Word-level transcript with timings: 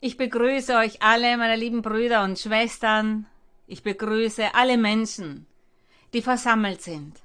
Ich 0.00 0.16
begrüße 0.16 0.76
euch 0.76 1.02
alle, 1.02 1.36
meine 1.36 1.56
lieben 1.56 1.82
Brüder 1.82 2.22
und 2.22 2.38
Schwestern. 2.38 3.26
Ich 3.66 3.82
begrüße 3.82 4.54
alle 4.54 4.78
Menschen, 4.78 5.48
die 6.12 6.22
versammelt 6.22 6.82
sind, 6.82 7.20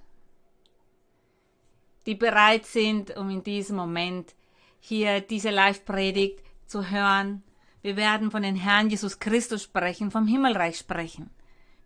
die 2.07 2.15
bereit 2.15 2.65
sind, 2.65 3.15
um 3.15 3.29
in 3.29 3.44
diesem 3.44 3.75
Moment 3.75 4.34
hier 4.80 5.21
diese 5.21 5.52
Live-Predigt 5.52 6.39
zu 6.66 6.89
hören. 6.89 7.44
Wir 7.84 7.95
werden 7.95 8.31
von 8.31 8.41
den 8.41 8.55
Herrn 8.55 8.90
Jesus 8.90 9.20
Christus 9.20 9.62
sprechen, 9.62 10.09
vom 10.09 10.26
Himmelreich 10.26 10.80
sprechen. 10.80 11.30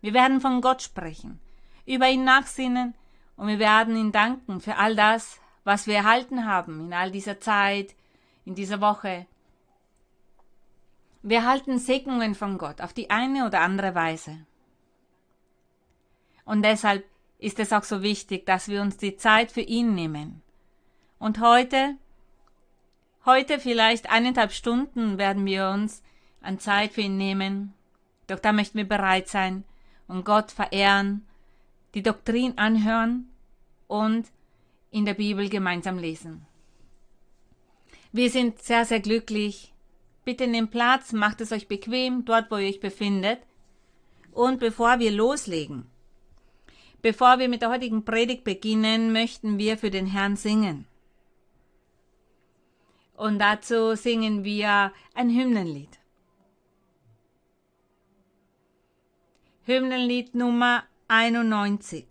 Wir 0.00 0.14
werden 0.14 0.40
von 0.40 0.62
Gott 0.62 0.80
sprechen, 0.80 1.38
über 1.84 2.08
ihn 2.08 2.24
nachsinnen 2.24 2.94
und 3.36 3.48
wir 3.48 3.58
werden 3.58 3.94
ihn 3.94 4.10
danken 4.10 4.62
für 4.62 4.76
all 4.76 4.96
das, 4.96 5.38
was 5.64 5.86
wir 5.86 5.96
erhalten 5.96 6.46
haben 6.46 6.86
in 6.86 6.94
all 6.94 7.10
dieser 7.10 7.40
Zeit, 7.40 7.94
in 8.46 8.54
dieser 8.54 8.80
Woche, 8.80 9.26
wir 11.28 11.38
erhalten 11.38 11.78
Segnungen 11.78 12.34
von 12.34 12.56
Gott 12.58 12.80
auf 12.80 12.92
die 12.92 13.10
eine 13.10 13.46
oder 13.46 13.60
andere 13.60 13.94
Weise. 13.94 14.46
Und 16.44 16.62
deshalb 16.62 17.04
ist 17.38 17.58
es 17.58 17.72
auch 17.72 17.84
so 17.84 18.02
wichtig, 18.02 18.46
dass 18.46 18.68
wir 18.68 18.80
uns 18.80 18.96
die 18.96 19.16
Zeit 19.16 19.52
für 19.52 19.60
ihn 19.60 19.94
nehmen. 19.94 20.42
Und 21.18 21.40
heute, 21.40 21.96
heute 23.26 23.60
vielleicht 23.60 24.10
eineinhalb 24.10 24.52
Stunden 24.52 25.18
werden 25.18 25.44
wir 25.44 25.68
uns 25.68 26.02
an 26.40 26.58
Zeit 26.58 26.92
für 26.92 27.02
ihn 27.02 27.18
nehmen. 27.18 27.74
Doch 28.26 28.38
da 28.38 28.52
möchten 28.52 28.78
wir 28.78 28.88
bereit 28.88 29.28
sein 29.28 29.64
und 30.06 30.24
Gott 30.24 30.50
verehren, 30.50 31.26
die 31.94 32.02
Doktrin 32.02 32.56
anhören 32.56 33.28
und 33.86 34.26
in 34.90 35.04
der 35.04 35.14
Bibel 35.14 35.50
gemeinsam 35.50 35.98
lesen. 35.98 36.46
Wir 38.12 38.30
sind 38.30 38.62
sehr, 38.62 38.86
sehr 38.86 39.00
glücklich, 39.00 39.74
Bitte 40.28 40.46
nehmt 40.46 40.72
Platz, 40.72 41.14
macht 41.14 41.40
es 41.40 41.52
euch 41.52 41.68
bequem, 41.68 42.26
dort 42.26 42.50
wo 42.50 42.58
ihr 42.58 42.68
euch 42.68 42.80
befindet. 42.80 43.40
Und 44.30 44.60
bevor 44.60 44.98
wir 44.98 45.10
loslegen, 45.10 45.86
bevor 47.00 47.38
wir 47.38 47.48
mit 47.48 47.62
der 47.62 47.70
heutigen 47.70 48.04
Predigt 48.04 48.44
beginnen, 48.44 49.10
möchten 49.10 49.56
wir 49.56 49.78
für 49.78 49.90
den 49.90 50.04
Herrn 50.04 50.36
singen. 50.36 50.86
Und 53.16 53.38
dazu 53.38 53.94
singen 53.94 54.44
wir 54.44 54.92
ein 55.14 55.30
Hymnenlied. 55.30 55.98
Hymnenlied 59.64 60.34
Nummer 60.34 60.84
91. 61.08 62.04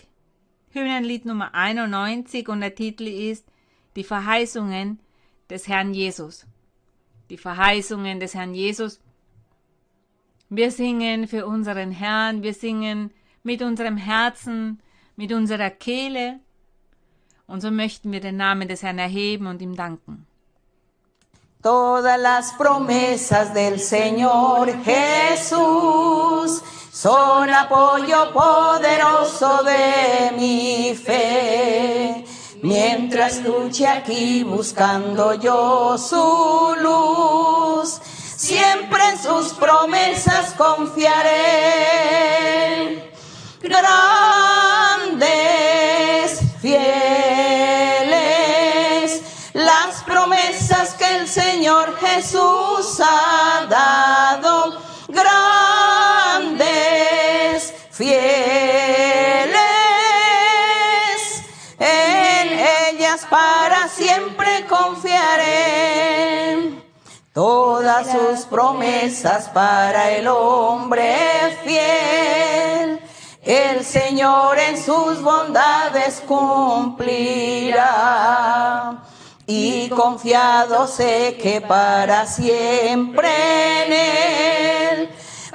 Hymnenlied 0.72 1.26
Nummer 1.26 1.54
91 1.54 2.50
und 2.50 2.62
der 2.62 2.74
Titel 2.74 3.06
ist 3.06 3.46
Die 3.96 4.04
Verheißungen 4.04 5.00
des 5.52 5.68
Herrn 5.68 5.94
Jesus 5.94 6.48
die 7.30 7.38
Verheißungen 7.38 8.20
des 8.20 8.34
Herrn 8.34 8.54
Jesus. 8.54 9.00
Wir 10.50 10.72
singen 10.72 11.28
für 11.28 11.46
unseren 11.46 11.92
Herrn, 11.92 12.42
wir 12.44 12.54
singen 12.54 13.12
mit 13.44 13.62
unserem 13.62 13.98
Herzen, 13.98 14.82
mit 15.16 15.34
unserer 15.34 15.70
Kehle. 15.70 16.40
Und 17.48 17.62
so 17.62 17.72
möchten 17.72 18.12
wir 18.12 18.22
den 18.22 18.38
Namen 18.38 18.68
des 18.68 18.84
Herrn 18.84 19.00
erheben 19.00 19.48
und 19.48 19.62
ihm 19.62 19.76
danken. 19.76 20.26
Todas 21.64 22.20
las 22.22 22.54
promesas 22.54 23.54
del 23.54 23.80
Señor 23.80 24.68
Jesús 24.86 26.62
son 26.92 27.50
apoyo 27.50 28.32
poderoso 28.32 29.64
de 29.64 30.32
mi 30.38 30.96
fe. 30.96 31.77
Mientras 32.64 33.44
luche 33.44 33.88
aquí 33.88 34.44
buscando 34.44 35.36
yo 35.36 35.96
su 35.98 36.76
luz, 36.82 38.02
siempre 38.36 39.00
en 39.12 39.22
sus 39.22 39.54
promesas 39.54 40.56
confiaré. 40.58 41.28
Grandes, 43.62 43.90
fieles, 46.60 46.82
las 49.54 50.04
promesas 50.04 50.96
que 50.96 51.18
el 51.18 51.28
Señor 51.28 51.96
Jesús 52.00 53.00
ha 53.00 53.68
dado. 53.70 54.47
Todas 67.38 68.10
sus 68.12 68.46
promesas 68.48 69.48
para 69.50 70.10
el 70.10 70.28
hombre 70.28 71.56
fiel, 71.64 73.00
el 73.44 73.86
Señor 73.86 74.58
en 74.58 74.84
sus 74.84 75.22
bondades 75.22 76.24
cumplirá. 76.28 77.84
Y 79.46 79.88
confiado 79.90 80.88
sé 80.88 81.38
que 81.40 81.62
para 81.62 82.26
siempre 82.26 83.30
en 83.86 83.94
él, 83.94 85.12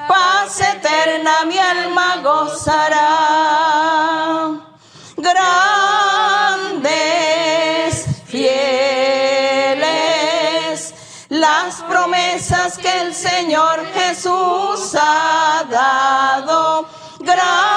paz 0.07 0.61
eterna 0.61 1.45
mi 1.49 1.59
alma 1.59 2.21
gozará. 2.23 3.09
Grandes, 5.17 6.12
las 11.73 11.83
promesas 11.89 12.77
que 12.77 13.01
el 13.01 13.15
Señor 13.15 13.87
Jesús 13.95 14.95
ha 15.01 15.65
dado. 15.71 16.87
Grandes, 17.21 17.73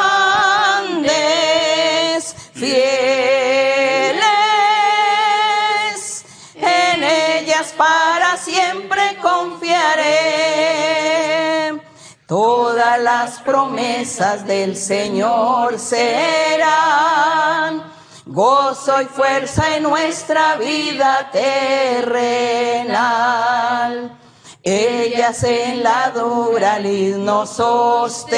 fieles, 2.53 4.25
en 6.55 7.03
ellas 7.03 7.73
para 7.78 8.35
siempre 8.38 9.17
confiaré. 9.22 10.03
Todas 12.28 13.00
las 13.00 13.39
promesas 13.39 14.45
del 14.45 14.75
Señor 14.75 15.79
serán 15.79 17.16
gozo 18.25 19.02
y 19.02 19.06
fuerza 19.06 19.75
en 19.75 19.84
nuestra 19.84 20.56
vida 20.56 21.30
terrenal. 21.31 22.96
Ellas 24.63 25.44
en 25.44 25.84
la 25.84 26.09
dura 26.09 26.80
lid 26.80 27.18
nos 27.18 27.52
sostendrán 27.52 28.31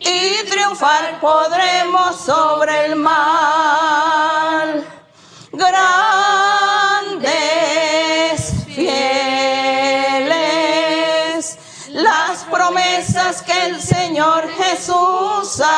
y 0.00 0.44
triunfar 0.48 1.20
podremos 1.20 2.16
sobre 2.16 2.86
el 2.86 2.96
mal. 2.96 4.84
Grandes, 5.52 5.78
fieles, 8.66 8.98
las 11.90 12.44
promesas 12.50 13.42
que 13.42 13.66
el 13.66 13.80
Señor 13.80 14.48
Jesús 14.50 15.60
ha 15.60 15.77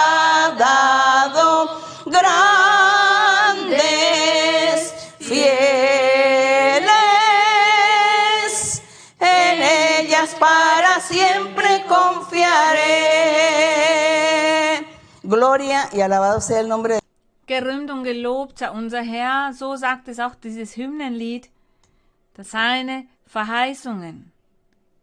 Gloria 15.30 15.88
y 15.92 16.00
alabado 16.00 16.41
sea 16.41 16.58
el 16.58 16.68
nombre 16.68 16.94
de 16.94 17.00
Gerühmt 17.46 17.88
und 17.92 18.02
gelobt 18.02 18.58
sei 18.58 18.68
unser 18.68 19.04
Herr, 19.04 19.52
so 19.52 19.76
sagt 19.76 20.08
es 20.08 20.19
auch 20.19 20.34
dieses 20.34 20.76
Hymnenlied, 20.76 21.50
dass 22.34 22.50
seine 22.50 23.06
Verheißungen 23.26 24.32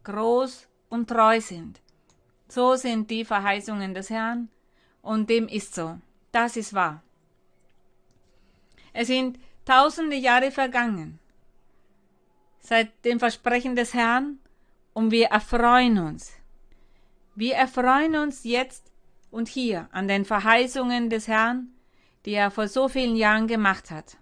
groß 0.04 0.68
und 0.90 1.08
treu 1.08 1.40
sind. 1.40 1.80
So 2.50 2.76
sind 2.76 3.10
die 3.10 3.24
Verheißungen 3.24 3.94
des 3.94 4.10
Herrn 4.10 4.50
und 5.02 5.30
dem 5.30 5.48
ist 5.48 5.74
so. 5.74 5.98
Das 6.34 6.58
ist 6.58 6.74
wahr. 6.74 7.02
Es 8.92 9.08
sind 9.08 9.40
tausende 9.64 10.18
Jahre 10.18 10.52
vergangen 10.52 11.20
seit 12.60 12.90
dem 13.06 13.20
Versprechen 13.20 13.78
des 13.78 13.94
Herrn 13.94 14.40
und 14.94 15.12
wir 15.12 15.28
erfreuen 15.28 15.98
uns. 15.98 16.34
Wir 17.34 17.56
erfreuen 17.56 18.18
uns 18.18 18.44
jetzt 18.44 18.92
und 19.32 19.48
hier 19.48 19.88
an 19.92 20.08
den 20.08 20.26
Verheißungen 20.26 21.10
des 21.10 21.28
Herrn, 21.28 21.70
die 22.26 22.34
er 22.34 22.52
vor 22.52 22.68
so 22.68 22.88
vielen 22.88 23.16
Jahren 23.16 23.48
gemacht 23.48 23.92
hat. 23.92 24.18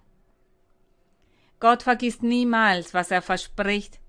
Gott 1.60 1.84
vergisst 1.84 2.24
niemals, 2.24 2.94
was 2.94 3.12
er 3.12 3.22
verspricht, 3.22 4.00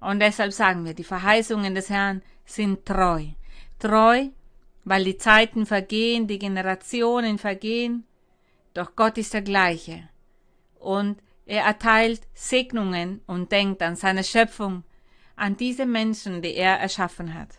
und 0.00 0.20
deshalb 0.20 0.52
sagen 0.52 0.84
wir, 0.84 0.94
die 0.94 1.04
Verheißungen 1.04 1.74
des 1.74 1.88
Herrn 1.88 2.22
sind 2.44 2.84
treu. 2.84 3.26
Treu, 3.78 4.28
weil 4.84 5.04
die 5.04 5.16
Zeiten 5.16 5.64
vergehen, 5.64 6.26
die 6.26 6.38
Generationen 6.38 7.38
vergehen, 7.38 8.04
doch 8.74 8.96
Gott 8.96 9.16
ist 9.16 9.32
der 9.32 9.42
gleiche. 9.42 10.08
Und 10.74 11.22
Er 11.44 11.64
erteilt 11.64 12.22
Segnungen 12.34 13.20
und 13.26 13.52
denkt 13.52 13.82
an 13.82 13.96
seine 13.96 14.24
Schöpfung, 14.24 14.84
an 15.36 15.56
diese 15.56 15.86
Menschen, 15.86 16.40
die 16.40 16.54
er 16.54 16.78
erschaffen 16.78 17.34
hat. 17.34 17.58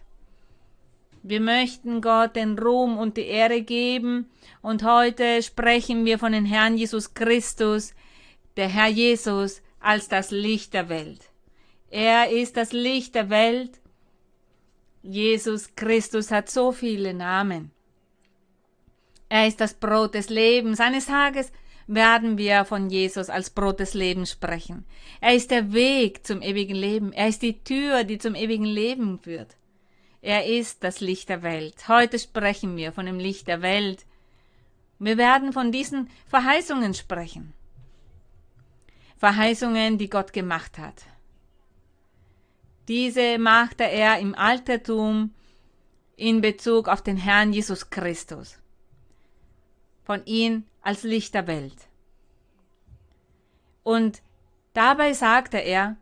Wir 1.25 1.39
möchten 1.39 2.01
Gott 2.01 2.35
den 2.35 2.59
Ruhm 2.59 2.97
und 2.97 3.15
die 3.15 3.25
Ehre 3.25 3.61
geben 3.61 4.29
und 4.61 4.83
heute 4.83 5.41
sprechen 5.41 6.03
wir 6.03 6.19
von 6.19 6.33
dem 6.33 6.43
Herrn 6.43 6.77
Jesus 6.77 7.13
Christus, 7.13 7.93
der 8.57 8.67
Herr 8.67 8.89
Jesus 8.89 9.61
als 9.79 10.09
das 10.09 10.31
Licht 10.31 10.73
der 10.73 10.89
Welt. 10.89 11.29
Er 11.89 12.29
ist 12.29 12.57
das 12.57 12.73
Licht 12.73 13.15
der 13.15 13.29
Welt. 13.29 13.79
Jesus 15.01 15.73
Christus 15.77 16.29
hat 16.29 16.49
so 16.49 16.73
viele 16.73 17.13
Namen. 17.13 17.71
Er 19.29 19.47
ist 19.47 19.61
das 19.61 19.73
Brot 19.73 20.15
des 20.15 20.29
Lebens. 20.29 20.81
Eines 20.81 21.05
Tages 21.05 21.53
werden 21.87 22.37
wir 22.37 22.65
von 22.65 22.89
Jesus 22.89 23.29
als 23.29 23.49
Brot 23.49 23.79
des 23.79 23.93
Lebens 23.93 24.31
sprechen. 24.31 24.85
Er 25.21 25.35
ist 25.35 25.51
der 25.51 25.71
Weg 25.71 26.27
zum 26.27 26.41
ewigen 26.41 26.75
Leben. 26.75 27.13
Er 27.13 27.29
ist 27.29 27.41
die 27.41 27.63
Tür, 27.63 28.03
die 28.03 28.17
zum 28.17 28.35
ewigen 28.35 28.65
Leben 28.65 29.19
führt. 29.19 29.55
Er 30.23 30.45
ist 30.45 30.85
das 30.85 31.01
Licht 31.01 31.27
der 31.27 31.43
Welt. 31.43 31.89
Heute 31.89 32.17
sprechen 32.17 32.77
wir 32.77 32.93
von 32.93 33.05
dem 33.05 33.19
Licht 33.19 33.45
der 33.49 33.61
Welt. 33.61 34.05
Wir 34.97 35.17
werden 35.17 35.51
von 35.51 35.73
diesen 35.73 36.09
Verheißungen 36.27 36.93
sprechen. 36.93 37.53
Verheißungen, 39.17 39.97
die 39.97 40.09
Gott 40.09 40.31
gemacht 40.31 40.77
hat. 40.77 41.03
Diese 42.87 43.37
machte 43.37 43.83
er 43.83 44.17
im 44.19 44.33
Altertum 44.33 45.33
in 46.15 46.39
Bezug 46.39 46.87
auf 46.87 47.01
den 47.01 47.17
Herrn 47.17 47.51
Jesus 47.51 47.89
Christus. 47.89 48.57
Von 50.05 50.25
ihm 50.25 50.63
als 50.81 51.03
Licht 51.03 51.33
der 51.33 51.47
Welt. 51.47 51.89
Und 53.83 54.21
dabei 54.71 55.11
sagte 55.11 55.57
er, 55.57 55.97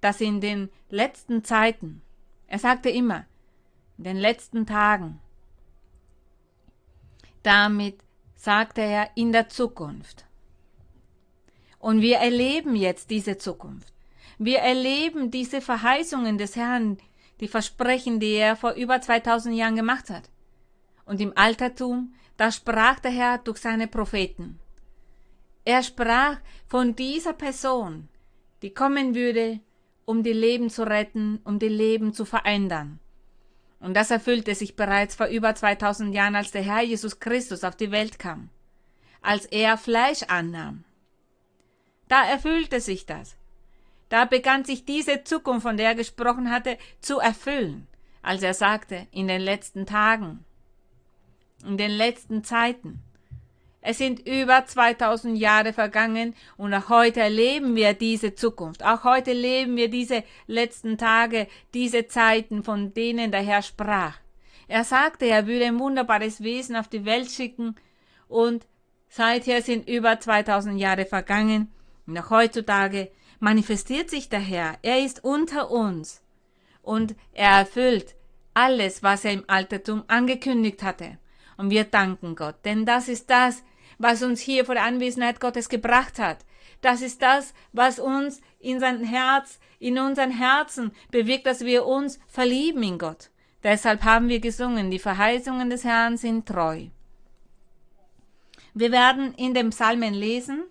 dass 0.00 0.20
in 0.20 0.40
den 0.40 0.70
letzten 0.90 1.42
Zeiten, 1.42 2.02
er 2.46 2.60
sagte 2.60 2.88
immer, 2.88 3.26
in 3.98 4.04
den 4.04 4.16
letzten 4.16 4.66
Tagen. 4.66 5.20
Damit 7.42 7.98
sagte 8.34 8.80
er 8.80 9.10
in 9.14 9.32
der 9.32 9.48
Zukunft. 9.48 10.24
Und 11.78 12.00
wir 12.00 12.16
erleben 12.16 12.76
jetzt 12.76 13.10
diese 13.10 13.36
Zukunft. 13.36 13.92
Wir 14.38 14.58
erleben 14.60 15.30
diese 15.30 15.60
Verheißungen 15.60 16.38
des 16.38 16.56
Herrn, 16.56 16.98
die 17.40 17.48
Versprechen, 17.48 18.20
die 18.20 18.32
er 18.32 18.56
vor 18.56 18.72
über 18.72 19.00
2000 19.00 19.54
Jahren 19.54 19.76
gemacht 19.76 20.10
hat. 20.10 20.30
Und 21.04 21.20
im 21.20 21.36
Altertum, 21.36 22.14
da 22.36 22.50
sprach 22.50 23.00
der 23.00 23.10
Herr 23.10 23.38
durch 23.38 23.58
seine 23.58 23.86
Propheten. 23.86 24.58
Er 25.64 25.82
sprach 25.82 26.38
von 26.66 26.96
dieser 26.96 27.32
Person, 27.32 28.08
die 28.62 28.72
kommen 28.72 29.14
würde, 29.14 29.60
um 30.04 30.22
die 30.22 30.32
Leben 30.32 30.70
zu 30.70 30.86
retten, 30.86 31.40
um 31.44 31.58
die 31.58 31.68
Leben 31.68 32.12
zu 32.12 32.24
verändern. 32.24 33.00
Und 33.84 33.92
das 33.92 34.10
erfüllte 34.10 34.54
sich 34.54 34.76
bereits 34.76 35.14
vor 35.14 35.26
über 35.26 35.54
2000 35.54 36.14
Jahren, 36.14 36.36
als 36.36 36.50
der 36.50 36.62
Herr 36.62 36.80
Jesus 36.80 37.20
Christus 37.20 37.64
auf 37.64 37.76
die 37.76 37.90
Welt 37.90 38.18
kam, 38.18 38.48
als 39.20 39.44
er 39.44 39.76
Fleisch 39.76 40.22
annahm. 40.22 40.84
Da 42.08 42.24
erfüllte 42.24 42.80
sich 42.80 43.04
das. 43.04 43.36
Da 44.08 44.24
begann 44.24 44.64
sich 44.64 44.86
diese 44.86 45.22
Zukunft, 45.24 45.64
von 45.64 45.76
der 45.76 45.88
er 45.88 45.94
gesprochen 45.96 46.50
hatte, 46.50 46.78
zu 47.02 47.18
erfüllen, 47.18 47.86
als 48.22 48.42
er 48.42 48.54
sagte, 48.54 49.06
in 49.10 49.28
den 49.28 49.42
letzten 49.42 49.84
Tagen, 49.84 50.46
in 51.62 51.76
den 51.76 51.90
letzten 51.90 52.42
Zeiten. 52.42 53.02
Es 53.86 53.98
sind 53.98 54.26
über 54.26 54.64
2000 54.64 55.36
Jahre 55.36 55.74
vergangen 55.74 56.34
und 56.56 56.72
auch 56.72 56.88
heute 56.88 57.20
erleben 57.20 57.76
wir 57.76 57.92
diese 57.92 58.34
Zukunft. 58.34 58.82
Auch 58.82 59.04
heute 59.04 59.34
leben 59.34 59.76
wir 59.76 59.90
diese 59.90 60.24
letzten 60.46 60.96
Tage, 60.96 61.48
diese 61.74 62.06
Zeiten, 62.06 62.64
von 62.64 62.94
denen 62.94 63.30
der 63.30 63.42
Herr 63.42 63.60
sprach. 63.60 64.16
Er 64.68 64.84
sagte, 64.84 65.26
er 65.26 65.46
würde 65.46 65.66
ein 65.66 65.78
wunderbares 65.78 66.42
Wesen 66.42 66.76
auf 66.76 66.88
die 66.88 67.04
Welt 67.04 67.30
schicken 67.30 67.74
und 68.26 68.66
seither 69.10 69.60
sind 69.60 69.86
über 69.86 70.18
2000 70.18 70.80
Jahre 70.80 71.04
vergangen 71.04 71.70
und 72.06 72.16
auch 72.16 72.30
heutzutage 72.30 73.10
manifestiert 73.38 74.08
sich 74.08 74.30
der 74.30 74.40
Herr. 74.40 74.78
Er 74.80 75.04
ist 75.04 75.22
unter 75.24 75.70
uns 75.70 76.22
und 76.80 77.14
er 77.34 77.50
erfüllt 77.50 78.14
alles, 78.54 79.02
was 79.02 79.26
er 79.26 79.32
im 79.32 79.44
Altertum 79.46 80.04
angekündigt 80.06 80.82
hatte. 80.82 81.18
Und 81.58 81.68
wir 81.68 81.84
danken 81.84 82.34
Gott, 82.34 82.56
denn 82.64 82.86
das 82.86 83.08
ist 83.08 83.28
das, 83.28 83.62
was 83.98 84.22
uns 84.22 84.40
hier 84.40 84.64
vor 84.64 84.74
der 84.74 84.84
Anwesenheit 84.84 85.40
Gottes 85.40 85.68
gebracht 85.68 86.18
hat. 86.18 86.38
Das 86.80 87.00
ist 87.00 87.22
das, 87.22 87.54
was 87.72 87.98
uns 87.98 88.40
in 88.60 88.80
sein 88.80 89.04
Herz, 89.04 89.58
in 89.78 89.98
unseren 89.98 90.30
Herzen 90.30 90.92
bewirkt, 91.10 91.46
dass 91.46 91.64
wir 91.64 91.86
uns 91.86 92.18
verlieben 92.26 92.82
in 92.82 92.98
Gott. 92.98 93.30
Deshalb 93.62 94.04
haben 94.04 94.28
wir 94.28 94.40
gesungen, 94.40 94.90
die 94.90 94.98
Verheißungen 94.98 95.70
des 95.70 95.84
Herrn 95.84 96.18
sind 96.18 96.46
treu. 96.46 96.88
Wir 98.74 98.92
werden 98.92 99.34
in 99.34 99.54
dem 99.54 99.70
Psalmen 99.70 100.12
lesen. 100.12 100.64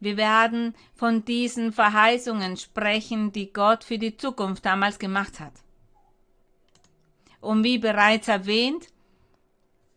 Wir 0.00 0.16
werden 0.16 0.74
von 0.94 1.24
diesen 1.24 1.72
Verheißungen 1.72 2.56
sprechen, 2.56 3.32
die 3.32 3.52
Gott 3.52 3.84
für 3.84 3.98
die 3.98 4.16
Zukunft 4.16 4.64
damals 4.64 4.98
gemacht 4.98 5.38
hat. 5.38 5.52
Und 7.40 7.62
wie 7.64 7.78
bereits 7.78 8.28
erwähnt, 8.28 8.88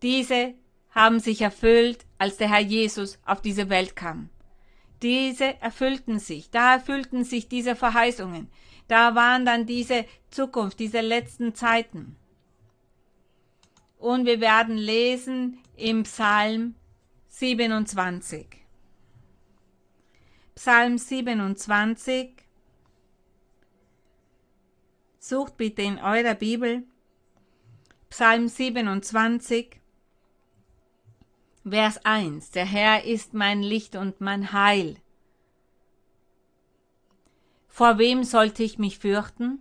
diese 0.02 0.54
haben 0.92 1.20
sich 1.20 1.42
erfüllt, 1.42 2.06
als 2.18 2.38
der 2.38 2.50
Herr 2.50 2.60
Jesus 2.60 3.20
auf 3.26 3.42
diese 3.42 3.70
Welt 3.70 3.96
kam. 3.96 4.30
Diese 5.02 5.60
erfüllten 5.62 6.20
sich, 6.20 6.52
da 6.52 6.76
erfüllten 6.76 7.24
sich 7.24 7.48
diese 7.48 7.76
Verheißungen, 7.76 8.50
da 8.88 9.16
waren 9.16 9.46
dann 9.46 9.66
diese 9.66 10.06
Zukunft, 10.30 10.80
diese 10.80 11.02
letzten 11.02 11.56
Zeiten. 11.56 12.18
Und 13.98 14.26
wir 14.26 14.42
werden 14.42 14.78
lesen 14.78 15.60
im 15.78 16.04
Psalm 16.04 16.76
27. 17.30 18.48
Psalm 20.56 20.98
27. 20.98 22.34
Sucht 25.20 25.58
bitte 25.58 25.82
in 25.84 25.98
eurer 25.98 26.36
Bibel 26.36 26.84
Psalm 28.10 28.48
27. 28.48 29.81
Vers 31.64 32.04
1. 32.04 32.50
Der 32.52 32.66
Herr 32.66 33.06
ist 33.06 33.36
mein 33.36 33.62
Licht 33.62 33.96
und 33.96 34.20
mein 34.20 34.52
Heil. 34.52 34.98
Vor 37.68 38.00
wem 38.00 38.24
sollte 38.24 38.64
ich 38.64 38.80
mich 38.80 38.98
fürchten? 38.98 39.60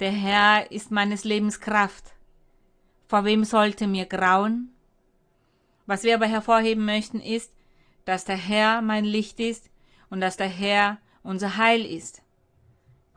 Der 0.00 0.10
Herr 0.10 0.72
ist 0.72 0.90
meines 0.90 1.22
Lebens 1.22 1.60
Kraft. 1.60 2.14
Vor 3.06 3.24
wem 3.24 3.44
sollte 3.44 3.86
mir 3.86 4.06
grauen? 4.06 4.74
Was 5.86 6.02
wir 6.02 6.16
aber 6.16 6.26
hervorheben 6.26 6.84
möchten, 6.84 7.20
ist, 7.20 7.52
dass 8.04 8.24
der 8.24 8.36
Herr 8.36 8.82
mein 8.82 9.04
Licht 9.04 9.38
ist 9.38 9.70
und 10.08 10.20
dass 10.20 10.36
der 10.36 10.48
Herr 10.48 10.98
unser 11.22 11.58
Heil 11.58 11.84
ist. 11.86 12.22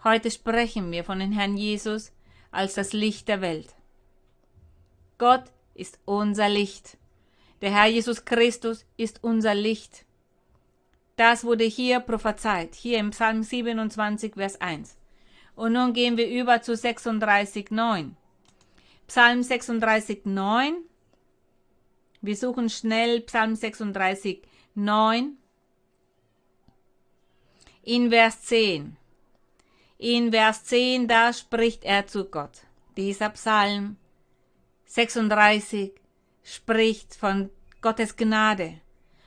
Heute 0.04 0.30
sprechen 0.30 0.92
wir 0.92 1.04
von 1.04 1.18
dem 1.18 1.32
Herrn 1.32 1.58
Jesus 1.58 2.12
als 2.52 2.76
das 2.76 2.94
Licht 2.94 3.28
der 3.28 3.42
Welt. 3.42 3.74
Gott 5.18 5.53
ist 5.76 6.00
unser 6.06 6.50
Licht. 6.50 6.98
Der 7.62 7.72
Herr 7.72 7.88
Jesus 7.88 8.26
Christus 8.26 8.86
ist 8.98 9.24
unser 9.24 9.56
Licht. 9.56 10.06
Das 11.16 11.44
wurde 11.44 11.64
hier 11.64 12.00
prophezeit, 12.00 12.76
hier 12.76 12.98
im 12.98 13.12
Psalm 13.12 13.44
27, 13.44 14.34
Vers 14.36 14.60
1. 14.60 14.98
Und 15.56 15.74
nun 15.74 15.94
gehen 15.94 16.18
wir 16.18 16.28
über 16.28 16.62
zu 16.62 16.76
36, 16.76 17.70
9. 17.72 18.18
Psalm 19.08 19.44
36, 19.44 20.26
9. 20.26 20.76
Wir 22.22 22.36
suchen 22.36 22.70
schnell 22.70 23.22
Psalm 23.22 23.56
36, 23.56 24.42
9. 24.76 25.38
In 27.84 28.10
Vers 28.10 28.42
10. 28.44 28.98
In 29.98 30.32
Vers 30.32 30.64
10, 30.66 31.08
da 31.08 31.32
spricht 31.32 31.84
er 31.84 32.08
zu 32.08 32.26
Gott. 32.26 32.62
Dieser 32.98 33.30
Psalm 33.30 33.98
36 34.94 35.92
spricht 36.44 37.16
von 37.16 37.50
Gottes 37.82 38.16
Gnade, 38.16 38.80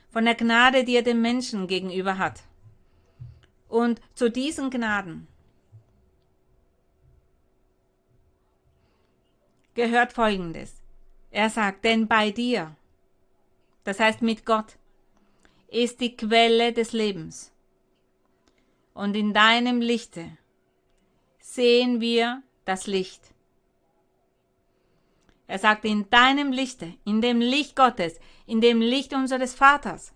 von 0.09 0.23
der 0.23 0.35
Gnade, 0.35 0.85
die 0.85 0.95
er 0.95 1.01
dem 1.01 1.21
Menschen 1.21 1.67
gegenüber 1.67 2.17
hat. 2.17 2.43
Und 3.67 3.99
zu 4.13 4.31
diesen 4.31 4.69
Gnaden 4.69 5.27
gehört 9.73 10.13
Folgendes. 10.13 10.73
Er 11.31 11.49
sagt, 11.49 11.83
denn 11.83 12.07
bei 12.07 12.31
dir, 12.31 12.73
das 13.83 13.99
heißt 13.99 14.21
mit 14.21 14.45
Gott, 14.45 14.77
ist 15.67 15.99
die 15.99 16.15
Quelle 16.15 16.71
des 16.71 16.93
Lebens. 16.93 17.51
Und 18.93 19.17
in 19.17 19.33
deinem 19.33 19.81
Lichte 19.81 20.37
sehen 21.41 21.99
wir 21.99 22.41
das 22.63 22.87
Licht. 22.87 23.33
Er 25.47 25.59
sagt, 25.59 25.85
in 25.85 26.09
deinem 26.09 26.51
Lichte, 26.51 26.93
in 27.05 27.21
dem 27.21 27.39
Licht 27.39 27.75
Gottes, 27.75 28.19
in 28.45 28.59
dem 28.59 28.81
Licht 28.81 29.13
unseres 29.13 29.55
Vaters, 29.55 30.13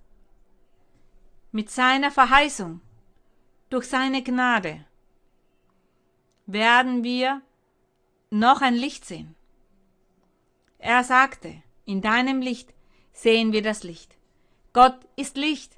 mit 1.51 1.69
seiner 1.69 2.11
Verheißung, 2.11 2.81
durch 3.69 3.85
seine 3.85 4.21
Gnade, 4.21 4.85
werden 6.45 7.03
wir 7.03 7.41
noch 8.29 8.61
ein 8.61 8.75
Licht 8.75 9.05
sehen. 9.05 9.35
Er 10.77 11.03
sagte, 11.03 11.61
in 11.85 12.01
deinem 12.01 12.41
Licht 12.41 12.73
sehen 13.13 13.53
wir 13.53 13.61
das 13.61 13.83
Licht. 13.83 14.17
Gott 14.73 14.97
ist 15.15 15.37
Licht. 15.37 15.77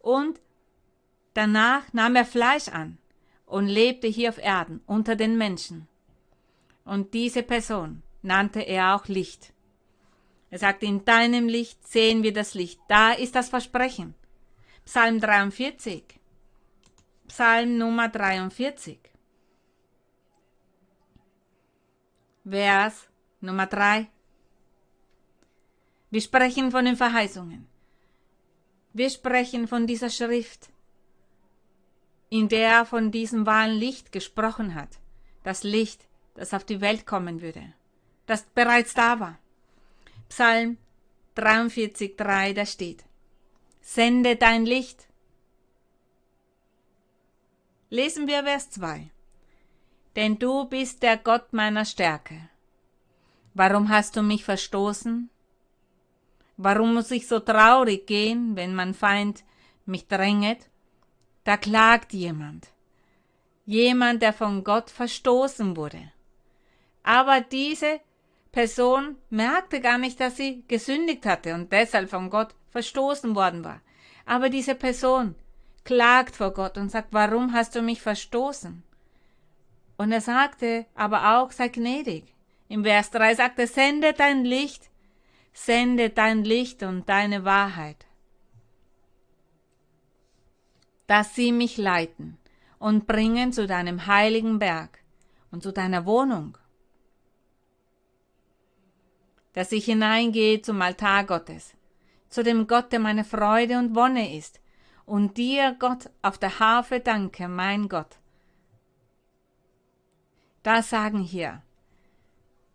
Und 0.00 0.40
danach 1.34 1.92
nahm 1.92 2.16
er 2.16 2.24
Fleisch 2.24 2.68
an 2.68 2.98
und 3.44 3.66
lebte 3.66 4.06
hier 4.08 4.30
auf 4.30 4.38
Erden 4.38 4.80
unter 4.86 5.16
den 5.16 5.36
Menschen. 5.36 5.88
Und 6.86 7.12
diese 7.14 7.42
Person 7.42 8.02
nannte 8.22 8.60
er 8.60 8.94
auch 8.94 9.06
Licht. 9.08 9.52
Er 10.50 10.58
sagte, 10.58 10.86
in 10.86 11.04
deinem 11.04 11.48
Licht 11.48 11.86
sehen 11.86 12.22
wir 12.22 12.32
das 12.32 12.54
Licht. 12.54 12.80
Da 12.88 13.12
ist 13.12 13.34
das 13.34 13.48
Versprechen. 13.48 14.14
Psalm 14.84 15.20
43. 15.20 16.04
Psalm 17.26 17.76
Nummer 17.76 18.08
43. 18.08 19.00
Vers 22.48 23.08
Nummer 23.40 23.66
3. 23.66 24.06
Wir 26.10 26.20
sprechen 26.20 26.70
von 26.70 26.84
den 26.84 26.96
Verheißungen. 26.96 27.66
Wir 28.92 29.10
sprechen 29.10 29.66
von 29.66 29.88
dieser 29.88 30.08
Schrift, 30.08 30.68
in 32.30 32.48
der 32.48 32.70
er 32.70 32.86
von 32.86 33.10
diesem 33.10 33.44
wahren 33.44 33.72
Licht 33.72 34.12
gesprochen 34.12 34.76
hat. 34.76 35.00
Das 35.42 35.64
Licht, 35.64 36.06
das 36.36 36.54
auf 36.54 36.64
die 36.64 36.80
Welt 36.80 37.06
kommen 37.06 37.40
würde, 37.40 37.72
das 38.26 38.42
bereits 38.54 38.94
da 38.94 39.20
war. 39.20 39.38
Psalm 40.28 40.78
43,3, 41.36 42.54
da 42.54 42.66
steht, 42.66 43.04
Sende 43.80 44.36
dein 44.36 44.66
Licht. 44.66 45.06
Lesen 47.88 48.26
wir 48.26 48.42
Vers 48.42 48.70
2. 48.70 49.10
Denn 50.16 50.38
du 50.38 50.64
bist 50.64 51.02
der 51.02 51.16
Gott 51.16 51.52
meiner 51.52 51.84
Stärke. 51.84 52.48
Warum 53.54 53.88
hast 53.88 54.16
du 54.16 54.22
mich 54.22 54.44
verstoßen? 54.44 55.30
Warum 56.56 56.94
muss 56.94 57.10
ich 57.10 57.28
so 57.28 57.38
traurig 57.38 58.06
gehen, 58.06 58.56
wenn 58.56 58.74
mein 58.74 58.92
Feind 58.92 59.44
mich 59.84 60.08
dränget? 60.08 60.68
Da 61.44 61.56
klagt 61.56 62.12
jemand. 62.12 62.68
Jemand, 63.66 64.20
der 64.20 64.32
von 64.32 64.64
Gott 64.64 64.90
verstoßen 64.90 65.76
wurde. 65.76 66.10
Aber 67.06 67.40
diese 67.40 68.00
Person 68.52 69.16
merkte 69.30 69.80
gar 69.80 69.96
nicht, 69.96 70.20
dass 70.20 70.36
sie 70.36 70.62
gesündigt 70.68 71.24
hatte 71.24 71.54
und 71.54 71.72
deshalb 71.72 72.10
von 72.10 72.28
Gott 72.28 72.54
verstoßen 72.68 73.34
worden 73.34 73.64
war. 73.64 73.80
Aber 74.26 74.50
diese 74.50 74.74
Person 74.74 75.34
klagt 75.84 76.36
vor 76.36 76.52
Gott 76.52 76.76
und 76.76 76.90
sagt, 76.90 77.08
warum 77.12 77.54
hast 77.54 77.74
du 77.74 77.80
mich 77.80 78.02
verstoßen? 78.02 78.82
Und 79.96 80.12
er 80.12 80.20
sagte 80.20 80.84
aber 80.94 81.38
auch, 81.38 81.50
sei 81.50 81.68
gnädig. 81.68 82.24
Im 82.68 82.84
Vers 82.84 83.10
3 83.12 83.34
sagte, 83.36 83.66
sende 83.66 84.12
dein 84.12 84.44
Licht 84.44 84.90
sende 85.56 86.10
dein 86.10 86.44
Licht 86.44 86.82
und 86.82 87.08
deine 87.08 87.44
Wahrheit, 87.44 88.04
dass 91.06 91.34
sie 91.34 91.50
mich 91.50 91.78
leiten 91.78 92.36
und 92.78 93.06
bringen 93.06 93.52
zu 93.52 93.66
deinem 93.66 94.06
heiligen 94.06 94.58
Berg 94.58 94.98
und 95.50 95.62
zu 95.62 95.72
deiner 95.72 96.04
Wohnung, 96.04 96.58
dass 99.56 99.72
ich 99.72 99.86
hineingehe 99.86 100.60
zum 100.60 100.82
Altar 100.82 101.24
Gottes, 101.24 101.72
zu 102.28 102.44
dem 102.44 102.66
Gott, 102.66 102.92
der 102.92 103.00
meine 103.00 103.24
Freude 103.24 103.78
und 103.78 103.94
Wonne 103.94 104.36
ist, 104.36 104.60
und 105.06 105.38
dir, 105.38 105.74
Gott, 105.78 106.10
auf 106.20 106.36
der 106.36 106.58
Harfe 106.58 107.00
danke, 107.00 107.48
mein 107.48 107.88
Gott. 107.88 108.18
Da 110.62 110.82
sagen 110.82 111.20
hier 111.20 111.62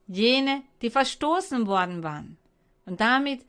jene, 0.08 0.64
die 0.82 0.90
verstoßen 0.90 1.68
worden 1.68 2.02
waren, 2.02 2.38
und 2.88 3.00
damit 3.00 3.46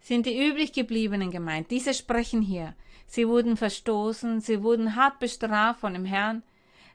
sind 0.00 0.26
die 0.26 0.46
übrig 0.46 0.74
gebliebenen 0.74 1.30
gemeint. 1.30 1.70
Diese 1.70 1.94
sprechen 1.94 2.42
hier. 2.42 2.74
Sie 3.06 3.26
wurden 3.26 3.56
verstoßen, 3.56 4.42
sie 4.42 4.62
wurden 4.62 4.96
hart 4.96 5.18
bestraft 5.18 5.80
von 5.80 5.94
dem 5.94 6.04
Herrn, 6.04 6.42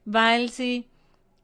weil 0.05 0.47
sie 0.47 0.85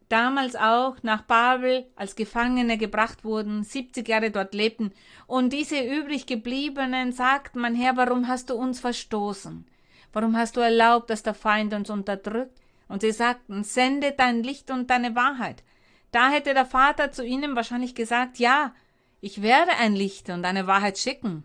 damals 0.09 0.55
auch 0.55 0.95
nach 1.03 1.23
Babel 1.23 1.85
als 1.95 2.15
Gefangene 2.15 2.77
gebracht 2.77 3.23
wurden, 3.23 3.63
70 3.63 4.07
Jahre 4.07 4.31
dort 4.31 4.53
lebten. 4.53 4.91
Und 5.25 5.51
diese 5.51 5.79
übrig 5.79 6.25
gebliebenen 6.25 7.11
sagten, 7.11 7.59
mein 7.59 7.75
Herr, 7.75 7.97
warum 7.97 8.27
hast 8.27 8.49
du 8.49 8.55
uns 8.55 8.79
verstoßen? 8.79 9.65
Warum 10.13 10.37
hast 10.37 10.55
du 10.55 10.61
erlaubt, 10.61 11.09
dass 11.09 11.23
der 11.23 11.33
Feind 11.33 11.73
uns 11.73 11.89
unterdrückt? 11.89 12.57
Und 12.87 13.01
sie 13.01 13.11
sagten, 13.11 13.63
sende 13.63 14.13
dein 14.13 14.43
Licht 14.43 14.71
und 14.71 14.89
deine 14.89 15.15
Wahrheit. 15.15 15.63
Da 16.11 16.29
hätte 16.29 16.53
der 16.53 16.65
Vater 16.65 17.11
zu 17.11 17.25
ihnen 17.25 17.55
wahrscheinlich 17.55 17.95
gesagt, 17.95 18.39
ja, 18.39 18.73
ich 19.19 19.41
werde 19.41 19.71
ein 19.79 19.93
Licht 19.93 20.29
und 20.29 20.45
eine 20.45 20.67
Wahrheit 20.67 20.97
schicken. 20.97 21.43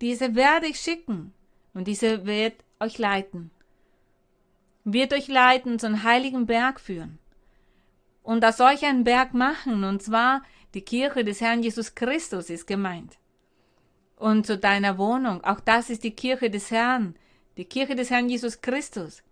Diese 0.00 0.34
werde 0.34 0.66
ich 0.66 0.80
schicken 0.80 1.32
und 1.72 1.86
diese 1.86 2.26
wird 2.26 2.64
euch 2.80 2.98
leiten. 2.98 3.50
Wird 4.84 5.12
euch 5.12 5.28
leiten 5.28 5.78
zu 5.78 5.86
einem 5.86 6.02
heiligen 6.02 6.46
Berg 6.46 6.80
führen. 6.80 7.18
Und 8.26 8.44
aus 8.44 8.56
solch 8.56 8.84
einen 8.84 9.04
Berg 9.04 9.34
machen, 9.34 9.84
und 9.84 10.02
zwar 10.02 10.42
die 10.74 10.80
Kirche 10.82 11.22
des 11.22 11.40
Herrn 11.40 11.62
Jesus 11.62 11.94
Christus 11.94 12.50
ist 12.50 12.66
gemeint. 12.66 13.18
Und 14.16 14.46
zu 14.46 14.58
deiner 14.58 14.98
Wohnung, 14.98 15.44
auch 15.44 15.60
das 15.60 15.90
ist 15.90 16.02
die 16.02 16.10
Kirche 16.10 16.50
des 16.50 16.72
Herrn, 16.72 17.14
die 17.56 17.66
Kirche 17.66 17.94
des 17.94 18.10
Herrn 18.10 18.28
Jesus 18.28 18.60
Christus. 18.62 19.22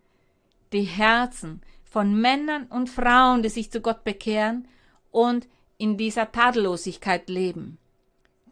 Die 0.73 0.85
Herzen 0.85 1.61
von 1.83 2.21
Männern 2.21 2.67
und 2.67 2.89
Frauen, 2.89 3.43
die 3.43 3.49
sich 3.49 3.69
zu 3.73 3.81
Gott 3.81 4.05
bekehren 4.05 4.69
und 5.11 5.49
in 5.77 5.97
dieser 5.97 6.31
Tadellosigkeit 6.31 7.29
leben. 7.29 7.79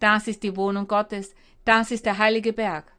Das 0.00 0.26
ist 0.26 0.42
die 0.42 0.56
Wohnung 0.56 0.88
Gottes, 0.88 1.36
das 1.64 1.92
ist 1.92 2.04
der 2.04 2.18
heilige 2.18 2.52
Berg. 2.52 2.90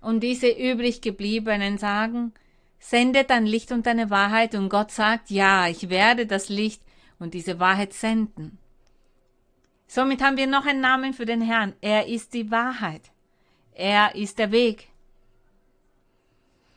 Und 0.00 0.24
diese 0.24 0.48
übrig 0.48 1.02
gebliebenen 1.02 1.78
sagen, 1.78 2.34
sende 2.78 3.24
dein 3.24 3.46
Licht 3.46 3.72
und 3.72 3.86
deine 3.86 4.10
Wahrheit 4.10 4.54
und 4.54 4.68
Gott 4.68 4.90
sagt, 4.90 5.30
ja, 5.30 5.68
ich 5.68 5.88
werde 5.88 6.26
das 6.26 6.48
Licht 6.48 6.82
und 7.18 7.34
diese 7.34 7.58
Wahrheit 7.58 7.92
senden. 7.92 8.58
Somit 9.86 10.22
haben 10.22 10.36
wir 10.36 10.46
noch 10.46 10.66
einen 10.66 10.80
Namen 10.80 11.14
für 11.14 11.26
den 11.26 11.40
Herrn. 11.40 11.74
Er 11.80 12.06
ist 12.06 12.34
die 12.34 12.50
Wahrheit. 12.50 13.10
Er 13.72 14.14
ist 14.14 14.38
der 14.38 14.50
Weg. 14.50 14.88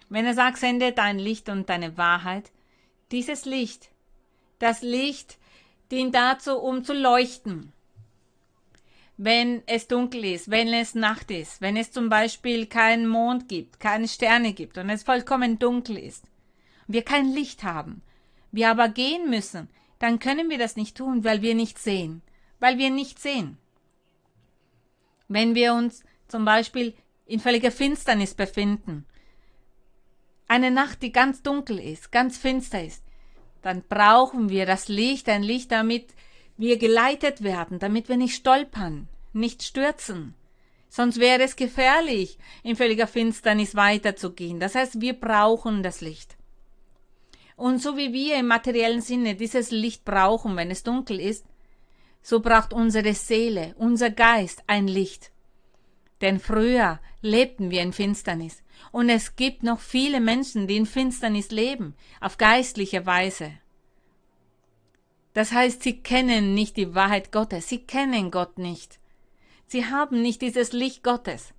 Wenn 0.10 0.26
er 0.26 0.34
sagt, 0.34 0.58
sende 0.58 0.92
dein 0.92 1.20
Licht 1.20 1.50
und 1.50 1.70
deine 1.70 1.98
Wahrheit, 1.98 2.52
dieses 3.12 3.46
Licht, 3.46 3.90
das 4.60 4.82
Licht 4.82 5.38
dient 5.92 6.14
dazu, 6.16 6.58
um 6.58 6.84
zu 6.84 6.94
leuchten. 6.94 7.72
Wenn 9.22 9.64
es 9.66 9.90
dunkel 9.90 10.24
ist, 10.24 10.50
wenn 10.50 10.70
es 10.70 10.96
Nacht 10.96 11.30
ist, 11.30 11.60
wenn 11.60 11.76
es 11.76 11.92
zum 11.92 12.08
Beispiel 12.08 12.68
keinen 12.68 13.06
Mond 13.06 13.50
gibt, 13.50 13.82
keine 13.82 14.08
Sterne 14.08 14.54
gibt 14.54 14.78
und 14.78 14.90
es 14.90 15.04
vollkommen 15.04 15.60
dunkel 15.60 15.98
ist, 15.98 16.24
wir 16.88 17.02
kein 17.02 17.34
Licht 17.34 17.64
haben, 17.64 18.02
wir 18.54 18.70
aber 18.70 18.88
gehen 18.88 19.30
müssen, 19.30 19.68
dann 20.00 20.20
können 20.20 20.50
wir 20.50 20.58
das 20.58 20.78
nicht 20.78 20.96
tun, 20.96 21.26
weil 21.26 21.42
wir 21.42 21.54
nicht 21.54 21.80
sehen, 21.80 22.22
weil 22.62 22.78
wir 22.78 22.92
nicht 22.92 23.20
sehen. 23.20 23.58
Wenn 25.28 25.54
wir 25.54 25.74
uns 25.74 26.02
zum 26.30 26.46
Beispiel 26.46 26.94
in 27.26 27.42
völliger 27.42 27.72
Finsternis 27.72 28.36
befinden, 28.36 29.06
eine 30.48 30.72
Nacht, 30.72 31.02
die 31.02 31.12
ganz 31.12 31.44
dunkel 31.44 31.78
ist, 31.78 32.14
ganz 32.14 32.38
finster 32.38 32.86
ist, 32.86 33.04
dann 33.64 33.84
brauchen 33.84 34.48
wir 34.48 34.66
das 34.66 34.88
Licht, 34.88 35.28
ein 35.28 35.44
Licht, 35.44 35.74
damit 35.74 36.14
wir 36.60 36.78
geleitet 36.78 37.42
werden, 37.42 37.80
damit 37.80 38.10
wir 38.10 38.18
nicht 38.18 38.36
stolpern, 38.36 39.08
nicht 39.32 39.64
stürzen. 39.64 40.36
Sonst 40.90 41.18
wäre 41.18 41.42
es 41.42 41.56
gefährlich, 41.56 42.38
in 42.64 42.76
völliger 42.76 43.08
Finsternis 43.08 43.76
weiterzugehen. 43.76 44.60
Das 44.60 44.76
heißt, 44.76 45.00
wir 45.00 45.14
brauchen 45.14 45.84
das 45.84 46.02
Licht. 46.02 46.36
Und 47.56 47.82
so 47.82 47.96
wie 47.96 48.12
wir 48.12 48.36
im 48.36 48.48
materiellen 48.48 49.00
Sinne 49.00 49.36
dieses 49.36 49.72
Licht 49.72 50.04
brauchen, 50.04 50.58
wenn 50.58 50.70
es 50.70 50.84
dunkel 50.84 51.22
ist, 51.22 51.46
so 52.22 52.42
braucht 52.42 52.74
unsere 52.74 53.14
Seele, 53.14 53.74
unser 53.78 54.10
Geist 54.10 54.64
ein 54.68 54.90
Licht. 54.90 55.32
Denn 56.20 56.42
früher 56.42 57.00
lebten 57.22 57.72
wir 57.72 57.82
in 57.82 57.94
Finsternis. 57.94 58.64
Und 58.92 59.08
es 59.08 59.38
gibt 59.38 59.64
noch 59.64 59.80
viele 59.80 60.20
Menschen, 60.20 60.68
die 60.68 60.76
in 60.76 60.86
Finsternis 60.86 61.52
leben, 61.52 61.96
auf 62.20 62.38
geistliche 62.38 63.06
Weise. 63.06 63.54
Das 65.34 65.52
heißt, 65.52 65.84
sie 65.84 66.00
kennen 66.00 66.54
nicht 66.54 66.78
die 66.78 66.96
Wahrheit 66.96 67.32
Gottes, 67.32 67.70
sie 67.70 67.80
kennen 67.80 68.32
Gott 68.32 68.58
nicht. 68.58 69.00
Sie 69.68 69.86
haben 69.86 70.22
nicht 70.22 70.42
dieses 70.42 70.74
Licht 70.74 71.04
Gottes. 71.04 71.54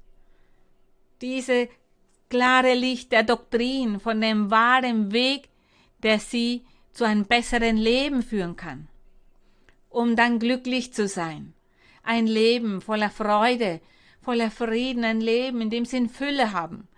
Diese 1.21 1.69
klare 2.29 2.75
Licht 2.75 3.13
der 3.13 3.23
Doktrin 3.23 4.01
von 4.01 4.21
dem 4.21 4.51
wahren 4.51 5.13
Weg, 5.13 5.49
der 6.03 6.19
sie 6.19 6.65
zu 6.93 7.05
einem 7.05 7.25
besseren 7.25 7.77
Leben 7.77 8.23
führen 8.23 8.57
kann, 8.57 8.89
um 9.89 10.17
dann 10.17 10.39
glücklich 10.39 10.93
zu 10.93 11.07
sein. 11.07 11.55
Ein 12.03 12.27
Leben 12.27 12.81
voller 12.81 13.11
Freude, 13.11 13.81
voller 14.23 14.51
Frieden, 14.51 15.05
ein 15.05 15.21
Leben, 15.21 15.61
in 15.61 15.71
dem 15.71 15.85
sie 15.85 15.99
in 15.99 16.09
Fülle 16.09 16.53
haben. 16.53 16.89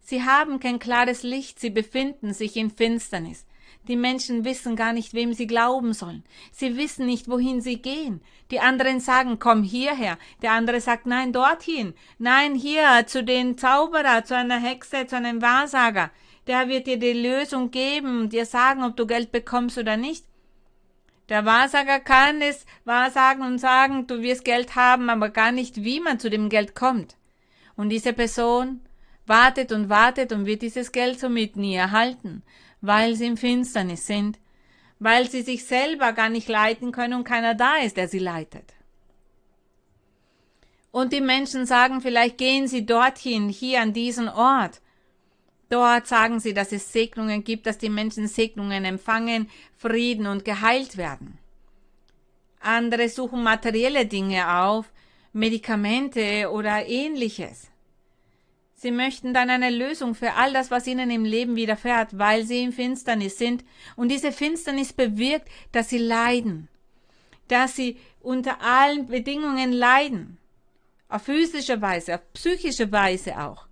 Sie 0.00 0.22
haben 0.22 0.60
kein 0.60 0.78
klares 0.78 1.22
Licht, 1.22 1.60
sie 1.60 1.70
befinden 1.70 2.32
sich 2.34 2.56
in 2.56 2.70
Finsternis. 2.70 3.46
Die 3.88 3.96
Menschen 3.96 4.44
wissen 4.44 4.76
gar 4.76 4.92
nicht, 4.92 5.14
wem 5.14 5.32
sie 5.32 5.46
glauben 5.46 5.94
sollen. 5.94 6.22
Sie 6.52 6.76
wissen 6.76 7.06
nicht, 7.06 7.28
wohin 7.28 7.62
sie 7.62 7.80
gehen. 7.80 8.20
Die 8.50 8.60
anderen 8.60 9.00
sagen, 9.00 9.38
komm 9.38 9.62
hierher. 9.62 10.18
Der 10.42 10.52
andere 10.52 10.80
sagt, 10.80 11.06
nein, 11.06 11.32
dorthin. 11.32 11.94
Nein, 12.18 12.54
hier, 12.54 13.06
zu 13.06 13.24
den 13.24 13.56
Zauberer, 13.56 14.24
zu 14.24 14.36
einer 14.36 14.60
Hexe, 14.60 15.06
zu 15.06 15.16
einem 15.16 15.40
Wahrsager. 15.40 16.10
Der 16.46 16.68
wird 16.68 16.86
dir 16.86 16.98
die 16.98 17.12
Lösung 17.12 17.70
geben 17.70 18.20
und 18.20 18.32
dir 18.32 18.44
sagen, 18.44 18.84
ob 18.84 18.96
du 18.96 19.06
Geld 19.06 19.32
bekommst 19.32 19.78
oder 19.78 19.96
nicht. 19.96 20.26
Der 21.30 21.46
Wahrsager 21.46 22.00
kann 22.00 22.42
es 22.42 22.66
wahrsagen 22.84 23.42
und 23.46 23.58
sagen, 23.58 24.06
du 24.06 24.20
wirst 24.20 24.44
Geld 24.44 24.74
haben, 24.74 25.08
aber 25.08 25.30
gar 25.30 25.52
nicht, 25.52 25.84
wie 25.84 26.00
man 26.00 26.18
zu 26.18 26.28
dem 26.28 26.48
Geld 26.48 26.74
kommt. 26.74 27.16
Und 27.76 27.88
diese 27.88 28.12
Person 28.12 28.80
wartet 29.26 29.70
und 29.70 29.88
wartet 29.88 30.32
und 30.32 30.44
wird 30.44 30.60
dieses 30.60 30.92
Geld 30.92 31.20
somit 31.20 31.56
nie 31.56 31.76
erhalten 31.76 32.42
weil 32.80 33.14
sie 33.14 33.26
im 33.26 33.36
Finsternis 33.36 34.06
sind, 34.06 34.38
weil 34.98 35.30
sie 35.30 35.42
sich 35.42 35.64
selber 35.64 36.12
gar 36.12 36.28
nicht 36.28 36.48
leiten 36.48 36.92
können 36.92 37.14
und 37.14 37.24
keiner 37.24 37.54
da 37.54 37.76
ist, 37.76 37.96
der 37.96 38.08
sie 38.08 38.18
leitet. 38.18 38.74
Und 40.92 41.12
die 41.12 41.20
Menschen 41.20 41.66
sagen 41.66 42.00
vielleicht, 42.00 42.36
gehen 42.38 42.66
Sie 42.66 42.84
dorthin, 42.84 43.48
hier 43.48 43.80
an 43.80 43.92
diesen 43.92 44.28
Ort. 44.28 44.80
Dort 45.68 46.08
sagen 46.08 46.40
sie, 46.40 46.52
dass 46.52 46.72
es 46.72 46.92
Segnungen 46.92 47.44
gibt, 47.44 47.66
dass 47.66 47.78
die 47.78 47.88
Menschen 47.88 48.26
Segnungen 48.26 48.84
empfangen, 48.84 49.48
Frieden 49.78 50.26
und 50.26 50.44
geheilt 50.44 50.96
werden. 50.96 51.38
Andere 52.58 53.08
suchen 53.08 53.44
materielle 53.44 54.04
Dinge 54.04 54.62
auf, 54.62 54.90
Medikamente 55.32 56.50
oder 56.50 56.86
ähnliches. 56.88 57.69
Sie 58.82 58.92
möchten 58.92 59.34
dann 59.34 59.50
eine 59.50 59.68
Lösung 59.68 60.14
für 60.14 60.32
all 60.36 60.54
das, 60.54 60.70
was 60.70 60.86
ihnen 60.86 61.10
im 61.10 61.26
Leben 61.26 61.54
widerfährt, 61.54 62.16
weil 62.18 62.44
sie 62.46 62.62
in 62.62 62.72
Finsternis 62.72 63.36
sind. 63.36 63.62
Und 63.94 64.08
diese 64.08 64.32
Finsternis 64.32 64.94
bewirkt, 64.94 65.50
dass 65.70 65.90
sie 65.90 65.98
leiden, 65.98 66.66
dass 67.48 67.76
sie 67.76 67.98
unter 68.22 68.62
allen 68.62 69.04
Bedingungen 69.04 69.72
leiden, 69.72 70.38
auf 71.10 71.24
physische 71.24 71.82
Weise, 71.82 72.14
auf 72.14 72.32
psychische 72.32 72.90
Weise 72.90 73.38
auch. 73.38 73.66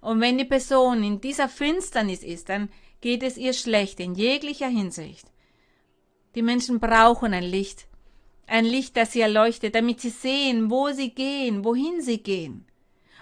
Und 0.00 0.20
wenn 0.20 0.36
die 0.36 0.44
Person 0.44 1.04
in 1.04 1.20
dieser 1.20 1.48
Finsternis 1.48 2.24
ist, 2.24 2.48
dann 2.48 2.70
geht 3.00 3.22
es 3.22 3.36
ihr 3.36 3.52
schlecht 3.52 4.00
in 4.00 4.16
jeglicher 4.16 4.66
Hinsicht. 4.66 5.28
Die 6.34 6.42
Menschen 6.42 6.80
brauchen 6.80 7.34
ein 7.34 7.44
Licht, 7.44 7.86
ein 8.48 8.64
Licht, 8.64 8.96
das 8.96 9.12
sie 9.12 9.20
erleuchtet, 9.20 9.76
damit 9.76 10.00
sie 10.00 10.10
sehen, 10.10 10.72
wo 10.72 10.90
sie 10.90 11.14
gehen, 11.14 11.64
wohin 11.64 12.02
sie 12.02 12.20
gehen. 12.20 12.66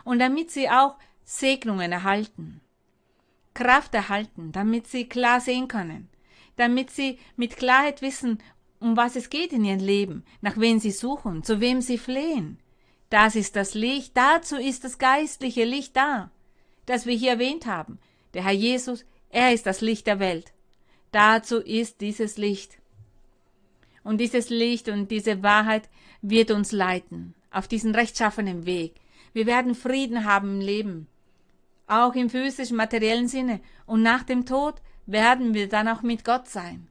Und 0.04 0.20
damit 0.20 0.50
sie 0.50 0.70
auch 0.70 0.96
Segnungen 1.30 1.92
erhalten, 1.92 2.62
Kraft 3.52 3.92
erhalten, 3.92 4.50
damit 4.50 4.86
sie 4.86 5.10
klar 5.10 5.42
sehen 5.42 5.68
können, 5.68 6.08
damit 6.56 6.90
sie 6.90 7.18
mit 7.36 7.58
Klarheit 7.58 8.00
wissen, 8.00 8.38
um 8.80 8.96
was 8.96 9.14
es 9.14 9.28
geht 9.28 9.52
in 9.52 9.62
ihrem 9.62 9.80
Leben, 9.80 10.24
nach 10.40 10.56
wem 10.56 10.78
sie 10.78 10.90
suchen, 10.90 11.42
zu 11.42 11.60
wem 11.60 11.82
sie 11.82 11.98
flehen. 11.98 12.58
Das 13.10 13.36
ist 13.36 13.56
das 13.56 13.74
Licht, 13.74 14.16
dazu 14.16 14.56
ist 14.56 14.84
das 14.84 14.96
geistliche 14.96 15.64
Licht 15.64 15.94
da, 15.94 16.30
das 16.86 17.04
wir 17.04 17.14
hier 17.14 17.32
erwähnt 17.32 17.66
haben. 17.66 17.98
Der 18.32 18.44
Herr 18.44 18.52
Jesus, 18.52 19.04
er 19.28 19.52
ist 19.52 19.66
das 19.66 19.82
Licht 19.82 20.06
der 20.06 20.20
Welt. 20.20 20.54
Dazu 21.12 21.58
ist 21.58 22.00
dieses 22.00 22.38
Licht. 22.38 22.78
Und 24.02 24.16
dieses 24.16 24.48
Licht 24.48 24.88
und 24.88 25.10
diese 25.10 25.42
Wahrheit 25.42 25.90
wird 26.22 26.50
uns 26.52 26.72
leiten 26.72 27.34
auf 27.50 27.68
diesen 27.68 27.94
rechtschaffenen 27.94 28.64
Weg. 28.64 28.94
Wir 29.34 29.44
werden 29.44 29.74
Frieden 29.74 30.24
haben 30.24 30.54
im 30.54 30.60
Leben 30.60 31.06
auch 31.88 32.14
im 32.14 32.30
physischen, 32.30 32.76
materiellen 32.76 33.28
Sinne. 33.28 33.60
Und 33.86 34.02
nach 34.02 34.22
dem 34.22 34.46
Tod 34.46 34.76
werden 35.06 35.54
wir 35.54 35.68
dann 35.68 35.88
auch 35.88 36.02
mit 36.02 36.24
Gott 36.24 36.48
sein. 36.48 36.88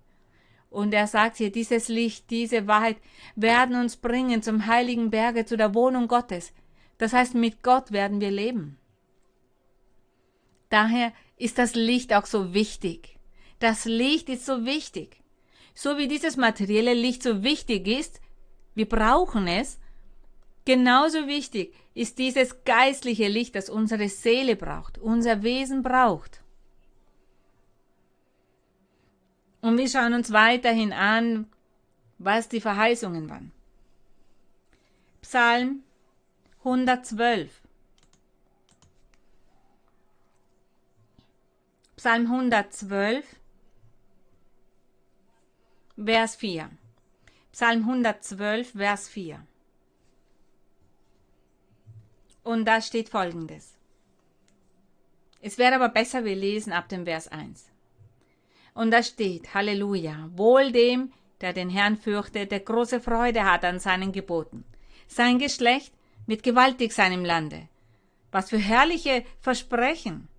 Und 0.69 0.93
er 0.93 1.07
sagt 1.07 1.37
hier, 1.37 1.51
dieses 1.51 1.87
Licht, 1.87 2.29
diese 2.29 2.67
Wahrheit 2.67 2.97
werden 3.35 3.75
uns 3.75 3.95
bringen 3.97 4.41
zum 4.41 4.65
heiligen 4.65 5.09
Berge, 5.09 5.45
zu 5.45 5.55
der 5.55 5.73
Wohnung 5.73 6.07
Gottes. 6.07 6.53
Das 6.97 7.13
heißt, 7.13 7.35
mit 7.35 7.63
Gott 7.63 7.91
werden 7.91 8.19
wir 8.19 8.31
leben. 8.31 8.77
Daher 10.69 11.13
ist 11.37 11.57
das 11.57 11.75
Licht 11.75 12.13
auch 12.13 12.25
so 12.25 12.53
wichtig. 12.53 13.17
Das 13.59 13.85
Licht 13.85 14.29
ist 14.29 14.45
so 14.45 14.65
wichtig. 14.65 15.21
So 15.73 15.97
wie 15.97 16.07
dieses 16.07 16.37
materielle 16.37 16.93
Licht 16.93 17.23
so 17.23 17.43
wichtig 17.43 17.87
ist, 17.87 18.19
wir 18.75 18.89
brauchen 18.89 19.47
es, 19.47 19.79
Genauso 20.67 21.27
wichtig 21.27 21.73
ist 21.93 22.17
dieses 22.17 22.65
geistliche 22.65 23.29
Licht, 23.29 23.55
das 23.55 23.69
unsere 23.69 24.09
Seele 24.09 24.57
braucht, 24.57 24.97
unser 24.97 25.41
Wesen 25.41 25.81
braucht. 25.81 26.41
Und 29.61 29.77
wir 29.77 29.87
schauen 29.87 30.13
uns 30.13 30.33
weiterhin 30.33 30.91
an, 30.91 31.49
was 32.17 32.49
die 32.49 32.59
Verheißungen 32.59 33.29
waren. 33.29 33.53
Psalm 35.21 35.83
112. 36.65 37.61
Psalm 41.95 42.25
112, 42.25 43.25
Vers 45.95 46.35
4. 46.35 46.69
Psalm 47.53 47.79
112, 47.83 48.71
Vers 48.73 49.07
4. 49.07 49.47
Und 52.47 52.63
da 52.63 52.79
steht 52.81 53.09
folgendes. 53.09 53.73
Es 55.41 55.57
wäre 55.57 55.75
aber 55.75 55.89
besser, 55.89 56.23
wir 56.23 56.35
lesen 56.35 56.71
ab 56.71 56.87
dem 56.87 57.03
Vers 57.03 57.27
1. 57.27 57.65
Und 58.73 58.91
da 58.91 59.03
steht, 59.03 59.53
Halleluja, 59.53 60.29
wohl 60.33 60.71
dem, 60.71 61.11
der 61.41 61.51
den 61.51 61.69
Herrn 61.69 61.97
fürchtet, 61.97 62.51
der 62.51 62.61
große 62.61 63.01
Freude 63.01 63.43
hat 63.43 63.65
an 63.65 63.79
seinen 63.79 64.13
Geboten. 64.13 64.63
Sein 65.07 65.39
Geschlecht 65.39 65.91
wird 66.25 66.41
gewaltig 66.41 66.93
sein 66.93 67.11
im 67.11 67.25
Lande. 67.25 67.67
Was 68.31 68.49
für 68.49 68.59
herrliche 68.59 69.25
Versprechen. 69.41 70.29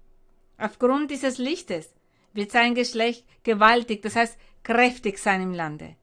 Aufgrund 0.57 1.11
dieses 1.11 1.37
Lichtes 1.37 1.91
wird 2.33 2.53
sein 2.53 2.75
Geschlecht 2.75 3.27
gewaltig, 3.43 4.01
das 4.01 4.17
heißt 4.17 4.39
kräftig 4.63 5.19
sein 5.19 5.43
im 5.43 5.53
Lande. 5.53 5.95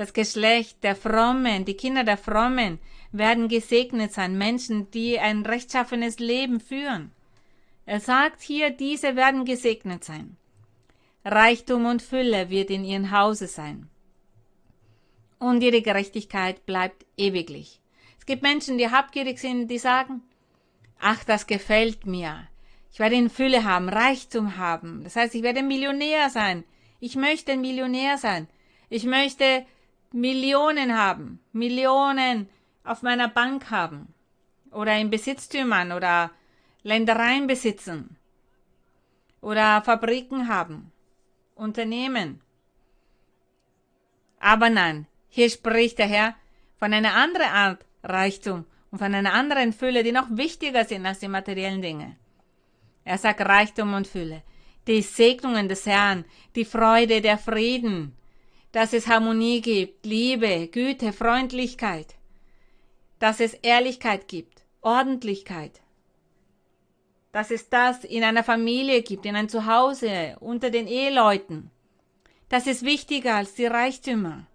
Das 0.00 0.14
Geschlecht 0.14 0.82
der 0.82 0.96
Frommen, 0.96 1.66
die 1.66 1.74
Kinder 1.74 2.04
der 2.04 2.16
Frommen 2.16 2.78
werden 3.12 3.48
gesegnet 3.48 4.14
sein, 4.14 4.38
Menschen, 4.38 4.90
die 4.92 5.18
ein 5.18 5.44
rechtschaffenes 5.44 6.18
Leben 6.18 6.58
führen. 6.58 7.12
Er 7.84 8.00
sagt 8.00 8.40
hier, 8.40 8.70
diese 8.70 9.14
werden 9.14 9.44
gesegnet 9.44 10.02
sein. 10.02 10.38
Reichtum 11.22 11.84
und 11.84 12.00
Fülle 12.00 12.48
wird 12.48 12.70
in 12.70 12.82
ihrem 12.82 13.10
Hause 13.10 13.46
sein. 13.46 13.90
Und 15.38 15.62
ihre 15.62 15.82
Gerechtigkeit 15.82 16.64
bleibt 16.64 17.04
ewiglich. 17.18 17.82
Es 18.18 18.24
gibt 18.24 18.42
Menschen, 18.42 18.78
die 18.78 18.90
habgierig 18.90 19.38
sind, 19.38 19.68
die 19.68 19.76
sagen, 19.76 20.22
ach, 20.98 21.24
das 21.24 21.46
gefällt 21.46 22.06
mir. 22.06 22.48
Ich 22.90 23.00
werde 23.00 23.16
in 23.16 23.28
Fülle 23.28 23.64
haben, 23.64 23.90
Reichtum 23.90 24.56
haben. 24.56 25.04
Das 25.04 25.16
heißt, 25.16 25.34
ich 25.34 25.42
werde 25.42 25.62
Millionär 25.62 26.30
sein. 26.30 26.64
Ich 27.00 27.16
möchte 27.16 27.52
ein 27.52 27.60
Millionär 27.60 28.16
sein. 28.16 28.48
Ich 28.88 29.04
möchte 29.04 29.66
Millionen 30.12 30.96
haben. 30.96 31.40
Millionen 31.52 32.48
auf 32.84 33.02
meiner 33.02 33.28
Bank 33.28 33.70
haben 33.70 34.12
oder 34.70 34.96
in 34.98 35.10
Besitztümern 35.10 35.92
oder 35.92 36.30
Ländereien 36.82 37.46
besitzen 37.46 38.16
oder 39.40 39.82
Fabriken 39.82 40.48
haben, 40.48 40.92
Unternehmen. 41.54 42.40
Aber 44.38 44.70
nein, 44.70 45.06
hier 45.28 45.50
spricht 45.50 45.98
der 45.98 46.06
Herr 46.06 46.34
von 46.78 46.92
einer 46.92 47.14
anderen 47.14 47.50
Art 47.50 47.84
Reichtum 48.02 48.64
und 48.90 48.98
von 48.98 49.14
einer 49.14 49.34
anderen 49.34 49.72
Fülle, 49.72 50.02
die 50.02 50.12
noch 50.12 50.28
wichtiger 50.30 50.84
sind 50.84 51.06
als 51.06 51.20
die 51.20 51.28
materiellen 51.28 51.82
Dinge. 51.82 52.16
Er 53.04 53.18
sagt 53.18 53.40
Reichtum 53.40 53.94
und 53.94 54.06
Fülle, 54.06 54.42
die 54.86 55.02
Segnungen 55.02 55.68
des 55.68 55.86
Herrn, 55.86 56.24
die 56.54 56.64
Freude, 56.64 57.20
der 57.20 57.38
Frieden, 57.38 58.16
dass 58.72 58.92
es 58.92 59.08
Harmonie 59.08 59.60
gibt, 59.60 60.06
Liebe, 60.06 60.68
Güte, 60.68 61.12
Freundlichkeit 61.12 62.14
dass 63.20 63.38
es 63.38 63.54
Ehrlichkeit 63.54 64.26
gibt, 64.26 64.64
Ordentlichkeit, 64.80 65.80
dass 67.32 67.52
es 67.52 67.68
das 67.68 68.02
in 68.02 68.24
einer 68.24 68.42
Familie 68.42 69.02
gibt, 69.02 69.24
in 69.24 69.36
einem 69.36 69.48
Zuhause, 69.48 70.36
unter 70.40 70.70
den 70.70 70.88
Eheleuten. 70.88 71.70
Das 72.48 72.66
ist 72.66 72.82
wichtiger 72.82 73.36
als 73.36 73.54
die 73.54 73.66
Reichtümer. 73.66 74.46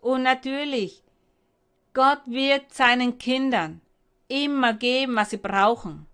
Und 0.00 0.22
natürlich, 0.22 1.02
Gott 1.92 2.22
wird 2.26 2.72
seinen 2.72 3.18
Kindern 3.18 3.82
immer 4.28 4.72
geben, 4.72 5.16
was 5.16 5.30
sie 5.30 5.38
brauchen. 5.38 6.06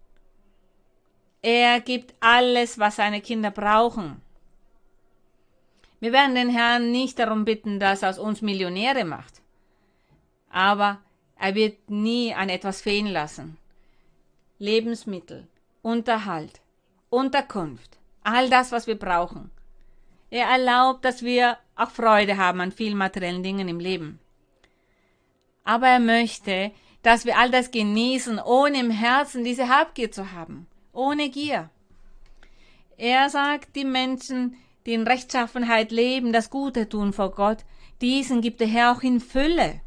Er 1.43 1.81
gibt 1.81 2.15
alles, 2.21 2.79
was 2.79 2.97
seine 2.97 3.21
Kinder 3.21 3.51
brauchen. 3.51 4.23
Wir 6.05 6.13
werden 6.13 6.35
den 6.35 6.51
Herrn 6.51 6.93
nicht 6.93 7.19
darum 7.19 7.47
bitten, 7.47 7.81
dass 7.81 8.03
er 8.03 8.11
aus 8.11 8.19
uns 8.19 8.43
Millionäre 8.43 9.05
macht 9.05 9.35
aber 10.55 11.01
Er 11.37 11.57
wird 11.57 11.91
nie 11.91 12.33
an 12.33 12.49
etwas 12.49 12.81
fehlen 12.81 13.09
lassen. 13.09 13.59
Lebensmittel, 14.59 15.49
Unterhalt, 15.83 16.61
Unterkunft, 17.11 17.99
all 18.23 18.49
das, 18.49 18.71
was 18.71 18.87
wir 18.87 18.95
brauchen. 18.95 19.51
Er 20.31 20.47
erlaubt, 20.47 21.05
dass 21.05 21.23
wir 21.23 21.59
auch 21.75 21.91
Freude 21.91 22.37
haben 22.37 22.61
an 22.61 22.71
vielen 22.71 22.97
materiellen 22.97 23.43
Dingen 23.43 23.69
im 23.69 23.81
Leben. 23.81 24.21
Aber 25.65 25.89
er 25.89 26.01
möchte, 26.01 26.71
dass 27.03 27.25
wir 27.25 27.37
all 27.37 27.51
das 27.51 27.73
genießen, 27.73 28.39
ohne 28.39 28.79
im 28.79 28.91
Herzen 28.91 29.45
diese 29.45 29.69
Habgier 29.69 30.13
zu 30.13 30.33
haben, 30.33 30.69
ohne 30.93 31.31
Gier. 31.31 31.69
Er 32.97 33.29
sagt, 33.29 33.75
die 33.75 33.85
Menschen, 33.85 34.57
die 34.87 34.95
in 34.95 35.07
Rechtschaffenheit 35.07 35.91
leben, 35.91 36.33
das 36.33 36.51
Gute 36.51 36.89
tun 36.89 37.13
vor 37.13 37.31
Gott, 37.31 37.65
diesen 38.01 38.41
gibt 38.41 38.61
der 38.61 38.69
Herr 38.69 38.93
auch 38.93 39.03
in 39.03 39.21
Fülle. 39.21 39.81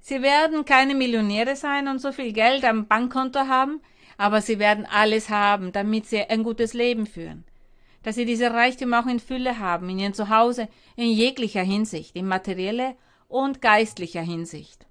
Sie 0.00 0.22
werden 0.22 0.64
keine 0.64 0.94
Millionäre 0.94 1.56
sein 1.56 1.88
und 1.88 2.00
so 2.00 2.12
viel 2.12 2.32
Geld 2.32 2.64
am 2.64 2.86
Bankkonto 2.86 3.40
haben, 3.40 3.80
aber 4.16 4.40
sie 4.40 4.58
werden 4.58 4.86
alles 4.86 5.30
haben, 5.30 5.72
damit 5.72 6.06
sie 6.06 6.22
ein 6.22 6.42
gutes 6.42 6.74
Leben 6.74 7.06
führen. 7.06 7.44
Dass 8.02 8.14
sie 8.14 8.24
diese 8.24 8.52
Reichtum 8.52 8.94
auch 8.94 9.06
in 9.06 9.20
Fülle 9.20 9.58
haben, 9.58 9.88
in 9.88 9.98
ihrem 9.98 10.14
Zuhause, 10.14 10.68
in 10.94 11.10
jeglicher 11.10 11.62
Hinsicht, 11.62 12.14
in 12.14 12.26
materieller 12.26 12.94
und 13.28 13.60
geistlicher 13.60 14.22
Hinsicht. 14.22 14.86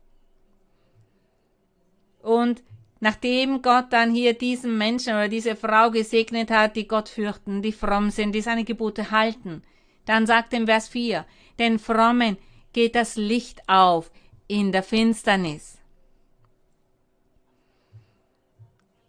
Und 2.22 2.62
nachdem 3.00 3.62
Gott 3.62 3.88
dann 3.92 4.14
hier 4.14 4.34
diesen 4.34 4.78
Menschen 4.78 5.14
oder 5.14 5.28
diese 5.28 5.56
Frau 5.56 5.92
gesegnet 5.92 6.52
hat, 6.52 6.76
die 6.76 6.88
Gott 6.88 7.10
fürchten, 7.10 7.62
die 7.62 7.72
fromm 7.72 8.10
sind, 8.10 8.34
die 8.34 8.42
seine 8.42 8.64
Gebote 8.64 9.12
halten, 9.12 9.64
dann 10.06 10.26
sagt 10.26 10.54
im 10.54 10.66
Vers 10.66 10.88
4, 10.88 11.26
den 11.60 11.80
Frommen 11.80 12.38
geht 12.74 12.96
das 12.96 13.16
Licht 13.16 13.62
auf 13.68 14.12
in 14.48 14.72
der 14.72 14.84
Finsternis. 14.84 15.78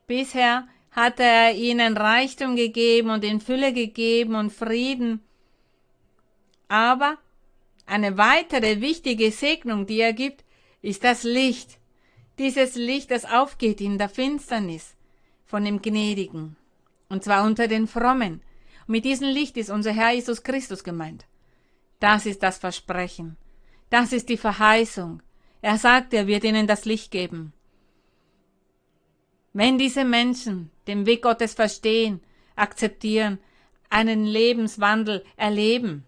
Bisher 0.07 0.69
hatte 0.93 1.25
er 1.25 1.55
ihnen 1.55 1.97
Reichtum 1.97 2.57
gegeben 2.57 3.11
und 3.11 3.25
in 3.25 3.41
Fülle 3.41 3.73
gegeben 3.73 4.35
und 4.35 4.53
Frieden. 4.53 5.21
Aber 6.69 7.19
eine 7.85 8.17
weitere 8.17 8.81
wichtige 8.81 9.31
Segnung, 9.31 9.87
die 9.87 10.01
er 10.01 10.13
gibt, 10.13 10.45
ist 10.81 11.05
das 11.05 11.23
Licht, 11.25 11.79
dieses 12.39 12.75
Licht, 12.75 13.11
das 13.11 13.25
aufgeht 13.25 13.81
in 13.81 13.99
der 13.99 14.09
Finsternis 14.09 14.95
von 15.45 15.65
dem 15.65 15.81
Gnädigen, 15.81 16.57
und 17.09 17.25
zwar 17.25 17.45
unter 17.45 17.69
den 17.69 17.87
Frommen. 17.87 18.43
Und 18.87 18.93
mit 18.93 19.05
diesem 19.05 19.29
Licht 19.29 19.57
ist 19.57 19.71
unser 19.71 19.93
Herr 19.93 20.13
Jesus 20.13 20.43
Christus 20.43 20.85
gemeint. 20.85 21.27
Das 22.01 22.27
ist 22.27 22.43
das 22.43 22.59
Versprechen. 22.59 23.37
Das 23.91 24.13
ist 24.13 24.29
die 24.29 24.37
Verheißung. 24.37 25.23
Er 25.63 25.79
sagt, 25.79 26.13
er 26.13 26.27
wird 26.27 26.45
ihnen 26.45 26.67
das 26.67 26.85
Licht 26.85 27.11
geben. 27.11 27.53
Wenn 29.53 29.79
diese 29.79 30.05
Menschen 30.05 30.71
den 30.87 31.07
Weg 31.07 31.23
Gottes 31.23 31.55
verstehen, 31.55 32.21
akzeptieren, 32.57 33.39
einen 33.89 34.25
Lebenswandel 34.25 35.25
erleben, 35.37 36.05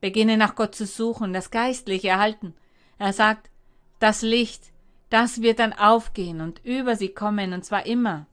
beginnen 0.00 0.38
nach 0.38 0.54
Gott 0.54 0.74
zu 0.74 0.86
suchen, 0.86 1.32
das 1.32 1.50
Geistliche 1.50 2.08
erhalten. 2.08 2.54
Er 2.98 3.12
sagt, 3.12 3.50
das 3.98 4.22
Licht, 4.22 4.72
das 5.10 5.42
wird 5.42 5.58
dann 5.58 5.72
aufgehen 5.72 6.40
und 6.40 6.64
über 6.64 6.96
sie 6.96 7.08
kommen, 7.08 7.52
und 7.52 7.64
zwar 7.64 7.86
immer. 7.86 8.26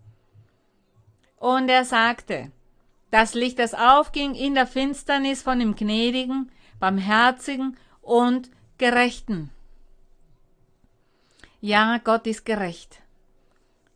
Und 1.38 1.70
er 1.70 1.86
sagte, 1.86 2.52
das 3.12 3.34
Licht, 3.34 3.60
das 3.60 3.74
aufging 3.74 4.34
in 4.34 4.56
der 4.56 4.66
Finsternis 4.66 5.42
von 5.44 5.60
dem 5.60 5.76
Gnädigen, 5.76 6.52
Barmherzigen 6.80 7.78
und 8.02 8.50
Gerechten. 8.78 9.52
Ja, 11.62 12.00
Gott 12.04 12.28
ist 12.28 12.46
gerecht. 12.46 13.00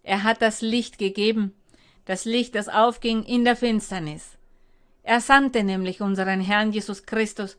Er 0.03 0.23
hat 0.23 0.41
das 0.41 0.61
Licht 0.61 0.99
gegeben, 0.99 1.53
das 2.05 2.23
Licht, 2.23 2.55
das 2.55 2.69
aufging 2.69 3.23
in 3.23 3.43
der 3.43 3.57
Finsternis. 3.57 4.37
Er 5.03 5.19
sandte 5.19 5.63
nämlich 5.63 5.99
unseren 5.99 6.39
Herrn 6.39 6.71
Jesus 6.71 7.05
Christus, 7.05 7.57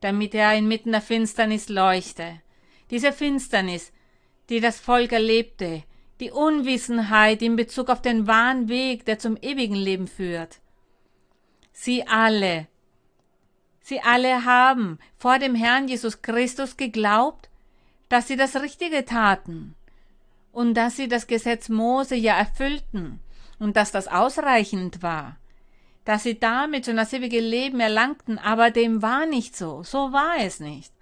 damit 0.00 0.34
er 0.34 0.54
inmitten 0.54 0.92
der 0.92 1.00
Finsternis 1.00 1.68
leuchte. 1.68 2.40
Diese 2.90 3.12
Finsternis, 3.12 3.92
die 4.48 4.60
das 4.60 4.80
Volk 4.80 5.12
erlebte, 5.12 5.82
die 6.20 6.30
Unwissenheit 6.30 7.42
in 7.42 7.56
Bezug 7.56 7.90
auf 7.90 8.02
den 8.02 8.26
wahren 8.26 8.68
Weg, 8.68 9.04
der 9.04 9.18
zum 9.18 9.36
ewigen 9.40 9.76
Leben 9.76 10.08
führt. 10.08 10.58
Sie 11.72 12.06
alle, 12.06 12.66
sie 13.80 14.00
alle 14.00 14.44
haben 14.44 14.98
vor 15.16 15.38
dem 15.38 15.54
Herrn 15.54 15.86
Jesus 15.86 16.22
Christus 16.22 16.76
geglaubt, 16.76 17.48
dass 18.08 18.26
sie 18.26 18.36
das 18.36 18.56
Richtige 18.56 19.04
taten 19.04 19.74
und 20.50 20.74
dass 20.74 20.96
sie 20.96 21.08
das 21.08 21.26
Gesetz 21.26 21.68
Mose 21.68 22.16
ja 22.16 22.36
erfüllten 22.36 23.20
und 23.58 23.76
dass 23.76 23.92
das 23.92 24.08
ausreichend 24.08 25.02
war, 25.02 25.36
dass 26.04 26.24
sie 26.24 26.38
damit 26.38 26.86
schon 26.86 26.96
das 26.96 27.12
ewige 27.12 27.40
Leben 27.40 27.80
erlangten, 27.80 28.38
aber 28.38 28.70
dem 28.70 29.02
war 29.02 29.26
nicht 29.26 29.56
so, 29.56 29.82
so 29.82 30.12
war 30.12 30.38
es 30.38 30.58
nicht. 30.58 30.92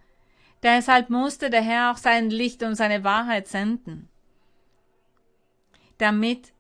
Deshalb 0.66 1.10
musste 1.10 1.48
der 1.48 1.62
Herr 1.62 1.92
auch 1.92 1.96
sein 1.96 2.28
Licht 2.28 2.64
und 2.64 2.74
seine 2.74 3.04
Wahrheit 3.04 3.46
senden, 3.46 4.08
damit 5.98 6.52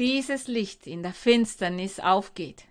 dieses 0.00 0.48
Licht 0.48 0.88
in 0.88 1.04
der 1.04 1.12
Finsternis 1.12 2.00
aufgeht. 2.00 2.64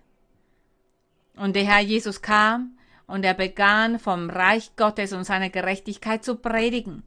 Und 1.34 1.56
der 1.56 1.64
Herr 1.64 1.80
Jesus 1.80 2.20
kam 2.20 2.76
und 3.06 3.24
er 3.24 3.32
begann 3.32 3.98
vom 3.98 4.28
Reich 4.28 4.76
Gottes 4.76 5.14
und 5.14 5.24
seiner 5.24 5.48
Gerechtigkeit 5.48 6.22
zu 6.22 6.36
predigen. 6.36 7.02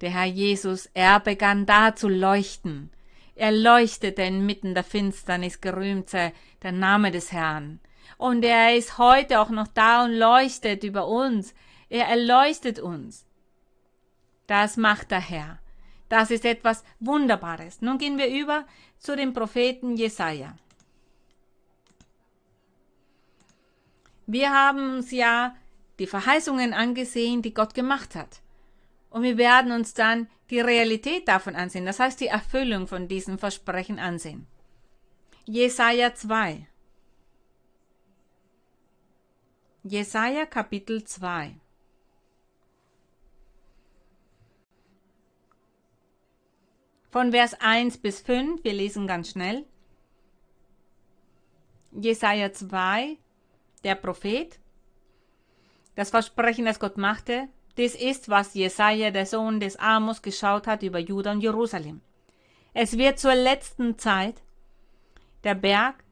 Der 0.00 0.10
Herr 0.10 0.26
Jesus, 0.26 0.90
er 0.92 1.20
begann 1.20 1.64
da 1.64 1.94
zu 1.94 2.08
leuchten. 2.08 2.90
Er 3.36 3.52
leuchtete 3.52 4.22
inmitten 4.22 4.74
der 4.74 4.82
Finsternis, 4.82 5.60
gerühmt 5.60 6.10
sei 6.10 6.32
der 6.64 6.72
Name 6.72 7.12
des 7.12 7.30
Herrn. 7.30 7.78
Und 8.18 8.44
er 8.44 8.74
ist 8.74 8.98
heute 8.98 9.38
auch 9.38 9.50
noch 9.50 9.68
da 9.68 10.04
und 10.04 10.10
leuchtet 10.10 10.82
über 10.82 11.06
uns. 11.06 11.54
Er 11.90 12.06
erleuchtet 12.06 12.78
uns. 12.78 13.26
Das 14.46 14.76
macht 14.76 15.10
der 15.10 15.20
Herr. 15.20 15.58
Das 16.08 16.30
ist 16.30 16.44
etwas 16.44 16.82
Wunderbares. 16.98 17.82
Nun 17.82 17.98
gehen 17.98 18.16
wir 18.16 18.28
über 18.28 18.64
zu 18.98 19.14
dem 19.14 19.32
Propheten 19.32 19.96
Jesaja. 19.96 20.56
Wir 24.26 24.52
haben 24.52 24.96
uns 24.96 25.10
ja 25.10 25.56
die 25.98 26.06
Verheißungen 26.06 26.72
angesehen, 26.72 27.42
die 27.42 27.52
Gott 27.52 27.74
gemacht 27.74 28.14
hat. 28.14 28.40
Und 29.10 29.22
wir 29.22 29.36
werden 29.36 29.72
uns 29.72 29.92
dann 29.92 30.28
die 30.50 30.60
Realität 30.60 31.26
davon 31.28 31.56
ansehen, 31.56 31.84
das 31.84 32.00
heißt 32.00 32.20
die 32.20 32.28
Erfüllung 32.28 32.86
von 32.86 33.08
diesem 33.08 33.38
Versprechen 33.38 33.98
ansehen. 33.98 34.46
Jesaja 35.46 36.14
2. 36.14 36.66
Jesaja 39.82 40.46
Kapitel 40.46 41.04
2. 41.04 41.56
Von 47.10 47.32
Vers 47.32 47.54
1 47.60 47.98
bis 47.98 48.20
5, 48.20 48.62
wir 48.62 48.72
lesen 48.72 49.08
ganz 49.08 49.30
schnell. 49.30 49.64
Jesaja 51.90 52.52
2, 52.52 53.16
der 53.82 53.96
Prophet. 53.96 54.60
Das 55.96 56.10
Versprechen, 56.10 56.66
das 56.66 56.78
Gott 56.78 56.96
machte, 56.96 57.48
das 57.74 57.96
ist, 57.96 58.28
was 58.28 58.54
Jesaja, 58.54 59.10
der 59.10 59.26
Sohn 59.26 59.58
des 59.58 59.74
Amos, 59.76 60.22
geschaut 60.22 60.68
hat 60.68 60.84
über 60.84 61.00
Juda 61.00 61.32
und 61.32 61.40
Jerusalem. 61.40 62.00
Es 62.74 62.96
wird 62.96 63.18
zur 63.18 63.34
letzten 63.34 63.98
Zeit 63.98 64.40
der 65.42 65.56
Berg, 65.56 66.04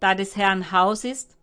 da 0.00 0.16
des 0.16 0.34
Herrn 0.34 0.72
Haus 0.72 1.04
ist. 1.04 1.36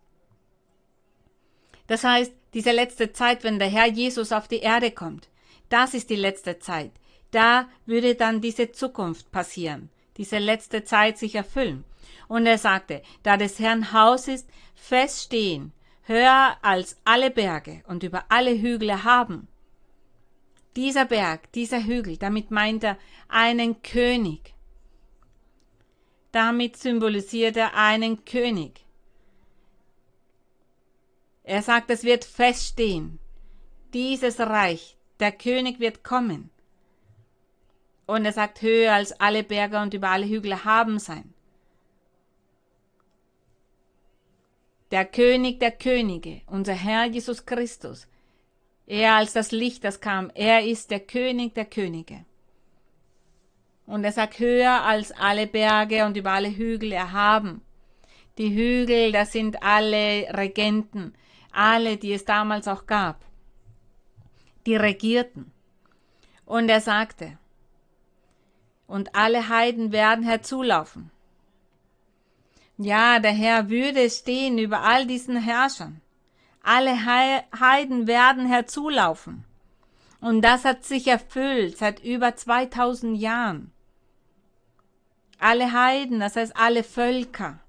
Das 1.87 2.03
heißt, 2.03 2.33
diese 2.53 2.73
letzte 2.73 3.13
Zeit, 3.13 3.45
wenn 3.45 3.59
der 3.59 3.69
Herr 3.69 3.87
Jesus 3.87 4.33
auf 4.33 4.49
die 4.49 4.59
Erde 4.59 4.91
kommt, 4.91 5.29
das 5.69 5.93
ist 5.93 6.09
die 6.09 6.17
letzte 6.17 6.59
Zeit. 6.59 6.91
Da 7.31 7.69
würde 7.85 8.15
dann 8.15 8.41
diese 8.41 8.71
Zukunft 8.71 9.31
passieren, 9.31 9.89
diese 10.17 10.39
letzte 10.39 10.83
Zeit 10.83 11.17
sich 11.17 11.35
erfüllen. 11.35 11.83
Und 12.27 12.45
er 12.45 12.57
sagte, 12.57 13.01
da 13.23 13.37
des 13.37 13.59
Herrn 13.59 13.93
Haus 13.93 14.27
ist, 14.27 14.47
feststehen, 14.75 15.73
höher 16.03 16.57
als 16.61 16.97
alle 17.05 17.31
Berge 17.31 17.83
und 17.87 18.03
über 18.03 18.25
alle 18.29 18.51
Hügel 18.51 19.03
haben. 19.03 19.47
Dieser 20.75 21.05
Berg, 21.05 21.51
dieser 21.53 21.83
Hügel, 21.83 22.17
damit 22.17 22.51
meint 22.51 22.83
er 22.83 22.97
einen 23.27 23.81
König. 23.81 24.53
Damit 26.31 26.77
symbolisiert 26.77 27.57
er 27.57 27.75
einen 27.75 28.23
König. 28.25 28.85
Er 31.43 31.63
sagt, 31.63 31.89
es 31.89 32.03
wird 32.03 32.25
feststehen. 32.25 33.19
Dieses 33.93 34.39
Reich, 34.39 34.97
der 35.19 35.31
König 35.31 35.79
wird 35.79 36.03
kommen. 36.03 36.51
Und 38.09 38.25
er 38.25 38.33
sagt, 38.33 38.63
höher 38.63 38.93
als 38.93 39.11
alle 39.19 39.43
Berge 39.43 39.79
und 39.79 39.93
über 39.93 40.09
alle 40.09 40.27
Hügel 40.27 40.65
haben 40.65 40.97
sein. 40.97 41.31
Der 44.89 45.05
König 45.05 45.59
der 45.59 45.69
Könige, 45.69 46.41
unser 46.47 46.73
Herr 46.73 47.05
Jesus 47.05 47.45
Christus, 47.45 48.07
Er 48.87 49.13
als 49.13 49.33
das 49.33 49.51
Licht, 49.51 49.83
das 49.83 50.01
kam. 50.01 50.31
Er 50.33 50.65
ist 50.65 50.89
der 50.89 51.01
König 51.01 51.53
der 51.53 51.65
Könige. 51.65 52.25
Und 53.85 54.03
er 54.03 54.11
sagt, 54.11 54.39
höher 54.39 54.83
als 54.85 55.11
alle 55.11 55.45
Berge 55.45 56.03
und 56.03 56.17
über 56.17 56.31
alle 56.31 56.49
Hügel 56.49 56.91
erhaben. 56.91 57.61
Die 58.39 58.51
Hügel, 58.51 59.11
das 59.11 59.33
sind 59.33 59.61
alle 59.61 60.33
Regenten, 60.35 61.13
alle, 61.51 61.97
die 61.97 62.13
es 62.13 62.25
damals 62.25 62.67
auch 62.67 62.87
gab. 62.87 63.23
Die 64.65 64.75
regierten. 64.75 65.51
Und 66.47 66.69
er 66.69 66.81
sagte, 66.81 67.37
und 68.89 69.15
alle 69.15 69.49
Heiden 69.49 69.91
werden 69.91 70.23
herzulaufen. 70.23 71.11
Ja, 72.77 73.19
der 73.19 73.31
Herr 73.31 73.69
würde 73.69 74.09
stehen 74.09 74.57
über 74.57 74.81
all 74.81 75.05
diesen 75.05 75.37
Herrschern. 75.37 76.01
Alle 76.63 77.05
Heiden 77.05 78.07
werden 78.07 78.47
herzulaufen. 78.47 79.45
Und 80.21 80.41
das 80.41 80.65
hat 80.65 80.85
sich 80.85 81.07
erfüllt 81.07 81.77
seit 81.77 82.03
über 82.03 82.35
2000 82.35 83.17
Jahren. 83.17 83.71
Alle 85.37 85.71
Heiden, 85.71 86.19
das 86.19 86.35
heißt 86.35 86.57
alle 86.57 86.83
Völker, 86.83 87.59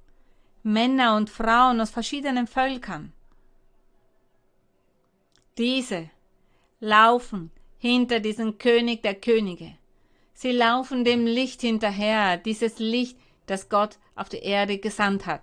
Männer 0.62 1.16
und 1.16 1.28
Frauen 1.28 1.80
aus 1.80 1.90
verschiedenen 1.90 2.46
Völkern. 2.46 3.12
Diese 5.58 6.08
laufen 6.80 7.50
hinter 7.78 8.20
diesem 8.20 8.56
König 8.56 9.02
der 9.02 9.14
Könige. 9.14 9.74
Sie 10.42 10.52
laufen 10.52 11.04
dem 11.04 11.26
Licht 11.26 11.60
hinterher, 11.60 12.38
dieses 12.38 12.78
Licht, 12.78 13.18
das 13.44 13.68
Gott 13.68 13.98
auf 14.16 14.30
die 14.30 14.38
Erde 14.38 14.78
gesandt 14.78 15.26
hat. 15.26 15.42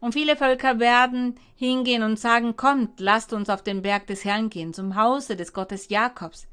Und 0.00 0.12
viele 0.12 0.36
Völker 0.36 0.78
werden 0.78 1.36
hingehen 1.54 2.02
und 2.02 2.18
sagen, 2.18 2.58
kommt, 2.58 3.00
lasst 3.00 3.32
uns 3.32 3.48
auf 3.48 3.62
den 3.62 3.80
Berg 3.80 4.06
des 4.06 4.26
Herrn 4.26 4.50
gehen, 4.50 4.74
zum 4.74 4.96
Hause 4.96 5.34
des 5.34 5.54
Gottes 5.54 5.88
Jakobs. 5.88 6.46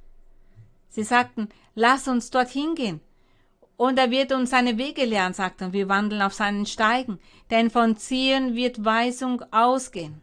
Sie 0.87 1.03
sagten, 1.03 1.49
lasst 1.75 2.07
uns 2.07 2.29
dort 2.29 2.47
hingehen. 2.47 3.01
Und 3.75 3.99
er 3.99 4.09
wird 4.09 4.31
uns 4.31 4.51
seine 4.51 4.77
Wege 4.77 5.03
lernen, 5.03 5.33
sagten, 5.33 5.73
wir 5.73 5.89
wandeln 5.89 6.21
auf 6.21 6.33
seinen 6.33 6.65
Steigen, 6.65 7.19
denn 7.49 7.69
von 7.69 7.97
Zion 7.97 8.55
wird 8.55 8.85
Weisung 8.85 9.43
ausgehen. 9.51 10.21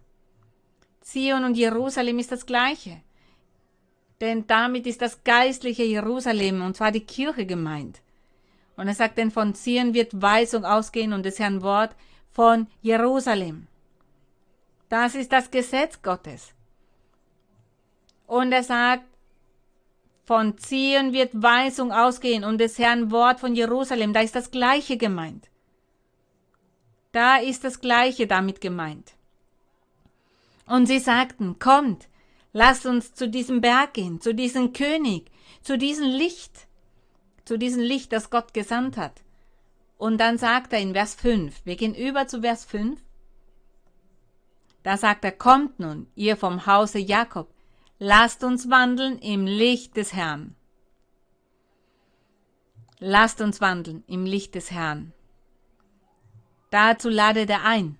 Zion 1.02 1.44
und 1.44 1.58
Jerusalem 1.58 2.18
ist 2.18 2.32
das 2.32 2.46
gleiche. 2.46 3.02
Denn 4.20 4.46
damit 4.46 4.86
ist 4.86 5.00
das 5.00 5.24
geistliche 5.24 5.84
Jerusalem, 5.84 6.62
und 6.62 6.76
zwar 6.76 6.92
die 6.92 7.04
Kirche 7.04 7.46
gemeint. 7.46 8.00
Und 8.76 8.88
er 8.88 8.94
sagt, 8.94 9.18
denn 9.18 9.30
von 9.30 9.54
Zion 9.54 9.94
wird 9.94 10.20
Weisung 10.20 10.64
ausgehen 10.64 11.12
und 11.12 11.24
des 11.24 11.38
Herrn 11.38 11.62
Wort 11.62 11.94
von 12.30 12.66
Jerusalem. 12.82 13.66
Das 14.88 15.14
ist 15.14 15.32
das 15.32 15.50
Gesetz 15.50 16.02
Gottes. 16.02 16.52
Und 18.26 18.52
er 18.52 18.62
sagt, 18.62 19.04
von 20.24 20.56
Zion 20.58 21.12
wird 21.12 21.30
Weisung 21.34 21.90
ausgehen 21.90 22.44
und 22.44 22.58
des 22.58 22.78
Herrn 22.78 23.10
Wort 23.10 23.40
von 23.40 23.54
Jerusalem. 23.54 24.12
Da 24.12 24.20
ist 24.20 24.36
das 24.36 24.50
Gleiche 24.50 24.96
gemeint. 24.96 25.48
Da 27.12 27.38
ist 27.38 27.64
das 27.64 27.80
Gleiche 27.80 28.26
damit 28.26 28.60
gemeint. 28.60 29.14
Und 30.66 30.86
sie 30.86 31.00
sagten, 31.00 31.58
kommt, 31.58 32.06
lasst 32.52 32.86
uns 32.86 33.14
zu 33.14 33.28
diesem 33.28 33.60
Berg 33.60 33.94
gehen, 33.94 34.20
zu 34.20 34.34
diesem 34.34 34.72
König, 34.72 35.30
zu 35.62 35.78
diesem 35.78 36.08
Licht, 36.08 36.66
zu 37.44 37.58
diesem 37.58 37.82
Licht, 37.82 38.12
das 38.12 38.30
Gott 38.30 38.54
gesandt 38.54 38.96
hat. 38.96 39.22
Und 39.98 40.18
dann 40.18 40.38
sagt 40.38 40.72
er 40.72 40.80
in 40.80 40.94
Vers 40.94 41.14
5, 41.14 41.64
wir 41.64 41.76
gehen 41.76 41.94
über 41.94 42.26
zu 42.26 42.40
Vers 42.40 42.64
5. 42.64 43.00
Da 44.82 44.96
sagt 44.96 45.24
er, 45.24 45.32
kommt 45.32 45.78
nun, 45.78 46.06
ihr 46.14 46.36
vom 46.36 46.66
Hause 46.66 46.98
Jakob, 46.98 47.52
lasst 47.98 48.42
uns 48.44 48.70
wandeln 48.70 49.18
im 49.18 49.46
Licht 49.46 49.96
des 49.96 50.14
Herrn. 50.14 50.56
Lasst 52.98 53.40
uns 53.40 53.60
wandeln 53.60 54.04
im 54.06 54.24
Licht 54.24 54.54
des 54.54 54.70
Herrn. 54.70 55.12
Dazu 56.70 57.08
ladet 57.08 57.50
er 57.50 57.64
ein. 57.64 57.98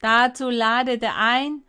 Dazu 0.00 0.50
ladet 0.50 1.02
er 1.02 1.16
ein. 1.16 1.62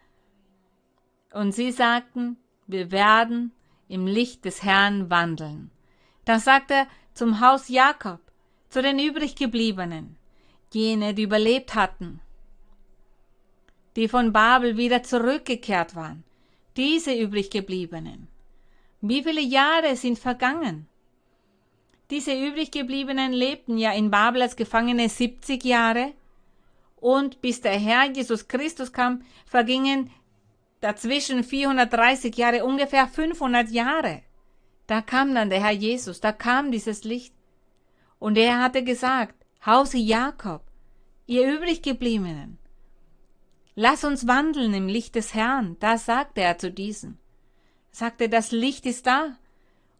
Und 1.33 1.51
sie 1.53 1.71
sagten, 1.71 2.37
wir 2.67 2.91
werden 2.91 3.51
im 3.87 4.07
Licht 4.07 4.45
des 4.45 4.63
Herrn 4.63 5.09
wandeln. 5.09 5.71
Da 6.25 6.39
sagt 6.39 6.71
er, 6.71 6.87
zum 7.13 7.39
Haus 7.39 7.69
Jakob, 7.69 8.19
zu 8.69 8.81
den 8.81 8.99
übriggebliebenen, 8.99 10.17
jene, 10.73 11.13
die 11.13 11.23
überlebt 11.23 11.75
hatten, 11.75 12.19
die 13.95 14.07
von 14.07 14.33
Babel 14.33 14.77
wieder 14.77 15.03
zurückgekehrt 15.03 15.95
waren, 15.95 16.23
diese 16.75 17.13
übriggebliebenen. 17.13 18.27
Wie 19.01 19.23
viele 19.23 19.41
Jahre 19.41 19.95
sind 19.95 20.19
vergangen? 20.19 20.87
Diese 22.09 22.33
übriggebliebenen 22.33 23.33
lebten 23.33 23.77
ja 23.77 23.91
in 23.91 24.11
Babel 24.11 24.41
als 24.43 24.55
Gefangene 24.55 25.09
70 25.09 25.63
Jahre 25.63 26.13
und 26.97 27.41
bis 27.41 27.61
der 27.61 27.77
Herr 27.77 28.09
Jesus 28.11 28.47
Christus 28.47 28.91
kam, 28.93 29.23
vergingen 29.45 30.09
dazwischen 30.79 31.43
430 31.43 32.35
Jahre, 32.35 32.65
ungefähr 32.65 33.07
500 33.07 33.69
Jahre. 33.69 34.21
Da 34.87 35.01
kam 35.01 35.35
dann 35.35 35.49
der 35.49 35.61
Herr 35.61 35.71
Jesus, 35.71 36.21
da 36.21 36.31
kam 36.31 36.71
dieses 36.71 37.03
Licht. 37.03 37.33
Und 38.19 38.37
er 38.37 38.59
hatte 38.59 38.83
gesagt, 38.83 39.35
Hause 39.65 39.97
Jakob, 39.97 40.63
ihr 41.25 41.51
übriggebliebenen, 41.51 42.57
lass 43.75 44.03
uns 44.03 44.27
wandeln 44.27 44.73
im 44.73 44.87
Licht 44.87 45.15
des 45.15 45.33
Herrn. 45.33 45.75
Da 45.79 45.97
sagte 45.97 46.41
er 46.41 46.57
zu 46.57 46.71
diesen. 46.71 47.19
Sagte, 47.91 48.29
das 48.29 48.51
Licht 48.51 48.85
ist 48.85 49.07
da 49.07 49.35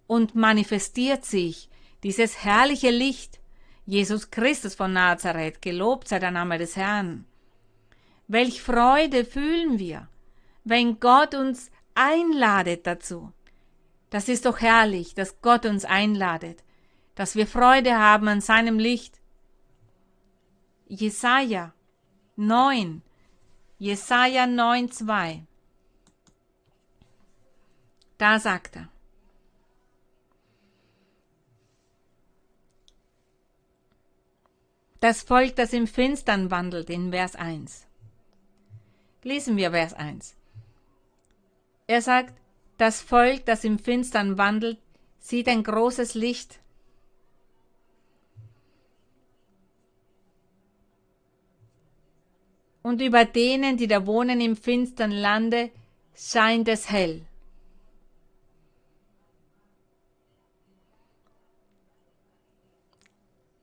und 0.08 0.36
manifestiert 0.36 1.26
sich, 1.26 1.70
dieses 2.04 2.44
herrliche 2.44 2.92
Licht, 2.92 3.40
Jesus 3.86 4.32
Christus 4.32 4.76
von 4.76 4.94
Nazareth, 4.94 5.62
gelobt 5.62 6.08
sei 6.08 6.20
der 6.20 6.32
Name 6.32 6.58
des 6.58 6.76
Herrn. 6.76 7.26
Welch 8.28 8.62
Freude 8.62 9.26
fühlen 9.26 9.80
wir, 9.80 10.08
wenn 10.70 11.00
Gott 11.00 11.34
uns 11.34 11.72
einladet 11.96 12.86
dazu. 12.86 13.32
Das 14.10 14.30
ist 14.30 14.46
doch 14.46 14.60
herrlich, 14.60 15.14
dass 15.16 15.42
Gott 15.42 15.66
uns 15.66 15.86
einladet, 15.86 16.64
dass 17.16 17.36
wir 17.36 17.48
Freude 17.48 17.98
haben 17.98 18.28
an 18.28 18.42
seinem 18.42 18.80
Licht. 18.80 19.20
Jesaja 20.88 21.74
9, 22.36 23.02
Jesaja 23.78 24.48
9, 24.48 24.92
2. 24.92 25.44
Da 28.18 28.40
sagt 28.40 28.78
er, 28.78 28.90
das 35.00 35.24
Volk, 35.24 35.56
das 35.56 35.74
im 35.74 35.88
Finstern 35.88 36.50
wandelt, 36.50 36.90
in 36.90 37.12
Vers 37.12 37.36
1. 37.36 37.86
Lesen 39.24 39.58
wir 39.58 39.72
Vers 39.72 39.94
1. 39.94 40.37
Er 41.88 42.02
sagt, 42.02 42.34
das 42.78 43.02
Volk, 43.02 43.46
das 43.46 43.64
im 43.64 43.80
Finstern 43.80 44.38
wandelt, 44.38 44.78
sieht 45.20 45.48
ein 45.48 45.64
großes 45.64 46.14
Licht. 46.16 46.60
Und 52.84 53.02
über 53.02 53.26
denen, 53.26 53.78
die 53.78 53.88
da 53.88 54.06
wohnen 54.06 54.40
im 54.42 54.56
finstern 54.56 55.12
Lande, 55.12 55.72
scheint 56.16 56.68
es 56.68 56.90
hell. 56.90 57.26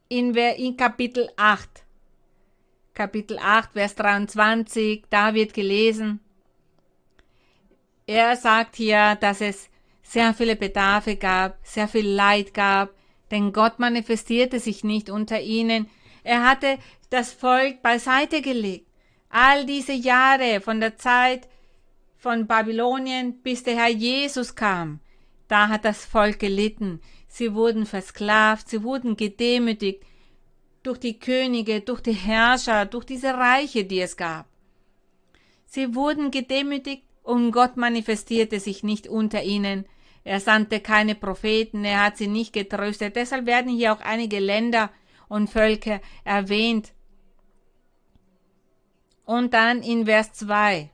In, 0.08 0.34
in 0.34 0.76
Kapitel 0.76 1.30
8, 1.36 1.84
Kapitel 2.92 3.38
8, 3.38 3.72
Vers 3.72 3.94
23, 3.94 5.04
da 5.08 5.34
wird 5.34 5.54
gelesen, 5.54 6.20
er 8.06 8.36
sagt 8.36 8.76
hier, 8.76 9.16
dass 9.16 9.40
es 9.40 9.68
sehr 10.02 10.34
viele 10.34 10.56
Bedarfe 10.56 11.16
gab, 11.16 11.58
sehr 11.62 11.88
viel 11.88 12.06
Leid 12.06 12.52
gab, 12.52 12.90
denn 13.30 13.52
Gott 13.52 13.78
manifestierte 13.78 14.60
sich 14.60 14.84
nicht 14.84 15.08
unter 15.08 15.40
ihnen. 15.40 15.88
Er 16.22 16.48
hatte 16.48 16.78
das 17.10 17.32
Volk 17.32 17.82
beiseite 17.82 18.42
gelegt. 18.42 18.86
All 19.30 19.66
diese 19.66 19.92
Jahre 19.92 20.60
von 20.60 20.80
der 20.80 20.96
Zeit 20.96 21.48
von 22.16 22.46
Babylonien 22.46 23.42
bis 23.42 23.62
der 23.62 23.76
Herr 23.76 23.90
Jesus 23.90 24.54
kam, 24.54 25.00
da 25.48 25.68
hat 25.68 25.84
das 25.84 26.04
Volk 26.04 26.38
gelitten. 26.38 27.00
Sie 27.26 27.54
wurden 27.54 27.86
versklavt, 27.86 28.68
sie 28.68 28.82
wurden 28.82 29.16
gedemütigt 29.16 30.02
durch 30.82 30.98
die 30.98 31.18
Könige, 31.18 31.80
durch 31.80 32.00
die 32.00 32.12
Herrscher, 32.12 32.86
durch 32.86 33.04
diese 33.04 33.34
Reiche, 33.34 33.84
die 33.84 34.00
es 34.00 34.16
gab. 34.16 34.46
Sie 35.66 35.94
wurden 35.94 36.30
gedemütigt 36.30 37.02
und 37.24 37.52
Gott 37.52 37.76
manifestierte 37.76 38.60
sich 38.60 38.84
nicht 38.84 39.08
unter 39.08 39.42
ihnen. 39.42 39.86
Er 40.22 40.40
sandte 40.40 40.80
keine 40.80 41.14
Propheten, 41.14 41.84
er 41.84 42.04
hat 42.04 42.18
sie 42.18 42.28
nicht 42.28 42.52
getröstet. 42.52 43.16
Deshalb 43.16 43.46
werden 43.46 43.72
hier 43.74 43.92
auch 43.92 44.00
einige 44.00 44.38
Länder 44.38 44.90
und 45.28 45.48
Völker 45.50 46.00
erwähnt. 46.22 46.92
Und 49.24 49.54
dann 49.54 49.82
in 49.82 50.04
Vers 50.04 50.34
2. 50.34 50.90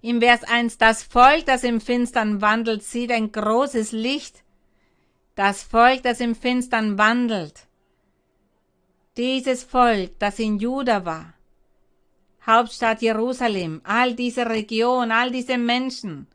Im 0.00 0.20
Vers 0.20 0.44
1, 0.44 0.78
das 0.78 1.02
Volk, 1.02 1.44
das 1.46 1.62
im 1.62 1.80
Finstern 1.80 2.40
wandelt, 2.40 2.82
sieht 2.82 3.12
ein 3.12 3.30
großes 3.30 3.92
Licht. 3.92 4.42
Das 5.34 5.62
Volk, 5.62 6.02
das 6.02 6.20
im 6.20 6.34
Finstern 6.34 6.96
wandelt. 6.96 7.66
Dieses 9.18 9.62
Volk, 9.62 10.18
das 10.18 10.38
in 10.38 10.58
Juda 10.58 11.04
war, 11.04 11.34
Hauptstadt 12.46 13.02
Jerusalem, 13.02 13.80
all 13.84 14.14
diese 14.14 14.46
Region, 14.46 15.12
all 15.12 15.30
diese 15.30 15.58
Menschen, 15.58 16.26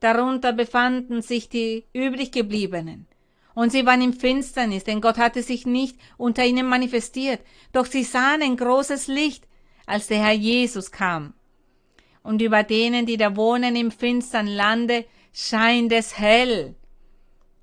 darunter 0.00 0.52
befanden 0.52 1.22
sich 1.22 1.48
die 1.48 1.84
übriggebliebenen. 1.92 3.06
Und 3.54 3.70
sie 3.72 3.86
waren 3.86 4.02
im 4.02 4.12
Finsternis, 4.12 4.84
denn 4.84 5.00
Gott 5.00 5.18
hatte 5.18 5.42
sich 5.42 5.66
nicht 5.66 5.98
unter 6.16 6.44
ihnen 6.44 6.66
manifestiert, 6.66 7.40
doch 7.72 7.86
sie 7.86 8.04
sahen 8.04 8.42
ein 8.42 8.56
großes 8.56 9.06
Licht, 9.06 9.46
als 9.86 10.06
der 10.06 10.18
Herr 10.24 10.32
Jesus 10.32 10.90
kam. 10.90 11.34
Und 12.22 12.42
über 12.42 12.62
denen, 12.62 13.06
die 13.06 13.16
da 13.16 13.36
wohnen 13.36 13.76
im 13.76 13.90
finstern 13.90 14.46
Lande, 14.46 15.04
scheint 15.32 15.92
es 15.92 16.18
hell. 16.18 16.74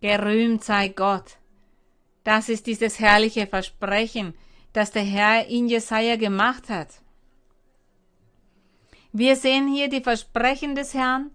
Gerühmt 0.02 0.64
sei 0.64 0.90
Gott. 0.90 1.38
Das 2.24 2.50
ist 2.50 2.68
dieses 2.68 3.00
herrliche 3.00 3.48
Versprechen, 3.48 4.34
das 4.74 4.92
der 4.92 5.04
Herr 5.04 5.48
in 5.48 5.68
Jesaja 5.68 6.16
gemacht 6.16 6.70
hat. 6.70 6.90
Wir 9.20 9.36
sehen 9.36 9.68
hier 9.68 9.90
die 9.90 10.02
Versprechen 10.02 10.76
des 10.76 10.94
Herrn. 10.94 11.32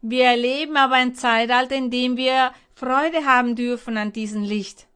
Wir 0.00 0.24
erleben 0.24 0.78
aber 0.78 0.94
ein 0.94 1.14
Zeitalter, 1.14 1.74
in 1.74 1.90
dem 1.90 2.16
wir 2.16 2.52
Freude 2.74 3.26
haben 3.26 3.54
dürfen 3.54 3.98
an 3.98 4.14
diesem 4.14 4.44
Licht. 4.44 4.86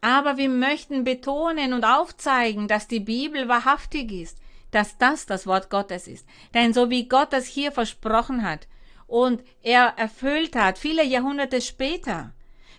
Aber 0.00 0.38
wir 0.38 0.48
möchten 0.48 1.04
betonen 1.04 1.72
und 1.72 1.84
aufzeigen, 1.84 2.66
dass 2.66 2.88
die 2.88 2.98
Bibel 2.98 3.46
wahrhaftig 3.46 4.10
ist, 4.10 4.38
dass 4.72 4.98
das 4.98 5.24
das 5.24 5.46
Wort 5.46 5.70
Gottes 5.70 6.08
ist. 6.08 6.26
Denn 6.52 6.72
so 6.72 6.90
wie 6.90 7.06
Gott 7.06 7.32
das 7.32 7.46
hier 7.46 7.70
versprochen 7.70 8.42
hat 8.42 8.66
und 9.06 9.44
er 9.62 9.94
erfüllt 9.98 10.56
hat, 10.56 10.78
viele 10.78 11.04
Jahrhunderte 11.04 11.60
später, 11.60 12.32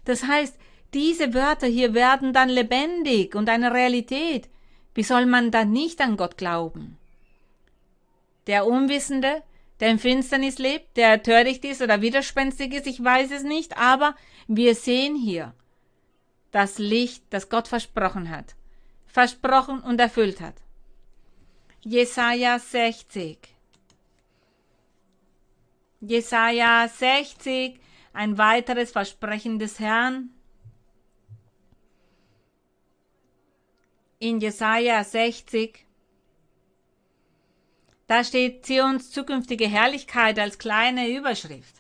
das 0.03 0.27
heißt, 0.27 0.57
diese 0.93 1.33
Wörter 1.33 1.67
hier 1.67 1.93
werden 1.93 2.33
dann 2.33 2.49
lebendig 2.49 3.33
und 3.33 3.47
eine 3.47 3.73
Realität. 3.73 4.49
Wie 4.93 5.03
soll 5.03 5.25
man 5.25 5.51
dann 5.51 5.71
nicht 5.71 6.01
an 6.01 6.17
Gott 6.17 6.37
glauben? 6.37 6.97
Der 8.51 8.67
Unwissende, 8.67 9.43
der 9.79 9.91
in 9.91 9.97
Finsternis 9.97 10.57
lebt, 10.57 10.97
der 10.97 11.23
töricht 11.23 11.63
ist 11.63 11.81
oder 11.81 12.01
widerspenstig 12.01 12.73
ist, 12.73 12.85
ich 12.85 13.01
weiß 13.01 13.31
es 13.31 13.43
nicht, 13.43 13.77
aber 13.77 14.13
wir 14.45 14.75
sehen 14.75 15.15
hier 15.15 15.53
das 16.51 16.77
Licht, 16.77 17.23
das 17.29 17.47
Gott 17.47 17.69
versprochen 17.69 18.29
hat. 18.29 18.57
Versprochen 19.07 19.79
und 19.79 20.01
erfüllt 20.01 20.41
hat. 20.41 20.55
Jesaja 21.79 22.59
60. 22.59 23.37
Jesaja 26.01 26.89
60, 26.89 27.79
ein 28.11 28.37
weiteres 28.37 28.91
Versprechen 28.91 29.59
des 29.59 29.79
Herrn. 29.79 30.29
In 34.19 34.41
Jesaja 34.41 35.05
60, 35.05 35.85
da 38.11 38.25
steht 38.25 38.65
Zions 38.65 39.09
zukünftige 39.09 39.69
Herrlichkeit 39.69 40.37
als 40.37 40.57
kleine 40.57 41.07
Überschrift. 41.07 41.75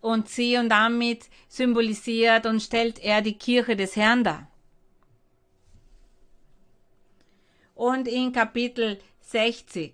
Und 0.00 0.30
Zion 0.30 0.70
damit 0.70 1.28
symbolisiert 1.46 2.46
und 2.46 2.62
stellt 2.62 2.98
er 2.98 3.20
die 3.20 3.36
Kirche 3.36 3.76
des 3.76 3.96
Herrn 3.96 4.24
dar. 4.24 4.50
Und 7.74 8.08
in 8.08 8.32
Kapitel 8.32 8.98
60, 9.20 9.92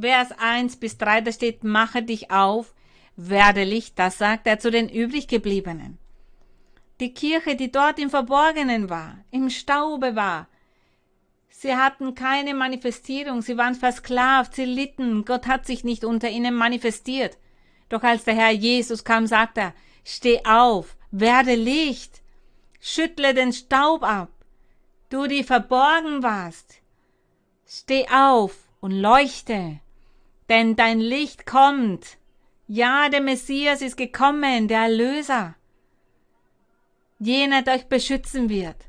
Vers 0.00 0.32
1 0.38 0.76
bis 0.76 0.96
3, 0.96 1.20
da 1.20 1.30
steht, 1.30 1.64
mache 1.64 2.02
dich 2.02 2.30
auf, 2.30 2.74
werde 3.16 3.64
Licht, 3.64 3.98
das 3.98 4.16
sagt 4.16 4.46
er 4.46 4.60
zu 4.60 4.70
den 4.70 4.88
übriggebliebenen. 4.88 5.98
Die 7.00 7.12
Kirche, 7.12 7.54
die 7.54 7.70
dort 7.70 7.98
im 7.98 8.08
Verborgenen 8.08 8.88
war, 8.88 9.18
im 9.30 9.50
Staube 9.50 10.16
war, 10.16 10.48
Sie 11.60 11.74
hatten 11.74 12.14
keine 12.14 12.54
Manifestierung, 12.54 13.42
sie 13.42 13.56
waren 13.56 13.74
versklavt, 13.74 14.54
sie 14.54 14.64
litten, 14.64 15.24
Gott 15.24 15.48
hat 15.48 15.66
sich 15.66 15.82
nicht 15.82 16.04
unter 16.04 16.30
ihnen 16.30 16.54
manifestiert. 16.54 17.36
Doch 17.88 18.04
als 18.04 18.22
der 18.22 18.36
Herr 18.36 18.52
Jesus 18.52 19.02
kam, 19.02 19.26
sagt 19.26 19.58
er, 19.58 19.74
steh 20.04 20.44
auf, 20.44 20.96
werde 21.10 21.56
Licht, 21.56 22.22
schüttle 22.78 23.34
den 23.34 23.52
Staub 23.52 24.04
ab, 24.04 24.30
du, 25.08 25.26
die 25.26 25.42
verborgen 25.42 26.22
warst. 26.22 26.80
Steh 27.66 28.06
auf 28.08 28.54
und 28.78 28.92
leuchte, 28.92 29.80
denn 30.48 30.76
dein 30.76 31.00
Licht 31.00 31.44
kommt. 31.44 32.18
Ja, 32.68 33.08
der 33.08 33.20
Messias 33.20 33.82
ist 33.82 33.96
gekommen, 33.96 34.68
der 34.68 34.82
Erlöser. 34.82 35.56
Jener, 37.18 37.62
der 37.62 37.74
euch 37.74 37.88
beschützen 37.88 38.48
wird 38.48 38.87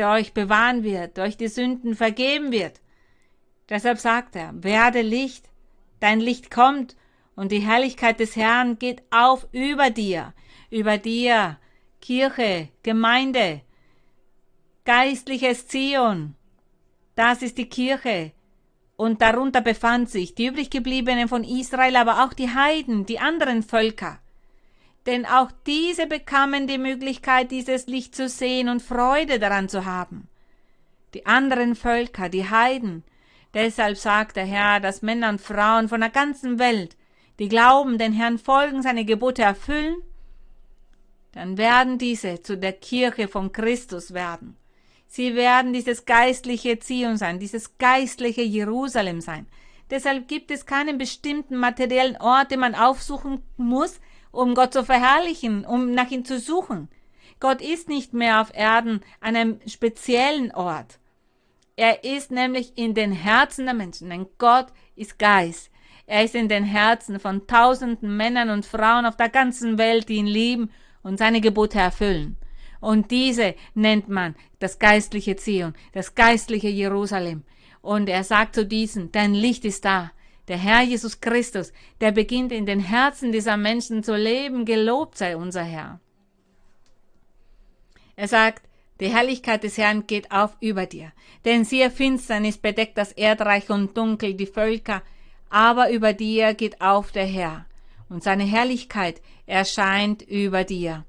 der 0.00 0.12
euch 0.12 0.32
bewahren 0.32 0.82
wird, 0.82 1.18
der 1.18 1.24
euch 1.24 1.36
die 1.36 1.48
Sünden 1.48 1.94
vergeben 1.94 2.52
wird. 2.52 2.80
Deshalb 3.68 3.98
sagt 3.98 4.34
er, 4.34 4.50
werde 4.54 5.02
Licht, 5.02 5.50
dein 6.00 6.20
Licht 6.20 6.50
kommt 6.50 6.96
und 7.36 7.52
die 7.52 7.58
Herrlichkeit 7.58 8.18
des 8.18 8.34
Herrn 8.34 8.78
geht 8.78 9.02
auf 9.10 9.46
über 9.52 9.90
dir, 9.90 10.32
über 10.70 10.96
dir, 10.96 11.58
Kirche, 12.00 12.70
Gemeinde, 12.82 13.60
geistliches 14.86 15.68
Zion. 15.68 16.34
Das 17.14 17.42
ist 17.42 17.58
die 17.58 17.68
Kirche. 17.68 18.32
Und 18.96 19.20
darunter 19.20 19.60
befand 19.60 20.08
sich 20.08 20.34
die 20.34 20.46
übriggebliebenen 20.46 21.28
von 21.28 21.44
Israel, 21.44 21.96
aber 21.96 22.24
auch 22.24 22.32
die 22.32 22.48
Heiden, 22.48 23.04
die 23.04 23.18
anderen 23.18 23.62
Völker 23.62 24.18
denn 25.10 25.26
auch 25.26 25.50
diese 25.66 26.06
bekamen 26.06 26.68
die 26.68 26.78
Möglichkeit, 26.78 27.50
dieses 27.50 27.88
Licht 27.88 28.14
zu 28.14 28.28
sehen 28.28 28.68
und 28.68 28.80
Freude 28.80 29.40
daran 29.40 29.68
zu 29.68 29.84
haben. 29.84 30.28
Die 31.14 31.26
anderen 31.26 31.74
Völker, 31.74 32.28
die 32.28 32.48
Heiden, 32.48 33.02
deshalb 33.52 33.96
sagt 33.96 34.36
der 34.36 34.44
Herr, 34.44 34.78
dass 34.78 35.02
Männer 35.02 35.30
und 35.30 35.40
Frauen 35.40 35.88
von 35.88 36.00
der 36.00 36.10
ganzen 36.10 36.60
Welt, 36.60 36.96
die 37.40 37.48
glauben, 37.48 37.98
den 37.98 38.12
Herrn 38.12 38.38
folgen, 38.38 38.82
seine 38.82 39.04
Gebote 39.04 39.42
erfüllen, 39.42 39.96
dann 41.32 41.58
werden 41.58 41.98
diese 41.98 42.42
zu 42.42 42.56
der 42.56 42.74
Kirche 42.74 43.26
von 43.26 43.50
Christus 43.50 44.14
werden. 44.14 44.56
Sie 45.08 45.34
werden 45.34 45.72
dieses 45.72 46.04
geistliche 46.04 46.78
Zion 46.78 47.16
sein, 47.16 47.40
dieses 47.40 47.78
geistliche 47.78 48.42
Jerusalem 48.42 49.20
sein. 49.20 49.46
Deshalb 49.90 50.28
gibt 50.28 50.52
es 50.52 50.66
keinen 50.66 50.98
bestimmten 50.98 51.56
materiellen 51.56 52.16
Ort, 52.18 52.52
den 52.52 52.60
man 52.60 52.76
aufsuchen 52.76 53.42
muss, 53.56 53.98
um 54.32 54.54
Gott 54.54 54.72
zu 54.72 54.84
verherrlichen, 54.84 55.64
um 55.64 55.92
nach 55.92 56.10
ihm 56.10 56.24
zu 56.24 56.38
suchen. 56.38 56.88
Gott 57.40 57.62
ist 57.62 57.88
nicht 57.88 58.12
mehr 58.12 58.40
auf 58.40 58.54
Erden 58.54 59.00
an 59.20 59.36
einem 59.36 59.60
speziellen 59.66 60.52
Ort. 60.52 60.98
Er 61.76 62.04
ist 62.04 62.30
nämlich 62.30 62.76
in 62.76 62.94
den 62.94 63.12
Herzen 63.12 63.64
der 63.64 63.74
Menschen, 63.74 64.10
denn 64.10 64.26
Gott 64.36 64.66
ist 64.96 65.18
Geist. 65.18 65.70
Er 66.06 66.24
ist 66.24 66.34
in 66.34 66.48
den 66.48 66.64
Herzen 66.64 67.18
von 67.18 67.46
tausenden 67.46 68.16
Männern 68.16 68.50
und 68.50 68.66
Frauen 68.66 69.06
auf 69.06 69.16
der 69.16 69.28
ganzen 69.28 69.78
Welt, 69.78 70.08
die 70.08 70.16
ihn 70.16 70.26
lieben 70.26 70.70
und 71.02 71.18
seine 71.18 71.40
Gebote 71.40 71.78
erfüllen. 71.78 72.36
Und 72.80 73.10
diese 73.10 73.54
nennt 73.74 74.08
man 74.08 74.34
das 74.58 74.78
geistliche 74.78 75.36
Zion, 75.36 75.74
das 75.92 76.14
geistliche 76.14 76.68
Jerusalem. 76.68 77.44
Und 77.80 78.08
er 78.08 78.24
sagt 78.24 78.54
zu 78.54 78.66
diesen, 78.66 79.12
dein 79.12 79.32
Licht 79.32 79.64
ist 79.64 79.84
da, 79.84 80.10
der 80.50 80.58
Herr 80.58 80.82
Jesus 80.82 81.20
Christus, 81.20 81.72
der 82.00 82.10
beginnt 82.10 82.50
in 82.50 82.66
den 82.66 82.80
Herzen 82.80 83.30
dieser 83.30 83.56
Menschen 83.56 84.02
zu 84.02 84.16
leben, 84.16 84.64
gelobt 84.64 85.16
sei 85.16 85.36
unser 85.36 85.62
Herr. 85.62 86.00
Er 88.16 88.26
sagt, 88.26 88.68
die 88.98 89.06
Herrlichkeit 89.06 89.62
des 89.62 89.78
Herrn 89.78 90.08
geht 90.08 90.32
auf 90.32 90.56
über 90.60 90.86
dir, 90.86 91.12
denn 91.44 91.64
siehe 91.64 91.88
Finsternis 91.88 92.58
bedeckt 92.58 92.98
das 92.98 93.12
Erdreich 93.12 93.70
und 93.70 93.96
dunkel 93.96 94.34
die 94.34 94.46
Völker, 94.46 95.02
aber 95.50 95.90
über 95.90 96.12
dir 96.12 96.54
geht 96.54 96.80
auf 96.80 97.12
der 97.12 97.26
Herr, 97.26 97.66
und 98.08 98.24
seine 98.24 98.44
Herrlichkeit 98.44 99.22
erscheint 99.46 100.20
über 100.22 100.64
dir. 100.64 101.06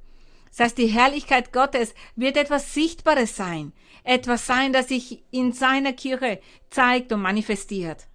Das 0.50 0.60
heißt, 0.60 0.78
die 0.78 0.88
Herrlichkeit 0.88 1.52
Gottes 1.52 1.96
wird 2.16 2.38
etwas 2.38 2.76
Sichtbares 2.76 3.36
sein, 3.36 3.74
etwas 4.04 4.46
sein, 4.46 4.72
das 4.72 4.90
sich 4.90 5.24
in 5.32 5.52
seiner 5.52 5.94
Kirche 5.94 6.40
zeigt 6.70 7.12
und 7.12 7.22
manifestiert 7.22 8.08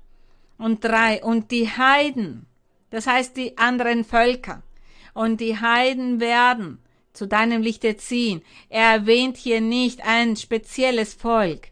und 0.58 0.84
drei. 0.84 1.22
Und 1.22 1.50
die 1.50 1.68
Heiden, 1.68 2.46
das 2.90 3.06
heißt 3.06 3.36
die 3.36 3.58
anderen 3.58 4.04
Völker, 4.04 4.62
und 5.14 5.40
die 5.40 5.58
Heiden 5.58 6.20
werden 6.20 6.78
zu 7.12 7.26
deinem 7.26 7.62
Lichte 7.62 7.96
ziehen. 7.96 8.42
Er 8.68 8.90
erwähnt 8.92 9.36
hier 9.36 9.60
nicht 9.60 10.06
ein 10.06 10.36
spezielles 10.36 11.14
Volk. 11.14 11.68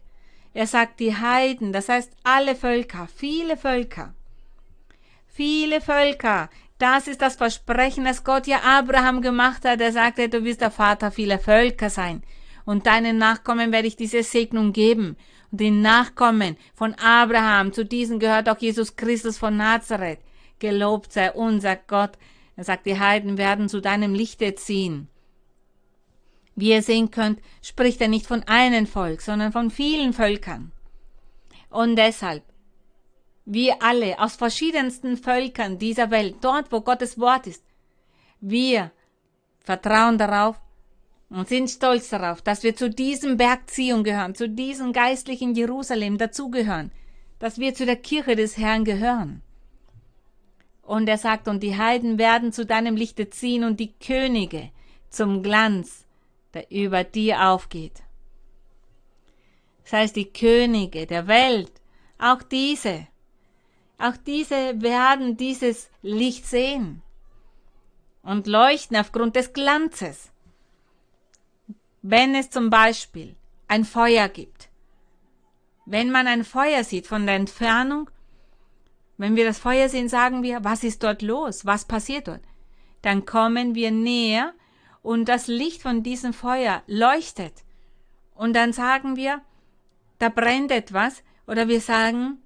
Er 0.53 0.67
sagt 0.67 0.99
die 0.99 1.15
Heiden, 1.15 1.71
das 1.71 1.89
heißt 1.89 2.11
alle 2.23 2.55
Völker, 2.55 3.07
viele 3.13 3.57
Völker. 3.57 4.13
Viele 5.27 5.81
Völker. 5.81 6.49
Das 6.77 7.07
ist 7.07 7.21
das 7.21 7.35
Versprechen, 7.35 8.05
das 8.05 8.23
Gott 8.23 8.47
ja 8.47 8.61
Abraham 8.63 9.21
gemacht 9.21 9.65
hat. 9.65 9.81
Er 9.81 9.91
sagte, 9.91 10.29
du 10.29 10.43
wirst 10.43 10.61
der 10.61 10.71
Vater 10.71 11.11
vieler 11.11 11.39
Völker 11.39 11.89
sein. 11.89 12.23
und 12.65 12.87
deinen 12.87 13.17
Nachkommen 13.17 13.71
werde 13.71 13.87
ich 13.87 13.95
diese 13.95 14.23
Segnung 14.23 14.73
geben. 14.73 15.15
Und 15.51 15.61
den 15.61 15.81
Nachkommen 15.81 16.57
von 16.73 16.93
Abraham, 16.95 17.73
zu 17.73 17.85
diesen 17.85 18.19
gehört 18.19 18.49
auch 18.49 18.57
Jesus 18.57 18.95
Christus 18.95 19.37
von 19.37 19.57
Nazareth. 19.57 20.19
Gelobt 20.59 21.11
sei 21.11 21.31
unser 21.31 21.75
Gott. 21.75 22.17
Er 22.55 22.63
sagt, 22.63 22.85
die 22.85 22.99
Heiden 22.99 23.37
werden 23.37 23.69
zu 23.69 23.81
deinem 23.81 24.13
Lichte 24.13 24.55
ziehen. 24.55 25.09
Wie 26.55 26.69
ihr 26.69 26.81
sehen 26.81 27.11
könnt, 27.11 27.39
spricht 27.61 27.99
er 28.01 28.07
nicht 28.07 28.27
von 28.27 28.43
einem 28.43 28.87
Volk, 28.87 29.21
sondern 29.21 29.51
von 29.51 29.69
vielen 29.69 30.13
Völkern. 30.13 30.71
Und 31.69 31.97
deshalb, 31.97 32.43
wir 33.43 33.83
alle 33.83 34.17
aus 34.19 34.35
verschiedensten 34.35 35.17
Völkern 35.17 35.77
dieser 35.77 36.11
Welt, 36.11 36.37
dort 36.41 36.71
wo 36.71 36.79
Gottes 36.79 37.19
Wort 37.19 37.45
ist, 37.47 37.63
wir 38.39 38.91
vertrauen 39.59 40.17
darauf 40.17 40.59
und 41.29 41.47
sind 41.49 41.69
stolz 41.69 42.09
darauf, 42.09 42.41
dass 42.41 42.63
wir 42.63 42.75
zu 42.75 42.89
diesem 42.89 43.37
Berg 43.37 43.69
Zion 43.69 44.03
gehören, 44.03 44.35
zu 44.35 44.47
diesem 44.47 44.93
geistlichen 44.93 45.55
Jerusalem 45.55 46.17
dazugehören, 46.17 46.91
dass 47.39 47.59
wir 47.59 47.73
zu 47.73 47.85
der 47.85 47.97
Kirche 47.97 48.35
des 48.35 48.57
Herrn 48.57 48.85
gehören. 48.85 49.41
Und 50.81 51.09
er 51.09 51.17
sagt, 51.17 51.47
und 51.47 51.63
die 51.63 51.77
Heiden 51.77 52.19
werden 52.19 52.51
zu 52.51 52.65
deinem 52.65 52.95
Lichte 52.95 53.29
ziehen 53.29 53.63
und 53.63 53.79
die 53.79 53.93
Könige 53.93 54.69
zum 55.09 55.41
Glanz, 55.41 56.05
der 56.53 56.69
über 56.71 57.03
dir 57.03 57.49
aufgeht. 57.49 58.03
Das 59.83 59.93
heißt, 59.93 60.15
die 60.15 60.31
Könige 60.31 61.07
der 61.07 61.27
Welt, 61.27 61.71
auch 62.19 62.43
diese, 62.43 63.07
auch 63.97 64.17
diese 64.25 64.81
werden 64.81 65.37
dieses 65.37 65.89
Licht 66.01 66.45
sehen 66.45 67.01
und 68.21 68.47
leuchten 68.47 68.97
aufgrund 68.97 69.35
des 69.35 69.53
Glanzes. 69.53 70.31
Wenn 72.07 72.35
es 72.35 72.51
zum 72.51 72.69
Beispiel 72.69 73.35
ein 73.67 73.83
Feuer 73.83 74.29
gibt, 74.29 74.69
wenn 75.87 76.11
man 76.11 76.27
ein 76.27 76.43
Feuer 76.43 76.83
sieht 76.83 77.07
von 77.07 77.25
der 77.25 77.33
Entfernung, 77.33 78.11
wenn 79.17 79.35
wir 79.35 79.43
das 79.43 79.57
Feuer 79.57 79.89
sehen, 79.89 80.07
sagen 80.07 80.43
wir, 80.43 80.63
was 80.63 80.83
ist 80.83 81.01
dort 81.01 81.23
los? 81.23 81.65
Was 81.65 81.85
passiert 81.85 82.27
dort? 82.27 82.43
Dann 83.01 83.25
kommen 83.25 83.73
wir 83.73 83.89
näher 83.89 84.53
und 85.01 85.25
das 85.25 85.47
Licht 85.47 85.81
von 85.81 86.03
diesem 86.03 86.31
Feuer 86.31 86.83
leuchtet. 86.85 87.63
Und 88.35 88.53
dann 88.53 88.71
sagen 88.71 89.15
wir, 89.15 89.41
da 90.19 90.29
brennt 90.29 90.69
etwas. 90.69 91.23
Oder 91.47 91.67
wir 91.67 91.81
sagen, 91.81 92.37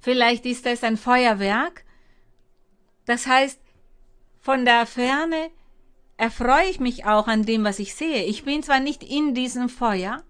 vielleicht 0.00 0.44
ist 0.44 0.66
es 0.66 0.84
ein 0.84 0.98
Feuerwerk. 0.98 1.82
Das 3.06 3.26
heißt, 3.26 3.58
von 4.42 4.66
der 4.66 4.84
Ferne 4.84 5.50
erfreue 6.16 6.68
ich 6.68 6.80
mich 6.80 7.04
auch 7.04 7.26
an 7.26 7.44
dem, 7.44 7.64
was 7.64 7.78
ich 7.78 7.94
sehe. 7.94 8.24
Ich 8.24 8.44
bin 8.44 8.62
zwar 8.62 8.80
nicht 8.80 9.02
in 9.02 9.34
diesem 9.34 9.68
Feuer, 9.68 10.22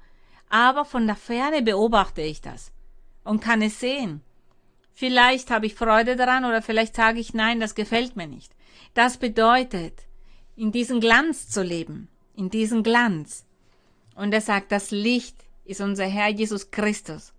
aber 0.48 0.84
von 0.84 1.06
der 1.06 1.16
Ferne 1.16 1.62
beobachte 1.62 2.22
ich 2.22 2.40
das 2.40 2.72
und 3.24 3.40
kann 3.40 3.62
es 3.62 3.80
sehen. 3.80 4.22
Vielleicht 4.92 5.50
habe 5.50 5.66
ich 5.66 5.74
Freude 5.74 6.16
daran 6.16 6.44
oder 6.44 6.62
vielleicht 6.62 6.94
sage 6.94 7.18
ich 7.18 7.34
nein, 7.34 7.58
das 7.58 7.74
gefällt 7.74 8.16
mir 8.16 8.28
nicht. 8.28 8.54
Das 8.94 9.16
bedeutet, 9.16 10.02
in 10.56 10.70
diesem 10.70 11.00
Glanz 11.00 11.48
zu 11.50 11.62
leben, 11.62 12.08
in 12.36 12.48
diesem 12.48 12.82
Glanz. 12.84 13.44
Und 14.14 14.32
er 14.32 14.40
sagt, 14.40 14.70
das 14.70 14.92
Licht 14.92 15.36
ist 15.64 15.80
unser 15.80 16.06
Herr 16.06 16.28
Jesus 16.28 16.70
Christus. 16.70 17.32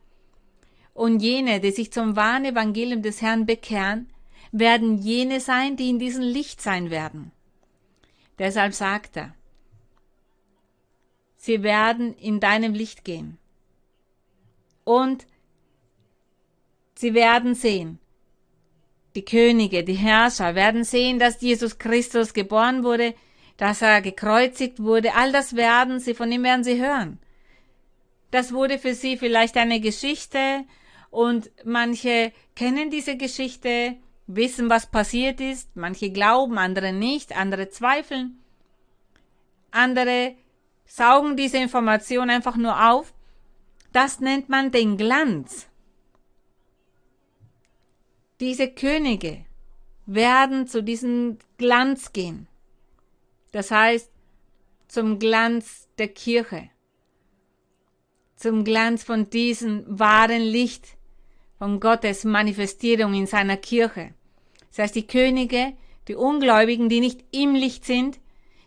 Und 0.93 1.21
jene, 1.21 1.61
die 1.61 1.71
sich 1.71 1.93
zum 1.93 2.15
wahren 2.15 2.45
Evangelium 2.45 3.01
des 3.01 3.21
Herrn 3.21 3.45
bekehren, 3.45 4.09
werden 4.51 4.97
jene 4.97 5.39
sein, 5.39 5.77
die 5.77 5.89
in 5.89 5.99
diesem 5.99 6.23
Licht 6.23 6.61
sein 6.61 6.89
werden. 6.89 7.31
Deshalb 8.37 8.73
sagt 8.73 9.17
er, 9.17 9.33
sie 11.37 11.63
werden 11.63 12.13
in 12.15 12.39
deinem 12.39 12.73
Licht 12.73 13.03
gehen. 13.03 13.37
Und 14.83 15.25
sie 16.95 17.13
werden 17.13 17.55
sehen, 17.55 17.99
die 19.15 19.25
Könige, 19.25 19.83
die 19.83 19.93
Herrscher 19.93 20.55
werden 20.55 20.83
sehen, 20.83 21.19
dass 21.19 21.41
Jesus 21.41 21.77
Christus 21.77 22.33
geboren 22.33 22.83
wurde, 22.83 23.15
dass 23.57 23.81
er 23.81 24.01
gekreuzigt 24.01 24.81
wurde, 24.81 25.15
all 25.15 25.31
das 25.31 25.55
werden 25.55 25.99
sie, 25.99 26.13
von 26.13 26.31
ihm 26.31 26.43
werden 26.43 26.63
sie 26.65 26.81
hören. 26.81 27.19
Das 28.31 28.51
wurde 28.51 28.77
für 28.77 28.93
sie 28.93 29.15
vielleicht 29.15 29.55
eine 29.55 29.79
Geschichte 29.79 30.65
und 31.09 31.49
manche 31.63 32.33
kennen 32.55 32.89
diese 32.89 33.15
Geschichte 33.15 33.95
wissen, 34.27 34.69
was 34.69 34.87
passiert 34.87 35.39
ist. 35.41 35.75
Manche 35.75 36.11
glauben, 36.11 36.57
andere 36.57 36.93
nicht, 36.93 37.35
andere 37.37 37.69
zweifeln. 37.69 38.41
Andere 39.71 40.35
saugen 40.85 41.35
diese 41.35 41.57
Information 41.57 42.29
einfach 42.29 42.55
nur 42.55 42.91
auf. 42.91 43.13
Das 43.91 44.19
nennt 44.19 44.49
man 44.49 44.71
den 44.71 44.97
Glanz. 44.97 45.67
Diese 48.39 48.69
Könige 48.69 49.45
werden 50.05 50.67
zu 50.67 50.83
diesem 50.83 51.37
Glanz 51.57 52.11
gehen. 52.11 52.47
Das 53.51 53.71
heißt, 53.71 54.11
zum 54.87 55.19
Glanz 55.19 55.87
der 55.97 56.09
Kirche. 56.09 56.69
Zum 58.35 58.63
Glanz 58.65 59.03
von 59.03 59.29
diesem 59.29 59.83
wahren 59.87 60.41
Licht, 60.41 60.97
von 61.57 61.79
Gottes 61.79 62.23
Manifestierung 62.23 63.13
in 63.13 63.27
seiner 63.27 63.57
Kirche. 63.57 64.13
Das 64.69 64.79
heißt, 64.79 64.95
die 64.95 65.07
Könige, 65.07 65.73
die 66.07 66.15
Ungläubigen, 66.15 66.89
die 66.89 66.99
nicht 66.99 67.23
im 67.31 67.55
Licht 67.55 67.85
sind, 67.85 68.19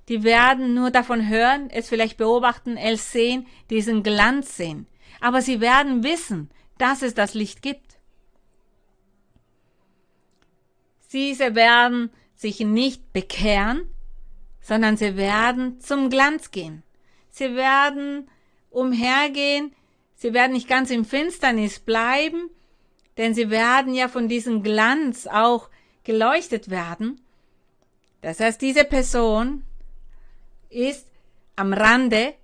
die 0.09 0.24
werden 0.24 0.74
nur 0.74 0.91
davon 0.91 1.28
hören, 1.28 1.68
es 1.70 1.89
vielleicht 1.89 2.16
beobachten, 2.16 2.76
es 2.76 3.12
sehen, 3.12 3.47
diesen 3.68 4.03
Glanz 4.03 4.57
sehen. 4.57 4.86
Aber 5.20 5.43
sie 5.43 5.61
werden 5.61 6.03
wissen, 6.03 6.51
dass 6.78 7.03
es 7.03 7.14
das 7.14 7.34
Licht 7.34 7.61
gibt. 7.61 7.99
Diese 11.12 11.55
werden 11.55 12.11
sich 12.34 12.61
nicht 12.61 13.12
bekehren, 13.12 13.91
sondern 14.61 14.97
sie 14.97 15.16
werden 15.16 15.80
zum 15.80 16.09
Glanz 16.09 16.51
gehen. 16.51 16.82
Sie 17.30 17.55
werden 17.55 18.28
umhergehen, 18.70 19.74
sie 20.14 20.32
werden 20.32 20.53
nicht 20.53 20.68
ganz 20.68 20.91
im 20.91 21.05
Finsternis 21.05 21.80
bleiben, 21.80 22.51
denn 23.18 23.34
sie 23.34 23.50
werden 23.50 23.94
ja 23.94 24.08
von 24.08 24.28
diesem 24.28 24.62
Glanz 24.62 25.26
auch 25.26 25.68
geleuchtet 26.04 26.70
werden. 26.70 27.20
Das 28.22 28.40
heißt, 28.40 28.62
diese 28.62 28.84
Person 28.84 29.64
ist 30.70 31.06
am 31.56 31.72
Rande, 31.72 32.34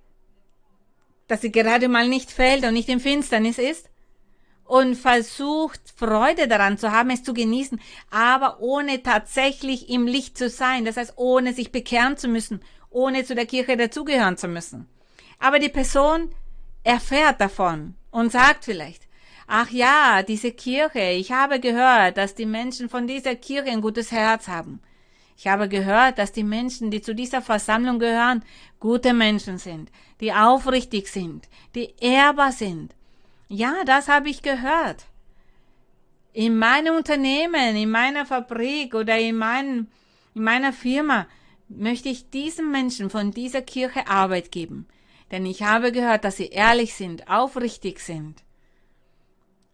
dass 1.27 1.41
sie 1.41 1.51
gerade 1.51 1.87
mal 1.87 2.07
nicht 2.07 2.29
fällt 2.29 2.63
und 2.65 2.73
nicht 2.73 2.89
im 2.89 2.99
Finsternis 2.99 3.57
ist 3.57 3.89
und 4.65 4.95
versucht 4.95 5.81
Freude 5.95 6.47
daran 6.47 6.77
zu 6.77 6.91
haben, 6.91 7.09
es 7.09 7.23
zu 7.23 7.33
genießen, 7.33 7.79
aber 8.11 8.59
ohne 8.59 9.01
tatsächlich 9.01 9.89
im 9.89 10.07
Licht 10.07 10.37
zu 10.37 10.49
sein, 10.49 10.85
das 10.85 10.97
heißt 10.97 11.13
ohne 11.15 11.53
sich 11.53 11.71
bekehren 11.71 12.17
zu 12.17 12.27
müssen, 12.27 12.61
ohne 12.89 13.23
zu 13.23 13.35
der 13.35 13.45
Kirche 13.45 13.77
dazugehören 13.77 14.37
zu 14.37 14.47
müssen. 14.47 14.87
Aber 15.39 15.59
die 15.59 15.69
Person 15.69 16.33
erfährt 16.83 17.41
davon 17.41 17.95
und 18.11 18.31
sagt 18.31 18.65
vielleicht, 18.65 19.03
Ach 19.47 19.69
ja, 19.69 20.23
diese 20.23 20.51
Kirche. 20.51 21.11
Ich 21.11 21.31
habe 21.31 21.59
gehört, 21.59 22.17
dass 22.17 22.33
die 22.33 22.47
Menschen 22.47 22.89
von 22.89 23.05
dieser 23.05 23.35
Kirche 23.35 23.69
ein 23.69 23.81
gutes 23.81 24.11
Herz 24.11 24.47
haben. 24.47 24.81
Ich 25.37 25.47
habe 25.47 25.69
gehört, 25.69 26.17
dass 26.17 26.31
die 26.31 26.43
Menschen, 26.43 26.91
die 26.91 27.01
zu 27.01 27.13
dieser 27.13 27.41
Versammlung 27.41 27.99
gehören, 27.99 28.43
gute 28.79 29.13
Menschen 29.13 29.57
sind, 29.57 29.91
die 30.19 30.33
aufrichtig 30.33 31.07
sind, 31.09 31.47
die 31.75 31.93
ehrbar 31.99 32.51
sind. 32.51 32.95
Ja, 33.49 33.83
das 33.85 34.07
habe 34.07 34.29
ich 34.29 34.41
gehört. 34.41 35.05
In 36.33 36.57
meinem 36.57 36.95
Unternehmen, 36.95 37.75
in 37.75 37.91
meiner 37.91 38.25
Fabrik 38.25 38.95
oder 38.95 39.17
in, 39.19 39.37
meinem, 39.37 39.87
in 40.33 40.43
meiner 40.43 40.73
Firma 40.73 41.27
möchte 41.67 42.09
ich 42.09 42.29
diesen 42.29 42.71
Menschen 42.71 43.09
von 43.09 43.31
dieser 43.31 43.61
Kirche 43.61 44.07
Arbeit 44.07 44.51
geben. 44.51 44.87
Denn 45.31 45.45
ich 45.45 45.63
habe 45.63 45.91
gehört, 45.91 46.23
dass 46.23 46.37
sie 46.37 46.47
ehrlich 46.47 46.93
sind, 46.93 47.29
aufrichtig 47.29 47.99
sind 47.99 48.44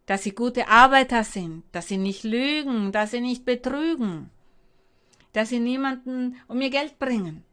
dass 0.05 0.23
sie 0.23 0.31
gute 0.31 0.67
Arbeiter 0.67 1.23
sind, 1.23 1.63
dass 1.71 1.87
sie 1.87 1.97
nicht 1.97 2.23
lügen, 2.23 2.91
dass 2.91 3.11
sie 3.11 3.21
nicht 3.21 3.45
betrügen, 3.45 4.29
dass 5.33 5.49
sie 5.49 5.59
niemanden 5.59 6.35
um 6.47 6.59
ihr 6.61 6.69
Geld 6.69 6.99
bringen. 6.99 7.43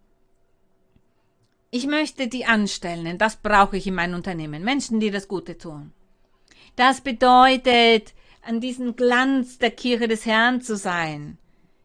Ich 1.70 1.86
möchte 1.86 2.28
die 2.28 2.46
anstellen, 2.46 3.18
das 3.18 3.36
brauche 3.36 3.76
ich 3.76 3.86
in 3.86 3.94
meinem 3.94 4.14
Unternehmen, 4.14 4.64
Menschen, 4.64 5.00
die 5.00 5.10
das 5.10 5.28
Gute 5.28 5.58
tun. 5.58 5.92
Das 6.76 7.02
bedeutet, 7.02 8.14
an 8.42 8.60
diesem 8.60 8.96
Glanz 8.96 9.58
der 9.58 9.72
Kirche 9.72 10.08
des 10.08 10.24
Herrn 10.24 10.62
zu 10.62 10.76
sein, 10.76 11.36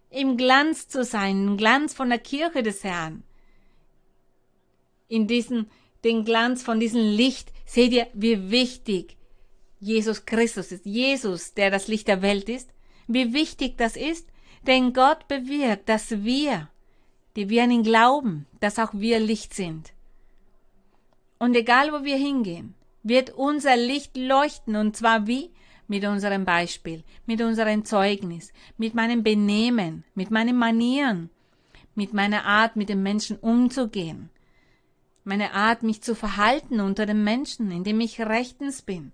im 0.10 0.38
Glanz 0.38 0.88
zu 0.88 1.04
sein, 1.04 1.48
im 1.48 1.58
Glanz 1.58 1.94
von 1.94 2.10
der 2.10 2.20
Kirche 2.20 2.64
des 2.64 2.84
Herrn. 2.84 3.24
In 5.10 5.28
diesem, 5.28 5.68
den 6.04 6.24
Glanz 6.24 6.64
von 6.64 6.80
diesem 6.80 7.02
Licht, 7.02 7.52
seht 7.66 7.92
ihr, 7.92 8.08
wie 8.14 8.52
wichtig 8.52 9.18
Jesus 9.84 10.26
Christus 10.26 10.72
ist, 10.72 10.86
Jesus, 10.86 11.54
der 11.54 11.70
das 11.70 11.90
Licht 11.90 12.08
der 12.08 12.22
Welt 12.22 12.48
ist, 12.48 12.70
wie 13.08 13.34
wichtig 13.34 13.78
das 13.78 13.98
ist, 13.98 14.28
denn 14.66 14.94
Gott 14.94 15.28
bewirkt, 15.28 15.90
dass 15.90 16.24
wir, 16.24 16.70
die 17.36 17.50
wir 17.50 17.64
an 17.64 17.72
ihn 17.72 17.84
glauben, 17.84 18.46
dass 18.62 18.80
auch 18.80 18.94
wir 18.94 19.20
Licht 19.20 19.54
sind. 19.54 19.92
Und 21.38 21.54
egal 21.56 21.92
wo 21.92 22.06
wir 22.06 22.16
hingehen, 22.16 22.76
wird 23.04 23.32
unser 23.32 23.76
Licht 23.76 24.16
leuchten 24.16 24.78
und 24.78 24.96
zwar 24.96 25.28
wie? 25.28 25.52
Mit 25.90 26.06
unserem 26.06 26.46
Beispiel, 26.46 27.04
mit 27.26 27.42
unserem 27.42 27.84
Zeugnis, 27.84 28.54
mit 28.78 28.96
meinem 28.96 29.22
Benehmen, 29.22 30.06
mit 30.16 30.32
meinen 30.32 30.58
Manieren, 30.58 31.30
mit 31.94 32.14
meiner 32.14 32.46
Art, 32.46 32.78
mit 32.78 32.88
den 32.88 33.04
Menschen 33.04 33.38
umzugehen, 33.38 34.30
meine 35.26 35.54
Art, 35.54 35.84
mich 35.84 36.02
zu 36.02 36.16
verhalten 36.16 36.80
unter 36.80 37.06
den 37.06 37.26
Menschen, 37.26 37.70
indem 37.70 38.00
ich 38.00 38.22
rechtens 38.22 38.82
bin, 38.82 39.12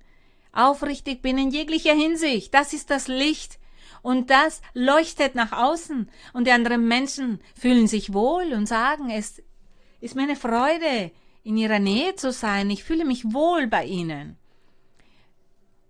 aufrichtig 0.68 1.22
bin 1.22 1.38
in 1.38 1.52
jeglicher 1.52 1.94
Hinsicht. 1.94 2.54
Das 2.54 2.74
ist 2.74 2.90
das 2.90 3.08
Licht. 3.08 3.60
Und 4.02 4.30
das 4.30 4.62
leuchtet 4.74 5.36
nach 5.36 5.52
außen. 5.52 6.10
Und 6.34 6.48
die 6.48 6.52
anderen 6.52 6.88
Menschen 6.88 7.40
fühlen 7.54 7.88
sich 7.88 8.14
wohl 8.14 8.54
und 8.54 8.66
sagen, 8.66 9.10
es 9.10 9.42
ist 10.00 10.16
mir 10.16 10.24
eine 10.24 10.36
Freude, 10.36 11.12
in 11.44 11.58
ihrer 11.58 11.80
Nähe 11.80 12.16
zu 12.16 12.32
sein. 12.32 12.70
Ich 12.70 12.84
fühle 12.84 13.06
mich 13.06 13.34
wohl 13.34 13.68
bei 13.68 13.86
ihnen. 13.86 14.38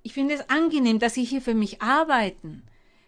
Ich 0.03 0.13
finde 0.13 0.35
es 0.35 0.49
angenehm, 0.49 0.99
dass 0.99 1.15
sie 1.15 1.23
hier 1.23 1.41
für 1.41 1.53
mich 1.53 1.81
arbeiten. 1.81 2.63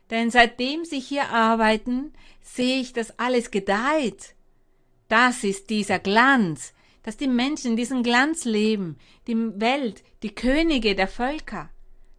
Denn 0.10 0.30
seitdem 0.30 0.84
sie 0.84 1.00
hier 1.00 1.30
arbeiten, 1.30 2.14
sehe 2.42 2.82
ich, 2.82 2.94
dass 2.94 3.18
alles 3.18 3.50
gedeiht. 3.50 4.36
Das 5.08 5.44
ist 5.44 5.70
dieser 5.70 6.00
Glanz, 6.00 6.74
dass 7.04 7.18
die 7.18 7.28
Menschen 7.28 7.76
diesen 7.76 8.04
Glanz 8.04 8.46
leben, 8.46 8.98
die 9.28 9.36
Welt, 9.60 10.04
die 10.24 10.36
Könige 10.36 10.96
der 10.96 11.08
Völker 11.08 11.70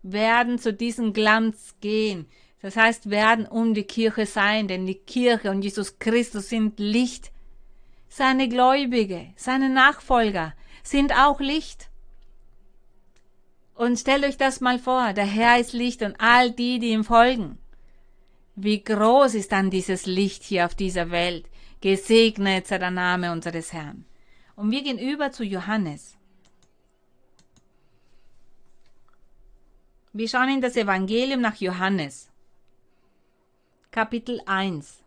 werden 0.02 0.58
zu 0.58 0.72
diesem 0.72 1.12
Glanz 1.12 1.76
gehen. 1.80 2.26
Das 2.60 2.76
heißt, 2.76 3.10
werden 3.10 3.46
um 3.46 3.74
die 3.74 3.84
Kirche 3.84 4.26
sein, 4.26 4.68
denn 4.68 4.86
die 4.86 4.94
Kirche 4.94 5.50
und 5.50 5.62
Jesus 5.62 5.98
Christus 5.98 6.48
sind 6.48 6.78
Licht. 6.78 7.32
Seine 8.08 8.48
Gläubige, 8.48 9.32
seine 9.36 9.68
Nachfolger 9.68 10.54
sind 10.82 11.12
auch 11.12 11.40
Licht. 11.40 11.88
Und 13.74 13.98
stellt 13.98 14.24
euch 14.24 14.36
das 14.36 14.60
mal 14.60 14.78
vor, 14.78 15.12
der 15.12 15.24
Herr 15.24 15.58
ist 15.58 15.72
Licht 15.72 16.02
und 16.02 16.16
all 16.20 16.50
die, 16.50 16.78
die 16.78 16.90
ihm 16.90 17.04
folgen. 17.04 17.58
Wie 18.54 18.84
groß 18.84 19.34
ist 19.34 19.50
dann 19.50 19.70
dieses 19.70 20.06
Licht 20.06 20.42
hier 20.42 20.66
auf 20.66 20.74
dieser 20.74 21.10
Welt. 21.10 21.46
Gesegnet 21.80 22.66
sei 22.66 22.78
der 22.78 22.90
Name 22.90 23.32
unseres 23.32 23.72
Herrn. 23.72 24.04
Und 24.62 24.70
wir 24.70 24.84
gehen 24.84 24.96
über 24.96 25.32
zu 25.32 25.42
Johannes. 25.42 26.16
Wir 30.12 30.28
schauen 30.28 30.50
in 30.50 30.60
das 30.60 30.76
Evangelium 30.76 31.40
nach 31.40 31.56
Johannes. 31.56 32.30
Kapitel 33.90 34.40
1. 34.46 35.02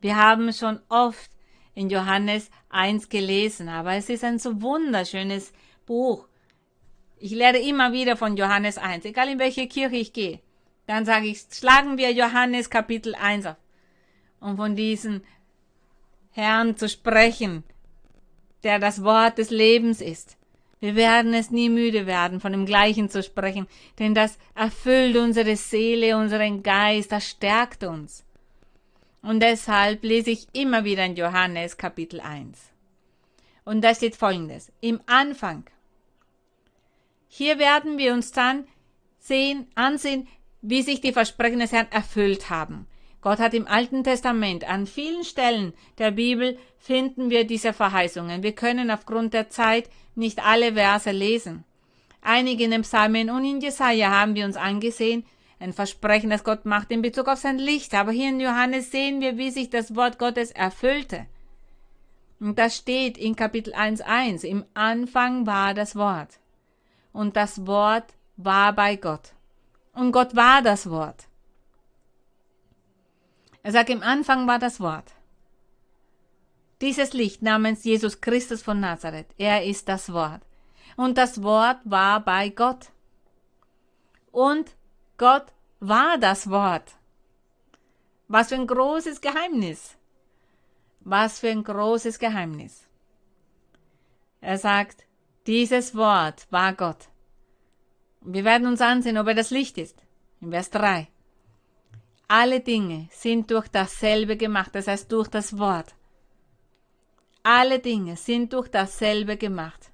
Wir 0.00 0.16
haben 0.16 0.52
schon 0.52 0.80
oft 0.88 1.30
in 1.76 1.90
Johannes 1.90 2.50
1 2.70 3.08
gelesen, 3.08 3.68
aber 3.68 3.94
es 3.94 4.08
ist 4.08 4.24
ein 4.24 4.40
so 4.40 4.60
wunderschönes 4.60 5.52
Buch. 5.86 6.26
Ich 7.18 7.30
lehre 7.30 7.58
immer 7.58 7.92
wieder 7.92 8.16
von 8.16 8.36
Johannes 8.36 8.78
1, 8.78 9.04
egal 9.04 9.28
in 9.28 9.38
welche 9.38 9.68
Kirche 9.68 9.94
ich 9.94 10.12
gehe. 10.12 10.40
Dann 10.88 11.04
sage 11.04 11.26
ich, 11.26 11.44
schlagen 11.52 11.98
wir 11.98 12.10
Johannes 12.10 12.68
Kapitel 12.68 13.14
1 13.14 13.46
auf. 13.46 13.56
Und 14.40 14.56
von 14.56 14.74
diesen 14.74 15.22
Herrn 16.34 16.76
zu 16.76 16.88
sprechen, 16.88 17.62
der 18.64 18.80
das 18.80 19.04
Wort 19.04 19.38
des 19.38 19.50
Lebens 19.50 20.00
ist. 20.00 20.36
Wir 20.80 20.96
werden 20.96 21.32
es 21.32 21.52
nie 21.52 21.68
müde 21.68 22.06
werden, 22.06 22.40
von 22.40 22.50
dem 22.50 22.66
Gleichen 22.66 23.08
zu 23.08 23.22
sprechen, 23.22 23.68
denn 24.00 24.14
das 24.14 24.36
erfüllt 24.56 25.16
unsere 25.16 25.56
Seele, 25.56 26.16
unseren 26.16 26.64
Geist, 26.64 27.12
das 27.12 27.30
stärkt 27.30 27.84
uns. 27.84 28.24
Und 29.22 29.40
deshalb 29.40 30.02
lese 30.02 30.30
ich 30.30 30.48
immer 30.52 30.84
wieder 30.84 31.06
in 31.06 31.14
Johannes 31.14 31.76
Kapitel 31.76 32.20
1. 32.20 32.58
Und 33.64 33.82
da 33.82 33.94
steht 33.94 34.16
folgendes. 34.16 34.72
Im 34.80 35.00
Anfang. 35.06 35.64
Hier 37.28 37.58
werden 37.60 37.96
wir 37.96 38.12
uns 38.12 38.32
dann 38.32 38.66
sehen, 39.20 39.68
ansehen, 39.76 40.26
wie 40.60 40.82
sich 40.82 41.00
die 41.00 41.12
Versprechen 41.12 41.60
des 41.60 41.72
Herrn 41.72 41.90
erfüllt 41.92 42.50
haben. 42.50 42.86
Gott 43.24 43.38
hat 43.38 43.54
im 43.54 43.66
Alten 43.66 44.04
Testament 44.04 44.68
an 44.68 44.86
vielen 44.86 45.24
Stellen 45.24 45.72
der 45.96 46.10
Bibel 46.10 46.58
finden 46.76 47.30
wir 47.30 47.46
diese 47.46 47.72
Verheißungen. 47.72 48.42
Wir 48.42 48.54
können 48.54 48.90
aufgrund 48.90 49.32
der 49.32 49.48
Zeit 49.48 49.88
nicht 50.14 50.44
alle 50.44 50.74
Verse 50.74 51.10
lesen. 51.10 51.64
Einige 52.20 52.64
in 52.64 52.70
den 52.70 52.82
Psalmen 52.82 53.30
und 53.30 53.46
in 53.46 53.62
Jesaja 53.62 54.10
haben 54.10 54.34
wir 54.34 54.44
uns 54.44 54.58
angesehen, 54.58 55.24
ein 55.58 55.72
Versprechen, 55.72 56.28
das 56.28 56.44
Gott 56.44 56.66
macht 56.66 56.90
in 56.90 57.00
Bezug 57.00 57.28
auf 57.28 57.38
sein 57.38 57.56
Licht. 57.56 57.94
Aber 57.94 58.12
hier 58.12 58.28
in 58.28 58.40
Johannes 58.40 58.90
sehen 58.90 59.22
wir, 59.22 59.38
wie 59.38 59.50
sich 59.50 59.70
das 59.70 59.96
Wort 59.96 60.18
Gottes 60.18 60.50
erfüllte. 60.50 61.24
Und 62.40 62.58
das 62.58 62.76
steht 62.76 63.16
in 63.16 63.36
Kapitel 63.36 63.72
1.1. 63.72 64.44
Im 64.44 64.66
Anfang 64.74 65.46
war 65.46 65.72
das 65.72 65.96
Wort. 65.96 66.40
Und 67.14 67.36
das 67.36 67.66
Wort 67.66 68.12
war 68.36 68.74
bei 68.74 68.96
Gott. 68.96 69.32
Und 69.94 70.12
Gott 70.12 70.36
war 70.36 70.60
das 70.60 70.90
Wort. 70.90 71.26
Er 73.64 73.72
sagt, 73.72 73.88
im 73.88 74.02
Anfang 74.02 74.46
war 74.46 74.58
das 74.58 74.78
Wort. 74.78 75.14
Dieses 76.82 77.14
Licht 77.14 77.40
namens 77.40 77.82
Jesus 77.82 78.20
Christus 78.20 78.62
von 78.62 78.78
Nazareth, 78.78 79.28
er 79.38 79.64
ist 79.64 79.88
das 79.88 80.12
Wort. 80.12 80.42
Und 80.96 81.16
das 81.16 81.42
Wort 81.42 81.78
war 81.84 82.20
bei 82.20 82.50
Gott. 82.50 82.90
Und 84.30 84.76
Gott 85.16 85.46
war 85.80 86.18
das 86.18 86.50
Wort. 86.50 86.92
Was 88.28 88.50
für 88.50 88.56
ein 88.56 88.66
großes 88.66 89.22
Geheimnis. 89.22 89.96
Was 91.00 91.40
für 91.40 91.48
ein 91.48 91.64
großes 91.64 92.18
Geheimnis. 92.18 92.86
Er 94.42 94.58
sagt, 94.58 95.06
dieses 95.46 95.94
Wort 95.94 96.46
war 96.50 96.74
Gott. 96.74 97.08
Wir 98.20 98.44
werden 98.44 98.66
uns 98.66 98.82
ansehen, 98.82 99.16
ob 99.16 99.26
er 99.28 99.34
das 99.34 99.50
Licht 99.50 99.78
ist. 99.78 100.02
In 100.42 100.50
Vers 100.50 100.68
3. 100.70 101.08
Alle 102.28 102.60
Dinge 102.60 103.08
sind 103.10 103.50
durch 103.50 103.68
dasselbe 103.68 104.36
gemacht, 104.36 104.74
das 104.74 104.86
heißt 104.86 105.12
durch 105.12 105.28
das 105.28 105.58
Wort. 105.58 105.94
Alle 107.42 107.78
Dinge 107.78 108.16
sind 108.16 108.52
durch 108.52 108.68
dasselbe 108.68 109.36
gemacht. 109.36 109.92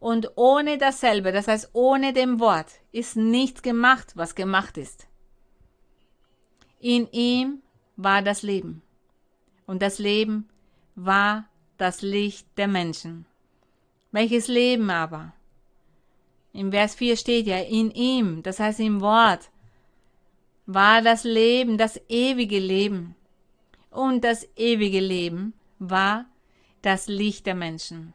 Und 0.00 0.30
ohne 0.36 0.78
dasselbe, 0.78 1.32
das 1.32 1.48
heißt 1.48 1.70
ohne 1.72 2.12
dem 2.12 2.40
Wort, 2.40 2.70
ist 2.92 3.16
nichts 3.16 3.62
gemacht, 3.62 4.12
was 4.14 4.34
gemacht 4.34 4.78
ist. 4.78 5.06
In 6.80 7.10
ihm 7.10 7.62
war 7.96 8.22
das 8.22 8.42
Leben. 8.42 8.82
Und 9.66 9.82
das 9.82 9.98
Leben 9.98 10.48
war 10.94 11.48
das 11.76 12.00
Licht 12.00 12.46
der 12.56 12.68
Menschen. 12.68 13.26
Welches 14.12 14.48
Leben 14.48 14.88
aber? 14.88 15.34
Im 16.52 16.70
Vers 16.72 16.94
4 16.94 17.16
steht 17.16 17.46
ja, 17.46 17.58
in 17.58 17.90
ihm, 17.90 18.42
das 18.42 18.58
heißt 18.58 18.80
im 18.80 19.00
Wort, 19.00 19.50
war 20.68 21.00
das 21.00 21.24
Leben, 21.24 21.78
das 21.78 21.98
ewige 22.08 22.58
Leben. 22.58 23.16
Und 23.90 24.22
das 24.22 24.46
ewige 24.54 25.00
Leben 25.00 25.54
war 25.78 26.26
das 26.82 27.08
Licht 27.08 27.46
der 27.46 27.54
Menschen. 27.54 28.12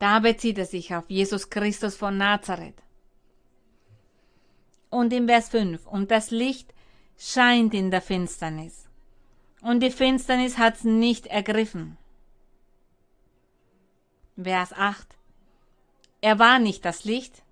Da 0.00 0.18
bezieht 0.18 0.58
er 0.58 0.66
sich 0.66 0.92
auf 0.92 1.04
Jesus 1.08 1.50
Christus 1.50 1.94
von 1.94 2.16
Nazareth. 2.16 2.82
Und 4.90 5.12
im 5.12 5.28
Vers 5.28 5.50
5, 5.50 5.86
und 5.86 6.10
das 6.10 6.32
Licht 6.32 6.74
scheint 7.16 7.72
in 7.72 7.92
der 7.92 8.02
Finsternis. 8.02 8.88
Und 9.62 9.80
die 9.80 9.92
Finsternis 9.92 10.58
hat's 10.58 10.82
nicht 10.82 11.28
ergriffen. 11.28 11.96
Vers 14.36 14.72
8. 14.72 15.06
Er 16.22 16.40
war 16.40 16.58
nicht 16.58 16.84
das 16.84 17.04
Licht. 17.04 17.44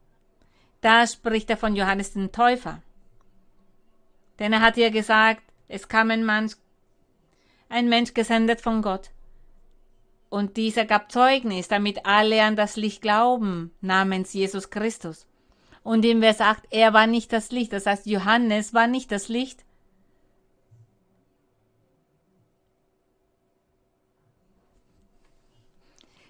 Da 0.80 1.06
spricht 1.06 1.48
er 1.48 1.56
von 1.56 1.76
Johannes 1.76 2.14
den 2.14 2.32
Täufer. 2.32 2.82
Denn 4.38 4.52
er 4.52 4.60
hat 4.60 4.76
ihr 4.76 4.90
gesagt, 4.90 5.42
es 5.68 5.88
kam 5.88 6.10
ein 6.10 6.24
Mensch, 6.24 6.54
ein 7.68 7.88
Mensch 7.88 8.14
gesendet 8.14 8.60
von 8.60 8.82
Gott. 8.82 9.10
Und 10.30 10.56
dieser 10.56 10.84
gab 10.84 11.10
Zeugnis, 11.10 11.68
damit 11.68 12.04
alle 12.04 12.42
an 12.42 12.56
das 12.56 12.76
Licht 12.76 13.02
glauben, 13.02 13.72
namens 13.80 14.32
Jesus 14.32 14.70
Christus. 14.70 15.26
Und 15.82 16.04
ihm 16.04 16.20
wer 16.20 16.34
sagt, 16.34 16.66
er 16.70 16.92
war 16.92 17.06
nicht 17.06 17.32
das 17.32 17.50
Licht, 17.50 17.72
das 17.72 17.86
heißt, 17.86 18.06
Johannes 18.06 18.74
war 18.74 18.86
nicht 18.86 19.10
das 19.10 19.28
Licht. 19.28 19.64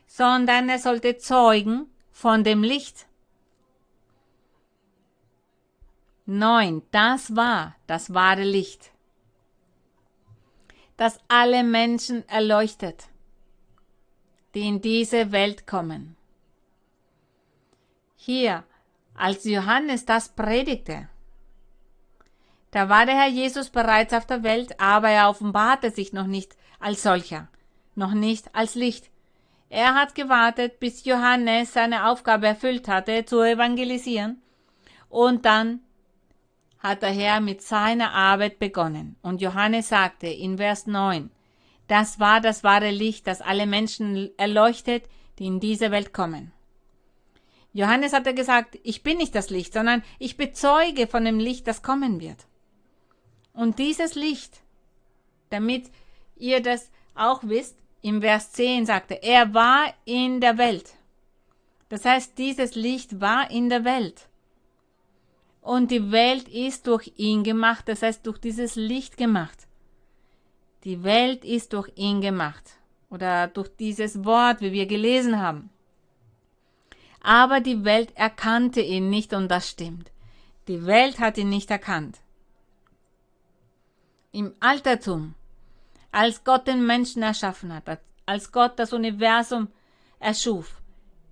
Sondern 0.06 0.68
er 0.68 0.78
sollte 0.78 1.18
zeugen 1.18 1.86
von 2.12 2.44
dem 2.44 2.62
Licht. 2.62 3.07
9. 6.28 6.82
Das 6.90 7.34
war 7.36 7.74
das 7.86 8.12
wahre 8.12 8.44
Licht, 8.44 8.90
das 10.98 11.18
alle 11.28 11.64
Menschen 11.64 12.28
erleuchtet, 12.28 13.08
die 14.54 14.68
in 14.68 14.82
diese 14.82 15.32
Welt 15.32 15.66
kommen. 15.66 16.16
Hier, 18.16 18.64
als 19.14 19.44
Johannes 19.44 20.04
das 20.04 20.28
predigte, 20.28 21.08
da 22.72 22.90
war 22.90 23.06
der 23.06 23.14
Herr 23.16 23.30
Jesus 23.30 23.70
bereits 23.70 24.12
auf 24.12 24.26
der 24.26 24.42
Welt, 24.42 24.78
aber 24.78 25.08
er 25.08 25.30
offenbarte 25.30 25.90
sich 25.90 26.12
noch 26.12 26.26
nicht 26.26 26.58
als 26.78 27.04
solcher, 27.04 27.48
noch 27.94 28.12
nicht 28.12 28.54
als 28.54 28.74
Licht, 28.74 29.10
Er 29.70 29.94
hat 29.94 30.14
gewartet, 30.14 30.80
bis 30.80 31.04
Johannes 31.04 31.74
seine 31.74 32.08
Aufgabe 32.08 32.46
erfüllt 32.46 32.88
hatte, 32.88 33.24
zu 33.26 33.42
evangelisieren. 33.42 34.40
Und 35.10 35.44
dann 35.44 35.80
hat 36.78 37.02
der 37.02 37.10
Herr 37.10 37.40
mit 37.40 37.62
seiner 37.62 38.12
Arbeit 38.12 38.58
begonnen. 38.58 39.16
Und 39.22 39.40
Johannes 39.40 39.88
sagte 39.88 40.26
in 40.26 40.58
Vers 40.58 40.86
9, 40.86 41.30
das 41.88 42.20
war 42.20 42.40
das 42.40 42.62
wahre 42.64 42.90
Licht, 42.90 43.26
das 43.26 43.40
alle 43.40 43.66
Menschen 43.66 44.30
erleuchtet, 44.38 45.04
die 45.38 45.46
in 45.46 45.60
diese 45.60 45.90
Welt 45.90 46.12
kommen. 46.12 46.52
Johannes 47.72 48.12
hatte 48.12 48.34
gesagt, 48.34 48.78
ich 48.82 49.02
bin 49.02 49.18
nicht 49.18 49.34
das 49.34 49.50
Licht, 49.50 49.72
sondern 49.72 50.02
ich 50.18 50.36
bezeuge 50.36 51.06
von 51.06 51.24
dem 51.24 51.38
Licht, 51.38 51.66
das 51.66 51.82
kommen 51.82 52.20
wird. 52.20 52.46
Und 53.52 53.78
dieses 53.78 54.14
Licht, 54.14 54.60
damit 55.50 55.90
ihr 56.36 56.62
das 56.62 56.90
auch 57.14 57.42
wisst, 57.42 57.76
im 58.02 58.20
Vers 58.20 58.52
10 58.52 58.86
sagte, 58.86 59.22
er 59.22 59.54
war 59.54 59.92
in 60.04 60.40
der 60.40 60.58
Welt. 60.58 60.94
Das 61.88 62.04
heißt, 62.04 62.38
dieses 62.38 62.74
Licht 62.74 63.20
war 63.20 63.50
in 63.50 63.68
der 63.68 63.84
Welt. 63.84 64.28
Und 65.60 65.90
die 65.90 66.10
Welt 66.12 66.48
ist 66.48 66.86
durch 66.86 67.12
ihn 67.16 67.42
gemacht, 67.42 67.88
das 67.88 68.02
heißt 68.02 68.26
durch 68.26 68.38
dieses 68.38 68.76
Licht 68.76 69.16
gemacht. 69.16 69.66
Die 70.84 71.02
Welt 71.02 71.44
ist 71.44 71.72
durch 71.72 71.90
ihn 71.96 72.20
gemacht 72.20 72.78
oder 73.10 73.48
durch 73.48 73.68
dieses 73.76 74.24
Wort, 74.24 74.60
wie 74.60 74.72
wir 74.72 74.86
gelesen 74.86 75.40
haben. 75.40 75.70
Aber 77.20 77.60
die 77.60 77.84
Welt 77.84 78.16
erkannte 78.16 78.80
ihn 78.80 79.10
nicht 79.10 79.32
und 79.32 79.48
das 79.48 79.68
stimmt. 79.68 80.10
Die 80.68 80.86
Welt 80.86 81.18
hat 81.18 81.36
ihn 81.38 81.48
nicht 81.48 81.70
erkannt. 81.70 82.18
Im 84.30 84.54
Altertum, 84.60 85.34
als 86.12 86.44
Gott 86.44 86.66
den 86.66 86.86
Menschen 86.86 87.22
erschaffen 87.22 87.74
hat, 87.74 88.00
als 88.26 88.52
Gott 88.52 88.78
das 88.78 88.92
Universum 88.92 89.68
erschuf, 90.20 90.80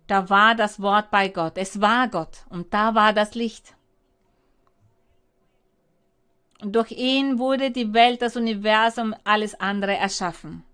da 0.07 0.29
war 0.31 0.55
das 0.55 0.81
Wort 0.81 1.11
bei 1.11 1.29
Gott. 1.29 1.53
Es 1.57 1.81
war 1.81 2.09
Gott 2.09 2.45
und 2.49 2.73
da 2.73 2.95
war 2.95 3.13
das 3.13 3.35
Licht. 3.35 3.76
Durch 6.61 6.93
ihn 6.93 7.39
wurde 7.39 7.71
die 7.71 7.93
Welt, 7.93 8.23
das 8.23 8.37
Universum, 8.37 9.15
alles 9.25 9.59
andere 9.61 9.95
erschaffen. 9.97 10.65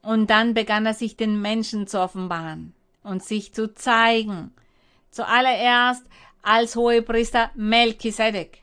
Und 0.00 0.30
dann 0.30 0.54
begann 0.54 0.86
er 0.86 0.94
sich 0.94 1.16
den 1.16 1.40
Menschen 1.40 1.86
zu 1.86 2.00
offenbaren 2.00 2.74
und 3.02 3.22
sich 3.22 3.52
zu 3.52 3.74
zeigen. 3.74 4.52
Zuallererst 5.10 6.06
als 6.42 6.76
Hohepriester 6.76 7.50
Melchisedek. 7.54 8.62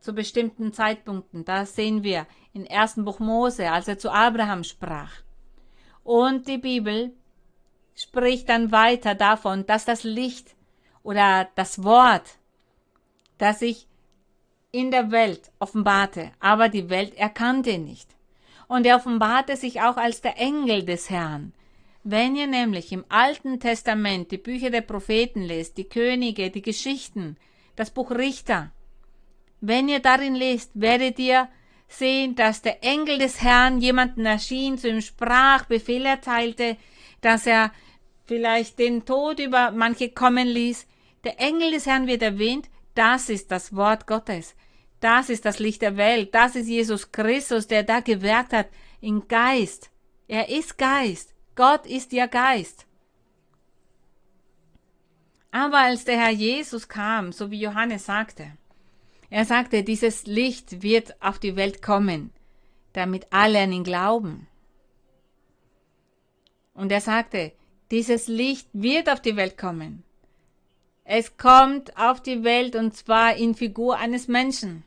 Zu 0.00 0.12
bestimmten 0.12 0.72
Zeitpunkten, 0.72 1.44
das 1.44 1.74
sehen 1.74 2.02
wir 2.02 2.26
im 2.52 2.64
ersten 2.64 3.04
Buch 3.04 3.18
Mose, 3.18 3.70
als 3.70 3.88
er 3.88 3.98
zu 3.98 4.10
Abraham 4.10 4.62
sprach. 4.62 5.12
Und 6.04 6.48
die 6.48 6.58
Bibel 6.58 7.12
spricht 7.94 8.48
dann 8.48 8.72
weiter 8.72 9.14
davon, 9.14 9.64
dass 9.66 9.84
das 9.84 10.02
Licht 10.02 10.54
oder 11.02 11.48
das 11.54 11.82
Wort, 11.82 12.38
das 13.42 13.58
sich 13.58 13.88
in 14.70 14.92
der 14.92 15.10
Welt 15.10 15.50
offenbarte, 15.58 16.30
aber 16.38 16.68
die 16.68 16.88
Welt 16.90 17.16
erkannte 17.16 17.70
ihn 17.70 17.84
nicht. 17.84 18.08
Und 18.68 18.86
er 18.86 18.94
offenbarte 18.96 19.56
sich 19.56 19.80
auch 19.80 19.96
als 19.96 20.20
der 20.20 20.38
Engel 20.38 20.84
des 20.84 21.10
Herrn, 21.10 21.52
wenn 22.04 22.36
ihr 22.36 22.46
nämlich 22.46 22.92
im 22.92 23.04
Alten 23.08 23.58
Testament 23.58 24.30
die 24.30 24.38
Bücher 24.38 24.70
der 24.70 24.82
Propheten 24.82 25.42
lest, 25.42 25.76
die 25.76 25.88
Könige, 25.88 26.50
die 26.50 26.62
Geschichten, 26.62 27.36
das 27.74 27.90
Buch 27.90 28.12
Richter, 28.12 28.70
wenn 29.60 29.88
ihr 29.88 29.98
darin 29.98 30.36
lest, 30.36 30.70
werdet 30.74 31.18
ihr 31.18 31.48
sehen, 31.88 32.36
dass 32.36 32.62
der 32.62 32.84
Engel 32.84 33.18
des 33.18 33.42
Herrn 33.42 33.80
jemanden 33.80 34.24
erschien, 34.24 34.78
zu 34.78 34.88
ihm 34.88 35.00
sprach, 35.00 35.64
Befehl 35.64 36.06
erteilte, 36.06 36.76
dass 37.22 37.46
er 37.46 37.72
vielleicht 38.24 38.78
den 38.78 39.04
Tod 39.04 39.40
über 39.40 39.72
manche 39.72 40.10
kommen 40.10 40.46
ließ. 40.46 40.86
Der 41.24 41.40
Engel 41.40 41.72
des 41.72 41.86
Herrn 41.86 42.06
wird 42.06 42.22
erwähnt, 42.22 42.68
das 42.94 43.28
ist 43.28 43.50
das 43.50 43.74
Wort 43.74 44.06
Gottes. 44.06 44.54
Das 45.00 45.30
ist 45.30 45.44
das 45.44 45.58
Licht 45.58 45.82
der 45.82 45.96
Welt. 45.96 46.34
Das 46.34 46.54
ist 46.54 46.68
Jesus 46.68 47.10
Christus, 47.10 47.66
der 47.66 47.82
da 47.82 48.00
gewirkt 48.00 48.52
hat, 48.52 48.68
in 49.00 49.26
Geist. 49.26 49.90
Er 50.28 50.48
ist 50.48 50.78
Geist. 50.78 51.34
Gott 51.56 51.86
ist 51.86 52.12
ihr 52.12 52.28
Geist. 52.28 52.86
Aber 55.50 55.78
als 55.78 56.04
der 56.04 56.18
Herr 56.18 56.30
Jesus 56.30 56.88
kam, 56.88 57.32
so 57.32 57.50
wie 57.50 57.60
Johannes 57.60 58.06
sagte, 58.06 58.52
er 59.28 59.44
sagte, 59.44 59.82
dieses 59.82 60.26
Licht 60.26 60.82
wird 60.82 61.20
auf 61.22 61.38
die 61.38 61.56
Welt 61.56 61.82
kommen, 61.82 62.32
damit 62.92 63.26
alle 63.30 63.60
an 63.60 63.72
ihn 63.72 63.84
glauben. 63.84 64.46
Und 66.74 66.92
er 66.92 67.00
sagte, 67.00 67.52
dieses 67.90 68.28
Licht 68.28 68.68
wird 68.72 69.10
auf 69.10 69.20
die 69.20 69.36
Welt 69.36 69.58
kommen. 69.58 70.04
Es 71.04 71.36
kommt 71.36 71.96
auf 71.96 72.20
die 72.20 72.44
Welt 72.44 72.76
und 72.76 72.96
zwar 72.96 73.36
in 73.36 73.54
Figur 73.54 73.98
eines 73.98 74.28
Menschen. 74.28 74.84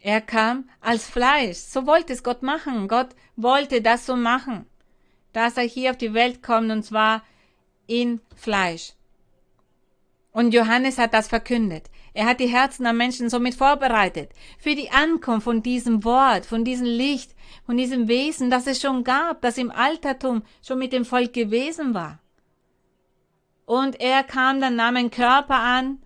Er 0.00 0.20
kam 0.20 0.68
als 0.80 1.08
Fleisch. 1.08 1.58
So 1.58 1.86
wollte 1.86 2.12
es 2.12 2.22
Gott 2.22 2.42
machen. 2.42 2.88
Gott 2.88 3.08
wollte 3.36 3.82
das 3.82 4.06
so 4.06 4.16
machen, 4.16 4.66
dass 5.32 5.56
er 5.56 5.64
hier 5.64 5.90
auf 5.90 5.96
die 5.96 6.14
Welt 6.14 6.42
kommt 6.42 6.70
und 6.70 6.84
zwar 6.84 7.22
in 7.86 8.20
Fleisch. 8.34 8.92
Und 10.32 10.52
Johannes 10.52 10.98
hat 10.98 11.14
das 11.14 11.28
verkündet. 11.28 11.90
Er 12.12 12.26
hat 12.26 12.40
die 12.40 12.46
Herzen 12.46 12.84
der 12.84 12.92
Menschen 12.92 13.30
somit 13.30 13.54
vorbereitet 13.54 14.30
für 14.58 14.74
die 14.74 14.90
Ankunft 14.90 15.44
von 15.44 15.62
diesem 15.62 16.04
Wort, 16.04 16.46
von 16.46 16.64
diesem 16.64 16.86
Licht, 16.86 17.34
von 17.64 17.76
diesem 17.76 18.06
Wesen, 18.06 18.50
das 18.50 18.66
es 18.66 18.80
schon 18.80 19.02
gab, 19.02 19.40
das 19.40 19.56
im 19.56 19.70
Altertum 19.70 20.42
schon 20.62 20.78
mit 20.78 20.92
dem 20.92 21.04
Volk 21.04 21.32
gewesen 21.32 21.94
war. 21.94 22.20
Und 23.66 24.00
er 24.00 24.22
kam 24.22 24.60
dann, 24.60 24.76
nahm 24.76 24.96
einen 24.96 25.10
Körper 25.10 25.58
an 25.58 25.98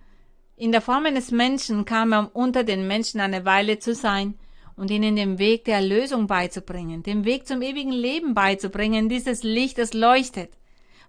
in 0.61 0.71
der 0.71 0.81
Form 0.81 1.07
eines 1.07 1.31
Menschen 1.31 1.85
kam 1.85 2.13
er, 2.13 2.19
um 2.19 2.27
unter 2.27 2.63
den 2.63 2.85
Menschen 2.85 3.19
eine 3.19 3.45
Weile 3.45 3.79
zu 3.79 3.95
sein 3.95 4.37
und 4.75 4.91
ihnen 4.91 5.15
den 5.15 5.39
Weg 5.39 5.65
der 5.65 5.77
Erlösung 5.77 6.27
beizubringen, 6.27 7.01
den 7.01 7.25
Weg 7.25 7.47
zum 7.47 7.63
ewigen 7.63 7.91
Leben 7.91 8.35
beizubringen, 8.35 9.09
dieses 9.09 9.41
Licht, 9.41 9.79
das 9.79 9.95
leuchtet. 9.95 10.51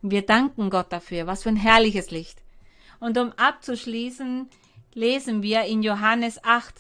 Und 0.01 0.11
wir 0.11 0.23
danken 0.23 0.71
Gott 0.71 0.91
dafür, 0.91 1.27
was 1.27 1.43
für 1.43 1.51
ein 1.51 1.57
herrliches 1.57 2.11
Licht. 2.11 2.43
Und 2.99 3.19
um 3.19 3.33
abzuschließen, 3.33 4.49
lesen 4.95 5.43
wir 5.43 5.65
in 5.65 5.83
Johannes 5.83 6.43
8. 6.43 6.75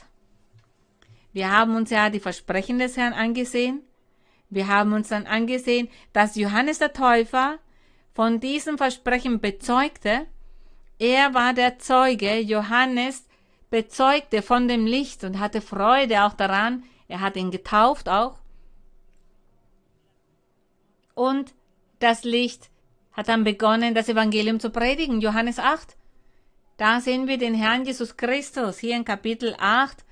Wir 1.35 1.53
haben 1.53 1.77
uns 1.77 1.91
ja 1.91 2.09
die 2.09 2.21
Versprechen 2.21 2.79
des 2.79 2.97
Herrn 2.97 3.13
angesehen. 3.13 3.83
Wir 4.49 4.69
haben 4.69 4.95
uns 4.95 5.09
dann 5.09 5.27
angesehen, 5.27 5.91
dass 6.15 6.37
Johannes 6.37 6.79
der 6.79 6.95
Täufer 6.95 7.59
von 8.15 8.41
diesem 8.41 8.79
Versprechen 8.79 9.41
bezeugte 9.41 10.27
er 11.03 11.35
war 11.35 11.53
der 11.53 11.81
Zeuge, 11.81 12.39
Johannes 12.39 13.27
bezeugte 13.71 14.41
von 14.41 14.69
dem 14.69 14.87
Licht 14.87 15.25
und 15.25 15.41
hatte 15.41 15.61
Freude 15.61 16.23
auch 16.23 16.35
daran. 16.35 16.85
Er 17.09 17.21
hat 17.21 17.35
ihn 17.35 17.51
getauft 17.51 18.09
auch. 18.09 18.39
Und 21.15 21.55
das 21.99 22.23
Licht 22.23 22.71
hat 23.11 23.27
dann 23.27 23.43
begonnen, 23.43 23.97
das 23.97 24.09
Evangelium 24.09 24.61
zu 24.61 24.71
predigen. 24.71 25.21
Johannes 25.21 25.59
8. 25.59 25.97
Da 26.77 27.01
sehen 27.01 27.27
wir 27.27 27.37
den 27.37 27.55
Herrn 27.55 27.85
Jesus 27.85 28.17
Christus 28.17 28.79
hier 28.79 28.95
in 28.95 29.05
Kapitel 29.05 29.57
8. 29.59 30.05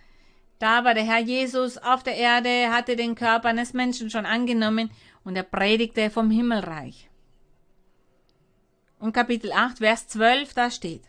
Da 0.59 0.85
war 0.85 0.95
der 0.95 1.05
Herr 1.05 1.21
Jesus 1.21 1.79
auf 1.79 2.03
der 2.03 2.17
Erde, 2.17 2.73
hatte 2.73 2.97
den 2.97 3.15
Körper 3.15 3.51
eines 3.51 3.75
Menschen 3.75 4.11
schon 4.11 4.27
angenommen 4.27 4.91
und 5.23 5.37
er 5.37 5.45
predigte 5.45 6.11
vom 6.11 6.33
Himmelreich. 6.33 7.10
Und 9.01 9.13
Kapitel 9.13 9.51
8, 9.51 9.79
Vers 9.79 10.07
12, 10.09 10.55
da 10.55 10.71
steht, 10.71 11.03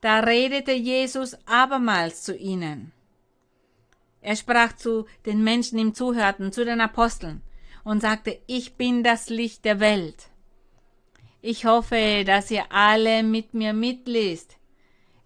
da 0.00 0.20
redete 0.20 0.72
Jesus 0.72 1.36
abermals 1.46 2.22
zu 2.22 2.36
ihnen. 2.36 2.92
Er 4.20 4.34
sprach 4.34 4.74
zu 4.74 5.06
den 5.26 5.44
Menschen, 5.44 5.76
die 5.76 5.82
ihm 5.82 5.94
zuhörten, 5.94 6.50
zu 6.50 6.64
den 6.64 6.80
Aposteln 6.80 7.42
und 7.84 8.00
sagte, 8.00 8.40
ich 8.46 8.74
bin 8.76 9.02
das 9.04 9.28
Licht 9.28 9.64
der 9.64 9.78
Welt. 9.78 10.30
Ich 11.42 11.66
hoffe, 11.66 12.24
dass 12.24 12.50
ihr 12.50 12.64
alle 12.72 13.22
mit 13.22 13.54
mir 13.54 13.72
mitlest. 13.72 14.56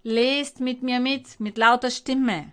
Lest 0.03 0.61
mit 0.61 0.83
mir 0.83 0.99
mit, 0.99 1.39
mit 1.39 1.57
lauter 1.57 1.91
Stimme. 1.91 2.53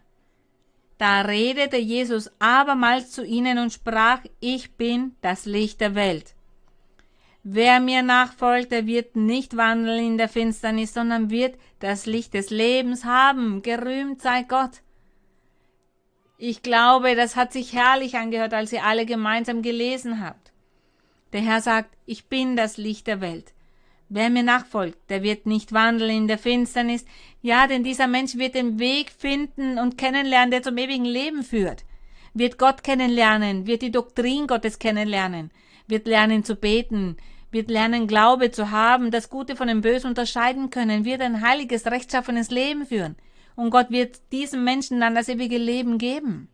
Da 0.99 1.22
redete 1.22 1.78
Jesus 1.78 2.30
abermals 2.39 3.11
zu 3.11 3.26
ihnen 3.26 3.57
und 3.57 3.74
sprach, 3.74 4.22
ich 4.39 4.76
bin 4.76 5.15
das 5.22 5.45
Licht 5.45 5.82
der 5.82 5.95
Welt. 5.95 6.36
Wer 7.44 7.80
mir 7.80 8.04
nachfolgt, 8.04 8.72
der 8.72 8.86
wird 8.86 9.16
nicht 9.16 9.56
wandeln 9.56 10.06
in 10.06 10.18
der 10.18 10.30
Finsternis, 10.30 10.94
sondern 10.94 11.30
wird 11.30 11.58
das 11.80 12.06
Licht 12.06 12.34
des 12.34 12.50
Lebens 12.50 13.06
haben. 13.06 13.62
Gerühmt 13.62 14.22
sei 14.22 14.44
Gott. 14.44 14.82
Ich 16.38 16.62
glaube, 16.62 17.16
das 17.16 17.36
hat 17.36 17.54
sich 17.54 17.74
herrlich 17.74 18.16
angehört, 18.18 18.54
als 18.54 18.74
ihr 18.74 18.84
alle 18.84 19.06
gemeinsam 19.06 19.62
gelesen 19.62 20.24
habt. 20.24 20.52
Der 21.34 21.42
Herr 21.42 21.62
sagt, 21.62 21.96
ich 22.06 22.26
bin 22.28 22.56
das 22.56 22.78
Licht 22.78 23.08
der 23.08 23.22
Welt. 23.22 23.54
Wer 24.10 24.30
mir 24.30 24.44
nachfolgt, 24.44 24.98
der 25.10 25.22
wird 25.22 25.46
nicht 25.46 25.72
wandeln 25.72 26.10
in 26.12 26.28
der 26.28 26.40
Finsternis. 26.40 27.06
Ja, 27.42 27.68
denn 27.68 27.84
dieser 27.84 28.08
Mensch 28.08 28.36
wird 28.36 28.56
den 28.56 28.80
Weg 28.80 29.12
finden 29.12 29.78
und 29.78 29.98
kennenlernen, 29.98 30.52
der 30.52 30.64
zum 30.64 30.78
ewigen 30.78 31.06
Leben 31.06 31.44
führt. 31.44 31.86
wird 32.34 32.58
Gott 32.58 32.84
kennenlernen, 32.84 33.68
wird 33.68 33.82
die 33.82 33.92
Doktrin 33.92 34.48
Gottes 34.48 34.80
kennenlernen, 34.80 35.52
wird 35.88 36.08
lernen 36.08 36.44
zu 36.44 36.56
beten, 36.56 37.18
wird 37.52 37.70
lernen 37.70 38.08
Glaube 38.08 38.52
zu 38.52 38.72
haben, 38.72 39.12
das 39.12 39.30
Gute 39.30 39.56
von 39.56 39.68
dem 39.68 39.82
Bösen 39.82 40.08
unterscheiden 40.08 40.70
können, 40.70 41.06
wird 41.06 41.22
ein 41.22 41.41
heiliges, 41.41 41.86
rechtschaffenes 41.86 42.52
Leben 42.52 42.86
führen. 42.86 43.16
Und 43.56 43.72
Gott 43.72 43.89
wird 43.89 44.20
diesem 44.32 44.64
Menschen 44.64 45.00
dann 45.00 45.16
das 45.16 45.30
ewige 45.30 45.58
Leben 45.58 45.97
geben. 45.97 46.50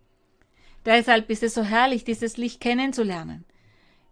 Deshalb 0.86 1.30
ist 1.30 1.44
es 1.44 1.54
so 1.54 1.64
herrlich, 1.64 2.04
dieses 2.04 2.38
Licht 2.38 2.62
kennenzulernen. 2.62 3.44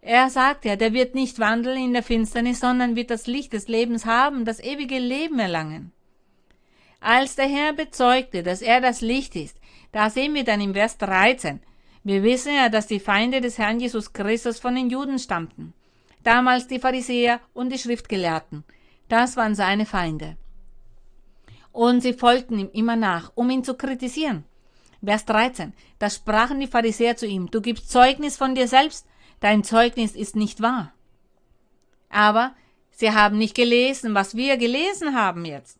Er 0.00 0.28
sagt 0.28 0.66
ja, 0.66 0.76
der 0.76 0.92
wird 0.92 1.14
nicht 1.14 1.38
wandeln 1.38 1.78
in 1.78 1.92
der 1.94 2.02
Finsternis, 2.02 2.60
sondern 2.60 2.94
wird 2.94 3.10
das 3.10 3.26
Licht 3.26 3.54
des 3.54 3.68
Lebens 3.68 4.04
haben, 4.04 4.44
das 4.44 4.60
ewige 4.60 4.98
Leben 4.98 5.38
erlangen. 5.38 5.92
Als 7.00 7.36
der 7.36 7.48
Herr 7.48 7.72
bezeugte, 7.72 8.42
dass 8.42 8.60
er 8.60 8.80
das 8.80 9.00
Licht 9.00 9.34
ist, 9.36 9.56
da 9.92 10.10
sehen 10.10 10.34
wir 10.34 10.44
dann 10.44 10.60
im 10.60 10.74
Vers 10.74 10.98
13. 10.98 11.60
Wir 12.02 12.22
wissen 12.22 12.54
ja, 12.54 12.68
dass 12.68 12.86
die 12.86 13.00
Feinde 13.00 13.40
des 13.40 13.56
Herrn 13.56 13.80
Jesus 13.80 14.12
Christus 14.12 14.58
von 14.58 14.74
den 14.74 14.90
Juden 14.90 15.18
stammten. 15.18 15.72
Damals 16.24 16.66
die 16.66 16.80
Pharisäer 16.80 17.40
und 17.52 17.70
die 17.70 17.78
Schriftgelehrten. 17.78 18.64
Das 19.08 19.36
waren 19.36 19.54
seine 19.54 19.86
Feinde. 19.86 20.36
Und 21.70 22.00
sie 22.00 22.14
folgten 22.14 22.58
ihm 22.58 22.70
immer 22.72 22.96
nach, 22.96 23.30
um 23.34 23.50
ihn 23.50 23.62
zu 23.62 23.74
kritisieren. 23.74 24.44
Vers 25.04 25.26
13. 25.26 25.74
Da 25.98 26.08
sprachen 26.08 26.60
die 26.60 26.66
Pharisäer 26.66 27.16
zu 27.16 27.26
ihm, 27.26 27.50
du 27.50 27.60
gibst 27.60 27.90
Zeugnis 27.90 28.36
von 28.38 28.54
dir 28.54 28.68
selbst, 28.68 29.06
dein 29.40 29.64
Zeugnis 29.64 30.14
ist 30.14 30.34
nicht 30.34 30.62
wahr. 30.62 30.92
Aber 32.08 32.54
sie 32.90 33.12
haben 33.12 33.36
nicht 33.36 33.54
gelesen, 33.54 34.14
was 34.14 34.34
wir 34.34 34.56
gelesen 34.56 35.14
haben 35.14 35.44
jetzt. 35.44 35.78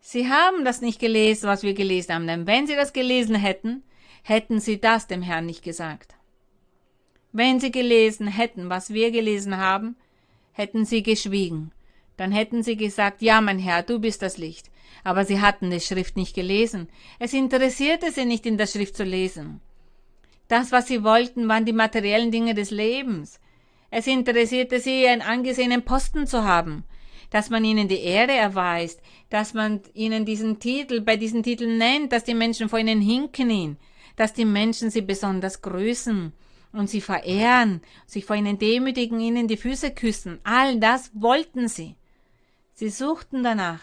Sie 0.00 0.28
haben 0.28 0.64
das 0.64 0.80
nicht 0.80 0.98
gelesen, 0.98 1.46
was 1.46 1.62
wir 1.62 1.74
gelesen 1.74 2.14
haben, 2.14 2.26
denn 2.26 2.46
wenn 2.46 2.66
sie 2.66 2.74
das 2.74 2.92
gelesen 2.92 3.36
hätten, 3.36 3.84
hätten 4.22 4.58
sie 4.58 4.80
das 4.80 5.06
dem 5.06 5.22
Herrn 5.22 5.46
nicht 5.46 5.62
gesagt. 5.62 6.13
Wenn 7.36 7.58
sie 7.58 7.72
gelesen 7.72 8.28
hätten, 8.28 8.70
was 8.70 8.94
wir 8.94 9.10
gelesen 9.10 9.58
haben, 9.58 9.96
hätten 10.52 10.84
sie 10.84 11.02
geschwiegen. 11.02 11.72
Dann 12.16 12.30
hätten 12.30 12.62
sie 12.62 12.76
gesagt, 12.76 13.22
ja, 13.22 13.40
mein 13.40 13.58
Herr, 13.58 13.82
du 13.82 13.98
bist 13.98 14.22
das 14.22 14.38
Licht. 14.38 14.70
Aber 15.02 15.24
sie 15.24 15.40
hatten 15.40 15.68
die 15.68 15.80
Schrift 15.80 16.16
nicht 16.16 16.36
gelesen. 16.36 16.88
Es 17.18 17.32
interessierte 17.32 18.12
sie 18.12 18.24
nicht, 18.24 18.46
in 18.46 18.56
der 18.56 18.68
Schrift 18.68 18.96
zu 18.96 19.02
lesen. 19.02 19.60
Das, 20.46 20.70
was 20.70 20.86
sie 20.86 21.02
wollten, 21.02 21.48
waren 21.48 21.64
die 21.64 21.72
materiellen 21.72 22.30
Dinge 22.30 22.54
des 22.54 22.70
Lebens. 22.70 23.40
Es 23.90 24.06
interessierte 24.06 24.78
sie, 24.78 25.04
einen 25.08 25.20
angesehenen 25.20 25.82
Posten 25.82 26.28
zu 26.28 26.44
haben, 26.44 26.84
dass 27.30 27.50
man 27.50 27.64
ihnen 27.64 27.88
die 27.88 28.04
Ehre 28.04 28.34
erweist, 28.34 29.00
dass 29.30 29.54
man 29.54 29.80
ihnen 29.92 30.24
diesen 30.24 30.60
Titel, 30.60 31.00
bei 31.00 31.16
diesen 31.16 31.42
Titeln 31.42 31.78
nennt, 31.78 32.12
dass 32.12 32.22
die 32.22 32.34
Menschen 32.34 32.68
vor 32.68 32.78
ihnen 32.78 33.00
hinknien, 33.00 33.76
dass 34.14 34.34
die 34.34 34.44
Menschen 34.44 34.90
sie 34.90 35.02
besonders 35.02 35.62
grüßen 35.62 36.32
und 36.74 36.88
sie 36.88 37.00
verehren, 37.00 37.80
sich 38.06 38.24
vor 38.24 38.36
ihnen 38.36 38.58
demütigen, 38.58 39.20
ihnen 39.20 39.48
die 39.48 39.56
Füße 39.56 39.92
küssen. 39.92 40.40
All 40.44 40.78
das 40.78 41.10
wollten 41.14 41.68
sie. 41.68 41.96
Sie 42.72 42.90
suchten 42.90 43.42
danach, 43.42 43.80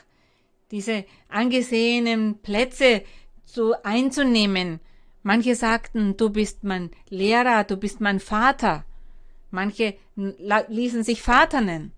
diese 0.72 1.06
angesehenen 1.30 2.40
Plätze 2.42 3.04
zu 3.46 3.74
einzunehmen, 3.84 4.80
Manche 5.24 5.56
sagten, 5.56 6.18
du 6.18 6.30
bist 6.32 6.64
mein 6.64 6.90
Lehrer, 7.10 7.64
du 7.64 7.78
bist 7.78 8.02
mein 8.02 8.20
Vater. 8.20 8.86
Manche 9.52 9.96
ließen 10.16 11.04
sich 11.04 11.22
Vater 11.22 11.62
nennen. 11.62 11.92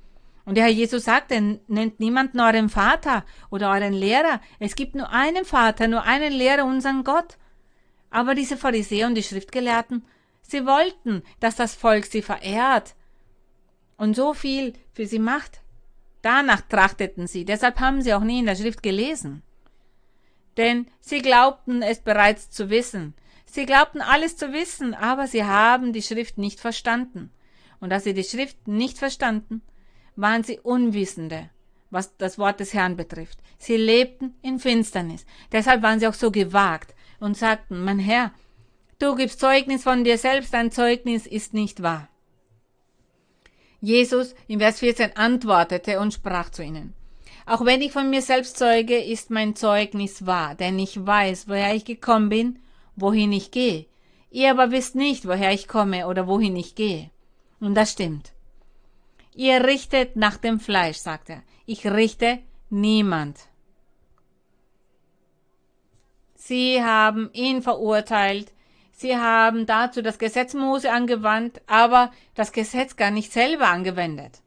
Und 0.45 0.55
der 0.55 0.65
Herr 0.65 0.71
Jesus 0.71 1.05
sagte, 1.05 1.59
nennt 1.67 2.01
niemanden 2.01 2.41
euren 2.41 2.67
Vater 2.67 3.23
oder 3.49 3.71
euren 3.71 3.93
Lehrer. 3.93 4.41
Es 4.59 4.75
gibt 4.75 4.93
nur 4.93 5.09
einen 5.09 5.45
Vater, 5.45 5.87
nur 5.87 6.03
einen 6.03 6.33
Lehrer, 6.33 6.65
unseren 6.65 7.05
Gott. 7.05 7.37
Aber 8.09 8.35
diese 8.35 8.57
Pharisäer 8.57 9.07
und 9.07 9.15
die 9.15 9.23
Schriftgelehrten, 9.23 10.03
sie 10.43 10.65
wollten, 10.65 11.23
dass 11.39 11.55
das 11.55 11.73
Volk 11.73 12.05
sie 12.05 12.21
verehrt 12.21 12.93
und 13.97 14.15
so 14.15 14.33
viel 14.33 14.73
für 14.93 15.07
sie 15.07 15.19
macht. 15.19 15.61
Danach 16.21 16.61
trachteten 16.61 17.27
sie, 17.27 17.43
deshalb 17.43 17.79
haben 17.79 18.01
sie 18.01 18.13
auch 18.13 18.21
nie 18.21 18.39
in 18.39 18.45
der 18.45 18.55
Schrift 18.55 18.83
gelesen 18.83 19.43
denn 20.57 20.87
sie 20.99 21.21
glaubten 21.21 21.81
es 21.81 21.99
bereits 21.99 22.49
zu 22.49 22.69
wissen. 22.69 23.13
Sie 23.45 23.65
glaubten 23.65 24.01
alles 24.01 24.37
zu 24.37 24.51
wissen, 24.51 24.93
aber 24.93 25.27
sie 25.27 25.43
haben 25.43 25.93
die 25.93 26.01
Schrift 26.01 26.37
nicht 26.37 26.59
verstanden. 26.59 27.31
Und 27.79 27.89
da 27.89 27.99
sie 27.99 28.13
die 28.13 28.23
Schrift 28.23 28.67
nicht 28.67 28.97
verstanden, 28.97 29.61
waren 30.15 30.43
sie 30.43 30.59
Unwissende, 30.59 31.49
was 31.89 32.15
das 32.17 32.37
Wort 32.37 32.59
des 32.59 32.73
Herrn 32.73 32.95
betrifft. 32.95 33.39
Sie 33.57 33.77
lebten 33.77 34.35
in 34.41 34.59
Finsternis. 34.59 35.25
Deshalb 35.51 35.81
waren 35.81 35.99
sie 35.99 36.07
auch 36.07 36.13
so 36.13 36.31
gewagt 36.31 36.95
und 37.19 37.37
sagten, 37.37 37.83
mein 37.83 37.99
Herr, 37.99 38.31
du 39.03 39.15
gibst 39.15 39.39
Zeugnis 39.39 39.83
von 39.83 40.03
dir 40.03 40.17
selbst, 40.17 40.53
dein 40.53 40.71
Zeugnis 40.71 41.27
ist 41.27 41.53
nicht 41.53 41.83
wahr. 41.83 42.07
Jesus 43.81 44.33
im 44.47 44.59
Vers 44.59 44.79
14 44.79 45.17
antwortete 45.17 45.99
und 45.99 46.13
sprach 46.13 46.49
zu 46.49 46.63
ihnen, 46.63 46.93
auch 47.45 47.65
wenn 47.65 47.81
ich 47.81 47.91
von 47.91 48.09
mir 48.09 48.21
selbst 48.21 48.57
zeuge, 48.57 48.97
ist 48.97 49.29
mein 49.29 49.55
Zeugnis 49.57 50.25
wahr, 50.25 50.55
denn 50.55 50.79
ich 50.79 51.05
weiß, 51.05 51.49
woher 51.49 51.75
ich 51.75 51.83
gekommen 51.83 52.29
bin, 52.29 52.59
wohin 52.95 53.33
ich 53.33 53.51
gehe. 53.51 53.85
Ihr 54.31 54.51
aber 54.51 54.71
wisst 54.71 54.95
nicht, 54.95 55.27
woher 55.27 55.51
ich 55.51 55.67
komme 55.67 56.07
oder 56.07 56.25
wohin 56.25 56.55
ich 56.55 56.75
gehe. 56.75 57.11
Und 57.59 57.75
das 57.75 57.91
stimmt. 57.91 58.31
Ihr 59.35 59.63
richtet 59.65 60.15
nach 60.15 60.37
dem 60.37 60.59
Fleisch, 60.61 60.97
sagt 60.97 61.29
er. 61.29 61.43
Ich 61.65 61.85
richte 61.85 62.39
niemand. 62.69 63.39
Sie 66.35 66.81
haben 66.81 67.29
ihn 67.33 67.61
verurteilt. 67.61 68.53
Sie 68.93 69.17
haben 69.17 69.65
dazu 69.65 70.01
das 70.01 70.19
Gesetz 70.19 70.53
Mose 70.53 70.91
angewandt, 70.91 71.61
aber 71.67 72.11
das 72.35 72.51
Gesetz 72.51 72.95
gar 72.95 73.11
nicht 73.11 73.33
selber 73.33 73.67
angewendet. 73.67 74.41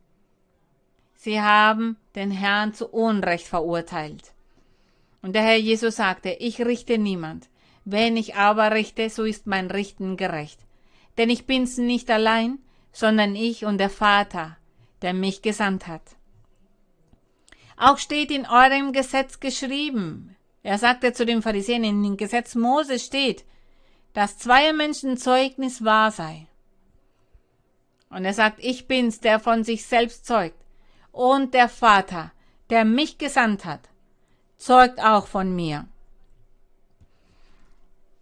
Sie 1.15 1.41
haben 1.41 1.97
den 2.15 2.31
Herrn 2.31 2.73
zu 2.73 2.87
Unrecht 2.89 3.47
verurteilt. 3.47 4.33
Und 5.23 5.35
der 5.35 5.43
Herr 5.43 5.57
Jesus 5.57 5.97
sagte, 5.97 6.31
ich 6.31 6.61
richte 6.61 6.99
niemand. 6.99 7.49
Wenn 7.85 8.17
ich 8.17 8.37
aber 8.37 8.73
richte, 8.73 9.11
so 9.11 9.25
ist 9.25 9.47
mein 9.47 9.71
Richten 9.71 10.17
gerecht. 10.17 10.61
Denn 11.19 11.31
ich 11.31 11.47
bin's 11.47 11.79
nicht 11.79 12.11
allein, 12.11 12.59
sondern 12.93 13.35
ich 13.35 13.65
und 13.65 13.79
der 13.79 13.91
Vater, 13.91 14.57
der 15.03 15.15
mich 15.15 15.43
gesandt 15.43 15.87
hat. 15.87 16.03
Auch 17.77 17.99
steht 17.99 18.31
in 18.31 18.47
eurem 18.47 18.93
Gesetz 18.93 19.41
geschrieben, 19.41 20.37
er 20.63 20.79
sagte 20.79 21.13
zu 21.13 21.27
den 21.27 21.43
Pharisäern, 21.43 21.85
in 21.85 22.03
dem 22.03 22.17
Gesetz 22.17 22.55
Mose 22.55 22.99
steht, 22.99 23.45
dass 24.17 24.39
zwei 24.39 24.73
Menschen 24.73 25.19
Zeugnis 25.19 25.85
wahr 25.85 26.11
sei. 26.11 26.47
Und 28.09 28.25
er 28.25 28.33
sagt, 28.33 28.61
ich 28.61 28.89
bin's, 28.89 29.21
der 29.21 29.39
von 29.39 29.63
sich 29.63 29.85
selbst 29.85 30.25
zeugt 30.25 30.57
und 31.13 31.53
der 31.53 31.69
Vater, 31.69 32.33
der 32.71 32.87
mich 32.87 33.19
gesandt 33.19 33.67
hat, 33.67 33.91
zeugt 34.57 35.01
auch 35.01 35.27
von 35.27 35.55
mir. 35.55 35.87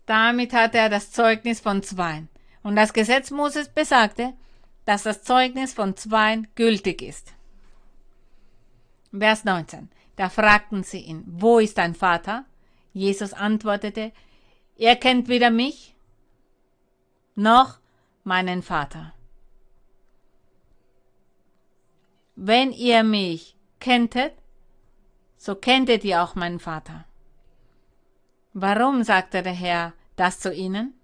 Damit 0.07 0.53
hat 0.53 0.75
er 0.75 0.89
das 0.89 1.13
Zeugnis 1.13 1.61
von 1.61 1.85
Zweien. 1.85 2.29
Und 2.65 2.75
das 2.75 2.93
Gesetz 2.93 3.31
Moses 3.31 3.69
besagte, 3.69 4.35
dass 4.87 5.05
das 5.05 5.23
Zeugnis 5.23 5.75
von 5.75 5.97
Zweien 5.97 6.49
gültig 6.57 7.03
ist. 7.03 7.35
Vers 9.17 9.45
19. 9.45 9.89
Da 10.17 10.29
fragten 10.29 10.83
sie 10.83 11.03
ihn, 11.03 11.23
wo 11.25 11.61
ist 11.61 11.79
dein 11.79 11.95
Vater? 11.95 12.47
Jesus 12.93 13.33
antwortete, 13.33 14.11
er 14.77 14.97
kennt 14.97 15.29
weder 15.29 15.51
mich 15.51 15.95
noch 17.35 17.79
meinen 18.25 18.63
Vater. 18.63 19.15
wenn 22.37 22.73
ihr 22.73 23.03
mich 23.03 23.57
kenntet, 23.81 24.33
so 25.37 25.55
kenntet 25.55 26.05
ihr 26.05 26.23
auch 26.23 26.35
meinen 26.35 26.59
Vater. 26.59 27.05
Warum 28.53 29.03
sagte 29.03 29.43
der 29.43 29.53
Herr 29.53 29.93
das 30.17 30.41
zu 30.41 30.53
ihnen? 30.53 30.95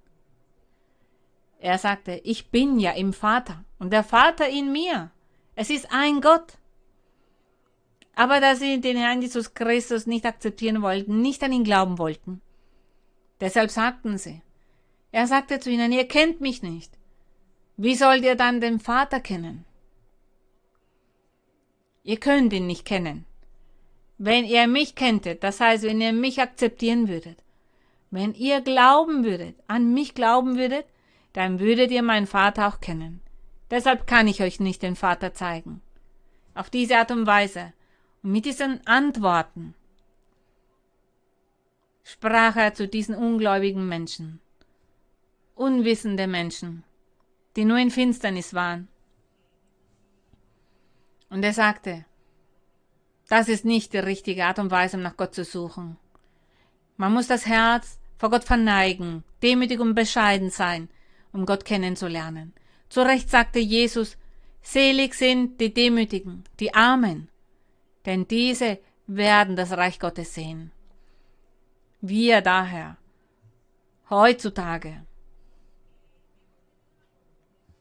Er 1.58 1.78
sagte, 1.78 2.20
ich 2.24 2.50
bin 2.50 2.78
ja 2.78 2.92
im 2.92 3.12
Vater 3.12 3.64
und 3.78 3.92
der 3.92 4.04
Vater 4.04 4.48
in 4.48 4.72
mir. 4.72 5.10
Es 5.54 5.68
ist 5.68 5.88
ein 5.92 6.20
Gott. 6.20 6.56
Aber 8.14 8.40
da 8.40 8.56
sie 8.56 8.80
den 8.80 8.96
Herrn 8.96 9.20
Jesus 9.20 9.54
Christus 9.54 10.06
nicht 10.06 10.24
akzeptieren 10.24 10.82
wollten, 10.82 11.20
nicht 11.20 11.42
an 11.42 11.52
ihn 11.52 11.64
glauben 11.64 11.98
wollten, 11.98 12.40
deshalb 13.40 13.70
sagten 13.70 14.18
sie, 14.18 14.42
er 15.12 15.26
sagte 15.26 15.60
zu 15.60 15.70
ihnen, 15.70 15.92
ihr 15.92 16.06
kennt 16.06 16.40
mich 16.40 16.62
nicht. 16.62 16.92
Wie 17.76 17.94
sollt 17.94 18.24
ihr 18.24 18.36
dann 18.36 18.60
den 18.60 18.78
Vater 18.78 19.20
kennen? 19.20 19.64
Ihr 22.02 22.18
könnt 22.18 22.52
ihn 22.52 22.66
nicht 22.66 22.84
kennen. 22.84 23.24
Wenn 24.18 24.44
ihr 24.44 24.66
mich 24.66 24.94
kenntet, 24.94 25.42
das 25.42 25.60
heißt, 25.60 25.84
wenn 25.84 26.00
ihr 26.00 26.12
mich 26.12 26.40
akzeptieren 26.40 27.08
würdet, 27.08 27.42
wenn 28.10 28.34
ihr 28.34 28.60
glauben 28.60 29.24
würdet, 29.24 29.56
an 29.66 29.94
mich 29.94 30.14
glauben 30.14 30.56
würdet, 30.56 30.84
dann 31.32 31.60
würdet 31.60 31.90
ihr 31.90 32.02
meinen 32.02 32.26
Vater 32.26 32.68
auch 32.68 32.80
kennen. 32.80 33.20
Deshalb 33.70 34.06
kann 34.06 34.26
ich 34.26 34.42
euch 34.42 34.58
nicht 34.58 34.82
den 34.82 34.96
Vater 34.96 35.32
zeigen. 35.32 35.80
Auf 36.54 36.70
diese 36.70 36.98
Art 36.98 37.12
und 37.12 37.26
Weise 37.26 37.72
und 38.22 38.32
mit 38.32 38.44
diesen 38.44 38.84
Antworten 38.86 39.74
sprach 42.12 42.56
er 42.56 42.74
zu 42.74 42.88
diesen 42.88 43.14
ungläubigen 43.14 43.86
Menschen. 43.88 44.40
unwissende 45.60 46.26
Menschen, 46.26 46.84
die 47.54 47.66
nur 47.66 47.76
in 47.76 47.90
Finsternis 47.90 48.54
waren. 48.54 48.88
Und 51.28 51.42
er 51.44 51.52
sagte, 51.52 52.06
das 53.28 53.48
ist 53.48 53.66
nicht 53.66 53.92
die 53.92 53.98
richtige 53.98 54.46
Art 54.46 54.58
und 54.58 54.70
Weise, 54.70 54.96
um 54.96 55.02
nach 55.02 55.18
Gott 55.18 55.34
zu 55.34 55.44
suchen. 55.44 55.98
Man 56.96 57.12
muss 57.12 57.26
das 57.26 57.44
Herz 57.46 57.98
vor 58.16 58.30
Gott 58.30 58.44
verneigen, 58.44 59.22
demütig 59.42 59.80
und 59.80 59.94
bescheiden 59.94 60.50
sein, 60.50 60.88
um 61.32 61.44
Gott 61.44 61.66
kennenzulernen. 61.66 62.54
Zu 62.88 63.02
Recht 63.02 63.28
sagte 63.28 63.58
Jesus, 63.58 64.16
selig 64.62 65.14
sind 65.14 65.60
die 65.60 65.74
Demütigen, 65.74 66.44
die 66.58 66.74
Armen, 66.74 67.28
denn 68.06 68.26
diese 68.26 68.78
werden 69.06 69.56
das 69.56 69.72
Reich 69.72 70.00
Gottes 70.00 70.34
sehen. 70.34 70.72
Wir 72.00 72.40
daher, 72.40 72.96
heutzutage, 74.08 75.04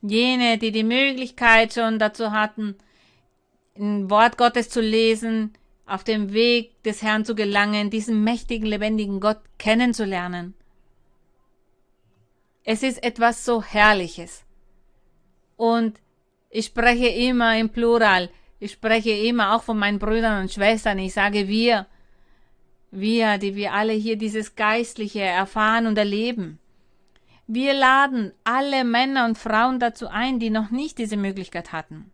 jene, 0.01 0.57
die 0.57 0.72
die 0.72 0.84
Möglichkeit 0.84 1.74
schon 1.74 1.99
dazu 1.99 2.32
hatten, 2.32 2.76
ein 3.78 4.09
Wort 4.09 4.38
Gottes 4.38 4.70
zu 4.70 4.82
lesen, 4.82 5.53
auf 5.86 6.03
dem 6.03 6.34
Weg 6.34 6.84
des 6.84 7.01
Herrn 7.01 7.26
zu 7.26 7.34
gelangen, 7.34 7.89
diesen 7.89 8.24
mächtigen, 8.24 8.67
lebendigen 8.67 9.20
Gott 9.20 9.39
kennenzulernen. 9.57 10.53
Es 12.63 12.84
ist 12.84 13.01
etwas 13.03 13.45
so 13.45 13.63
Herrliches. 13.63 14.43
Und 15.55 15.99
ich 16.49 16.67
spreche 16.67 17.07
immer 17.07 17.57
im 17.57 17.70
Plural. 17.70 18.30
Ich 18.59 18.74
spreche 18.74 19.11
immer 19.11 19.55
auch 19.55 19.63
von 19.63 19.80
meinen 19.80 19.97
Brüdern 19.97 20.41
und 20.41 20.51
Schwestern. 20.51 20.99
Ich 20.99 21.13
sage 21.13 21.47
wir. 21.47 21.88
Wir, 22.91 23.37
die 23.37 23.55
wir 23.55 23.73
alle 23.73 23.93
hier 23.93 24.17
dieses 24.17 24.55
Geistliche 24.55 25.21
erfahren 25.21 25.85
und 25.85 25.97
erleben. 25.97 26.59
Wir 27.45 27.73
laden 27.73 28.31
alle 28.43 28.83
Männer 28.83 29.25
und 29.25 29.37
Frauen 29.37 29.79
dazu 29.79 30.07
ein, 30.07 30.39
die 30.39 30.49
noch 30.49 30.69
nicht 30.69 30.97
diese 30.97 31.17
Möglichkeit 31.17 31.71
hatten, 31.71 32.11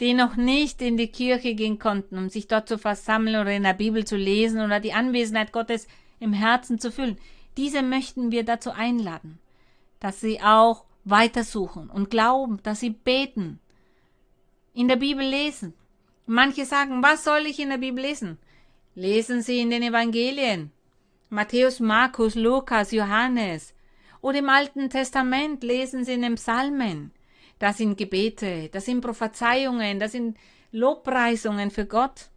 die 0.00 0.14
noch 0.14 0.36
nicht 0.36 0.80
in 0.80 0.96
die 0.96 1.08
Kirche 1.08 1.54
gehen 1.54 1.78
konnten, 1.78 2.16
um 2.16 2.30
sich 2.30 2.48
dort 2.48 2.68
zu 2.68 2.78
versammeln 2.78 3.36
oder 3.36 3.52
in 3.52 3.62
der 3.62 3.74
Bibel 3.74 4.06
zu 4.06 4.16
lesen 4.16 4.60
oder 4.60 4.80
die 4.80 4.94
Anwesenheit 4.94 5.52
Gottes 5.52 5.86
im 6.18 6.32
Herzen 6.32 6.78
zu 6.78 6.90
fühlen. 6.90 7.18
Diese 7.56 7.82
möchten 7.82 8.30
wir 8.30 8.44
dazu 8.44 8.70
einladen, 8.70 9.38
dass 10.00 10.20
sie 10.20 10.40
auch 10.40 10.84
weitersuchen 11.04 11.88
und 11.90 12.10
glauben, 12.10 12.62
dass 12.62 12.80
sie 12.80 12.90
beten, 12.90 13.60
in 14.74 14.88
der 14.88 14.96
Bibel 14.96 15.26
lesen. 15.26 15.72
Manche 16.26 16.64
sagen, 16.66 17.02
was 17.02 17.24
soll 17.24 17.46
ich 17.46 17.58
in 17.58 17.70
der 17.70 17.78
Bibel 17.78 18.02
lesen? 18.02 18.38
Lesen 18.98 19.42
Sie 19.42 19.60
in 19.60 19.68
den 19.68 19.82
Evangelien. 19.82 20.72
Matthäus, 21.28 21.80
Markus, 21.80 22.34
Lukas, 22.34 22.92
Johannes, 22.92 23.74
oder 24.22 24.38
im 24.38 24.48
Alten 24.48 24.88
Testament 24.88 25.62
lesen 25.62 26.02
Sie 26.02 26.14
in 26.14 26.22
den 26.22 26.36
Psalmen. 26.36 27.10
Das 27.58 27.76
sind 27.76 27.98
Gebete, 27.98 28.70
das 28.72 28.86
sind 28.86 29.02
Prophezeiungen, 29.02 30.00
das 30.00 30.12
sind 30.12 30.38
Lobpreisungen 30.72 31.70
für 31.70 31.84
Gott. 31.84 32.30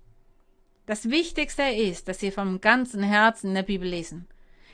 Das 0.85 1.09
Wichtigste 1.09 1.63
ist, 1.63 2.09
dass 2.09 2.19
Sie 2.19 2.29
vom 2.29 2.59
ganzen 2.59 3.03
Herzen 3.03 3.47
in 3.47 3.55
der 3.55 3.63
Bibel 3.63 3.87
lesen. 3.87 4.27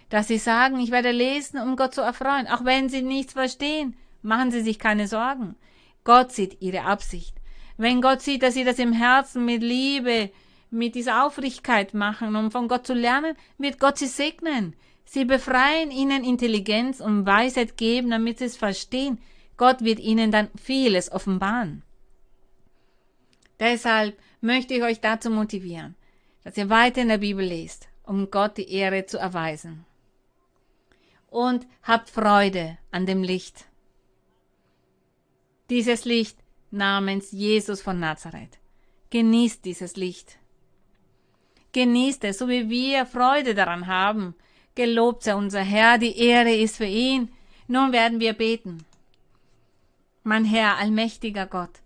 Dass 0.09 0.27
Sie 0.27 0.39
sagen, 0.39 0.79
ich 0.79 0.89
werde 0.89 1.11
lesen, 1.11 1.59
um 1.59 1.75
Gott 1.75 1.93
zu 1.93 2.01
erfreuen. 2.01 2.47
Auch 2.47 2.65
wenn 2.65 2.89
Sie 2.89 3.03
nichts 3.03 3.33
verstehen, 3.33 3.95
machen 4.23 4.49
Sie 4.49 4.61
sich 4.61 4.79
keine 4.79 5.07
Sorgen. 5.07 5.55
Gott 6.03 6.31
sieht 6.31 6.63
Ihre 6.63 6.81
Absicht. 6.81 7.35
Wenn 7.77 8.01
Gott 8.01 8.23
sieht, 8.23 8.41
dass 8.41 8.55
Sie 8.55 8.63
das 8.63 8.79
im 8.79 8.91
Herzen 8.91 9.45
mit 9.45 9.61
Liebe, 9.61 10.31
mit 10.75 10.93
dieser 10.95 11.25
Aufrichtigkeit 11.25 11.93
machen, 11.93 12.35
um 12.35 12.51
von 12.51 12.67
Gott 12.67 12.85
zu 12.85 12.93
lernen, 12.93 13.35
wird 13.57 13.79
Gott 13.79 13.97
Sie 13.97 14.07
segnen. 14.07 14.75
Sie 15.05 15.23
befreien 15.23 15.91
ihnen 15.91 16.23
Intelligenz 16.23 16.99
und 16.99 17.25
Weisheit 17.25 17.77
geben, 17.77 18.09
damit 18.09 18.39
sie 18.39 18.45
es 18.45 18.57
verstehen. 18.57 19.19
Gott 19.55 19.83
wird 19.83 19.99
ihnen 19.99 20.31
dann 20.31 20.49
vieles 20.61 21.11
offenbaren. 21.11 21.83
Deshalb 23.59 24.17
möchte 24.41 24.73
ich 24.73 24.83
euch 24.83 24.99
dazu 24.99 25.29
motivieren, 25.29 25.95
dass 26.43 26.57
ihr 26.57 26.69
weiter 26.69 27.01
in 27.01 27.07
der 27.07 27.19
Bibel 27.19 27.45
lest, 27.45 27.87
um 28.03 28.29
Gott 28.29 28.57
die 28.57 28.69
Ehre 28.69 29.05
zu 29.05 29.17
erweisen. 29.17 29.85
Und 31.29 31.67
habt 31.83 32.09
Freude 32.09 32.77
an 32.91 33.05
dem 33.05 33.23
Licht. 33.23 33.65
Dieses 35.69 36.05
Licht 36.05 36.37
namens 36.71 37.31
Jesus 37.31 37.81
von 37.81 37.99
Nazareth. 37.99 38.59
Genießt 39.11 39.63
dieses 39.63 39.95
Licht. 39.95 40.37
Genießt 41.75 42.23
es, 42.23 42.37
so 42.37 42.47
wie 42.47 42.69
wir 42.69 43.05
Freude 43.05 43.53
daran 43.53 43.87
haben, 43.87 44.33
Gelobt 44.75 45.23
sei 45.23 45.35
unser 45.35 45.61
Herr, 45.61 45.97
die 45.97 46.17
Ehre 46.17 46.53
ist 46.53 46.77
für 46.77 46.85
ihn. 46.85 47.29
Nun 47.67 47.93
werden 47.93 48.19
wir 48.19 48.33
beten. 48.33 48.85
Mein 50.23 50.43
Herr, 50.43 50.77
allmächtiger 50.77 51.45
Gott, 51.45 51.81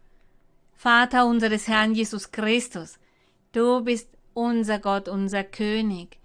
Vater 0.76 1.28
unseres 1.28 1.68
Herrn 1.68 1.94
Jesus 1.94 2.32
Christus, 2.32 2.98
du 3.52 3.82
bist 3.82 4.10
unser 4.34 4.80
Gott, 4.80 5.08
unser 5.08 5.44
König. 5.44 6.18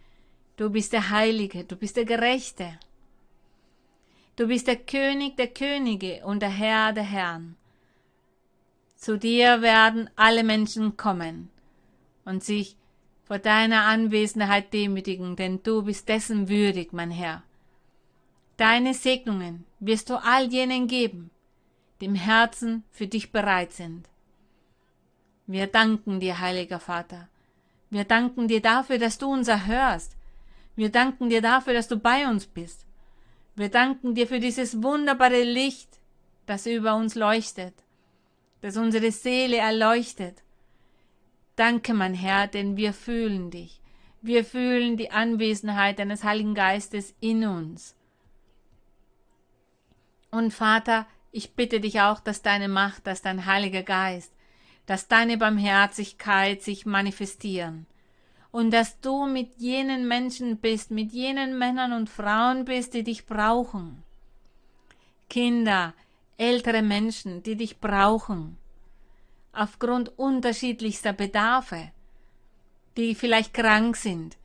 Du 0.57 0.71
bist 0.71 0.93
der 0.93 1.11
Heilige, 1.11 1.65
du 1.65 1.77
bist 1.77 1.97
der 1.97 2.05
Gerechte. 2.05 2.79
Du 4.37 4.47
bist 4.47 4.67
der 4.67 4.77
König 4.77 5.37
der 5.37 5.49
Könige 5.49 6.23
und 6.25 6.41
der 6.41 6.51
Herr 6.63 6.93
der 6.93 7.05
Herren. 7.05 7.57
Zu 8.97 9.19
dir 9.19 9.61
werden 9.61 10.09
alle 10.17 10.45
Menschen 10.45 10.97
kommen 10.97 11.51
und 12.25 12.43
sich 12.43 12.77
vor 13.25 13.39
deiner 13.39 13.85
Anwesenheit 13.85 14.73
demütigen, 14.73 15.35
denn 15.37 15.63
du 15.63 15.83
bist 15.83 16.09
dessen 16.09 16.49
würdig, 16.49 16.93
mein 16.93 17.11
Herr. 17.11 17.43
Deine 18.57 18.95
Segnungen 18.95 19.65
wirst 19.81 20.11
du 20.11 20.23
all 20.23 20.45
jenen 20.53 20.87
geben, 20.87 21.31
die 22.01 22.07
im 22.07 22.15
Herzen 22.15 22.85
für 22.91 23.07
dich 23.07 23.33
bereit 23.33 23.73
sind. 23.73 24.09
Wir 25.47 25.67
danken 25.67 26.21
dir, 26.21 26.39
heiliger 26.39 26.79
Vater. 26.79 27.29
Wir 27.91 28.05
danken 28.05 28.47
dir 28.49 28.61
dafür, 28.61 28.99
dass 28.99 29.19
du 29.19 29.33
uns 29.33 29.49
erhörst. 29.49 30.17
Wir 30.77 30.91
danken 30.91 31.29
dir 31.29 31.43
dafür, 31.43 31.75
dass 31.75 31.89
du 31.89 31.97
bei 31.97 32.29
uns 32.29 32.47
bist. 32.47 32.87
Wir 33.57 33.69
danken 33.69 34.15
dir 34.15 34.27
für 34.27 34.41
dieses 34.41 34.83
wunderbare 34.83 35.43
Licht, 35.45 35.99
das 36.47 36.67
über 36.67 36.95
uns 36.97 37.15
leuchtet, 37.15 37.75
das 38.61 38.77
unsere 38.77 39.11
Seele 39.13 39.59
erleuchtet 39.59 40.44
Danke, 41.57 41.95
mein 41.95 42.15
Herr, 42.15 42.49
denn 42.49 42.77
wir 42.77 42.93
fühlen 42.93 43.51
dich. 43.51 43.81
Wir 44.21 44.45
fühlen 44.45 44.97
die 44.97 45.11
Anwesenheit 45.11 45.99
deines 45.99 46.25
Heiligen 46.25 46.55
Geistes 46.55 47.15
in 47.21 47.45
uns. 47.45 47.95
Und 50.31 50.53
Vater, 50.53 51.07
ich 51.31 51.53
bitte 51.55 51.81
dich 51.81 52.01
auch, 52.01 52.21
dass 52.21 52.43
deine 52.43 52.69
Macht, 52.69 53.07
dass 53.07 53.23
dein 53.23 53.47
Heiliger 53.47 53.83
Geist, 53.83 54.33
dass 54.87 55.07
deine 55.07 55.39
Barmherzigkeit 55.39 56.63
sich 56.63 56.87
manifestieren 56.87 57.87
und 58.51 58.73
dass 58.73 59.01
du 59.01 59.27
mit 59.27 59.57
jenen 59.59 60.09
Menschen 60.09 60.57
bist, 60.57 60.91
mit 60.91 61.13
jenen 61.13 61.57
Männern 61.57 61.93
und 61.93 62.11
Frauen 62.11 62.65
bist, 62.65 62.95
die 62.95 63.05
dich 63.05 63.27
brauchen. 63.27 64.03
Kinder, 65.31 65.95
ältere 66.37 66.83
Menschen, 66.83 67.43
die 67.43 67.57
dich 67.57 67.79
brauchen 67.79 68.59
aufgrund 69.57 70.19
unterschiedlichster 70.19 71.13
Bedarfe, 71.13 71.91
die 72.97 73.15
vielleicht 73.15 73.55
krank 73.55 73.97
sind, 73.97 74.37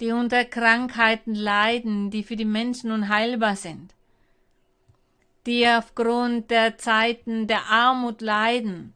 die 0.00 0.12
unter 0.12 0.44
Krankheiten 0.44 1.34
leiden, 1.34 2.10
die 2.10 2.22
für 2.22 2.36
die 2.36 2.44
Menschen 2.44 2.90
unheilbar 2.90 3.56
sind, 3.56 3.94
die 5.46 5.66
aufgrund 5.66 6.50
der 6.50 6.76
Zeiten 6.78 7.46
der 7.46 7.66
Armut 7.66 8.20
leiden, 8.20 8.92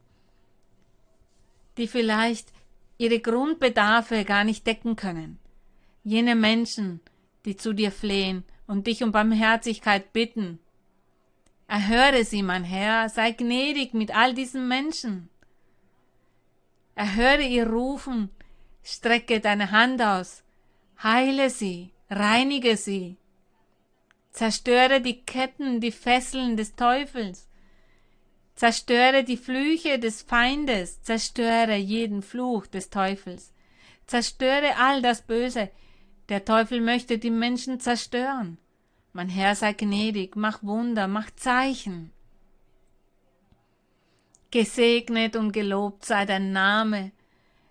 die 1.77 1.87
vielleicht 1.87 2.49
ihre 2.97 3.19
Grundbedarfe 3.19 4.25
gar 4.25 4.43
nicht 4.43 4.67
decken 4.67 4.95
können. 4.95 5.39
Jene 6.03 6.35
Menschen, 6.35 6.99
die 7.45 7.55
zu 7.55 7.73
dir 7.73 7.91
flehen 7.91 8.43
und 8.67 8.85
dich 8.87 9.03
um 9.03 9.11
Barmherzigkeit 9.11 10.13
bitten. 10.13 10.59
Erhöre 11.67 12.25
sie, 12.25 12.43
mein 12.43 12.63
Herr, 12.63 13.09
sei 13.09 13.31
gnädig 13.31 13.93
mit 13.93 14.15
all 14.15 14.33
diesen 14.33 14.67
Menschen. 14.67 15.30
Erhöre 16.95 17.43
ihr 17.43 17.67
Rufen, 17.67 18.29
strecke 18.83 19.39
deine 19.39 19.71
Hand 19.71 20.01
aus, 20.01 20.43
heile 21.01 21.49
sie, 21.49 21.91
reinige 22.09 22.77
sie, 22.77 23.17
zerstöre 24.31 25.01
die 25.01 25.21
Ketten, 25.21 25.79
die 25.79 25.91
Fesseln 25.91 26.57
des 26.57 26.75
Teufels, 26.75 27.47
zerstöre 28.55 29.23
die 29.23 29.37
Flüche 29.37 29.99
des 29.99 30.21
Feindes, 30.21 31.01
zerstöre 31.01 31.75
jeden 31.75 32.21
Fluch 32.21 32.67
des 32.67 32.89
Teufels, 32.89 33.53
zerstöre 34.05 34.77
all 34.77 35.01
das 35.01 35.21
Böse. 35.21 35.69
Der 36.29 36.45
Teufel 36.45 36.81
möchte 36.81 37.17
die 37.17 37.31
Menschen 37.31 37.79
zerstören. 37.79 38.57
Mein 39.13 39.29
Herr 39.29 39.55
sei 39.55 39.73
gnädig, 39.73 40.35
mach 40.35 40.63
Wunder, 40.63 41.07
mach 41.07 41.31
Zeichen. 41.35 42.11
Gesegnet 44.51 45.35
und 45.35 45.53
gelobt 45.53 46.05
sei 46.05 46.25
dein 46.25 46.51
Name. 46.51 47.11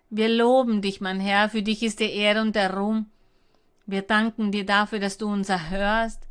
Wir 0.08 0.28
loben 0.28 0.82
dich, 0.82 1.00
mein 1.00 1.20
Herr, 1.20 1.48
für 1.48 1.62
dich 1.62 1.82
ist 1.82 2.00
die 2.00 2.10
Ehre 2.10 2.40
und 2.40 2.56
der 2.56 2.74
Ruhm. 2.74 3.06
Wir 3.86 4.02
danken 4.02 4.50
dir 4.50 4.66
dafür, 4.66 4.98
dass 4.98 5.18
du 5.18 5.28
uns 5.28 5.48
erhörst. 5.48 6.26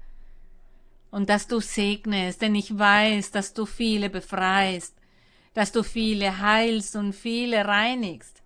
und 1.11 1.29
dass 1.29 1.47
du 1.47 1.59
segnest, 1.59 2.41
denn 2.41 2.55
ich 2.55 2.77
weiß, 2.77 3.31
dass 3.31 3.53
du 3.53 3.65
viele 3.65 4.09
befreist, 4.09 4.95
dass 5.53 5.71
du 5.71 5.83
viele 5.83 6.39
heilst 6.39 6.95
und 6.95 7.13
viele 7.13 7.65
reinigst. 7.65 8.41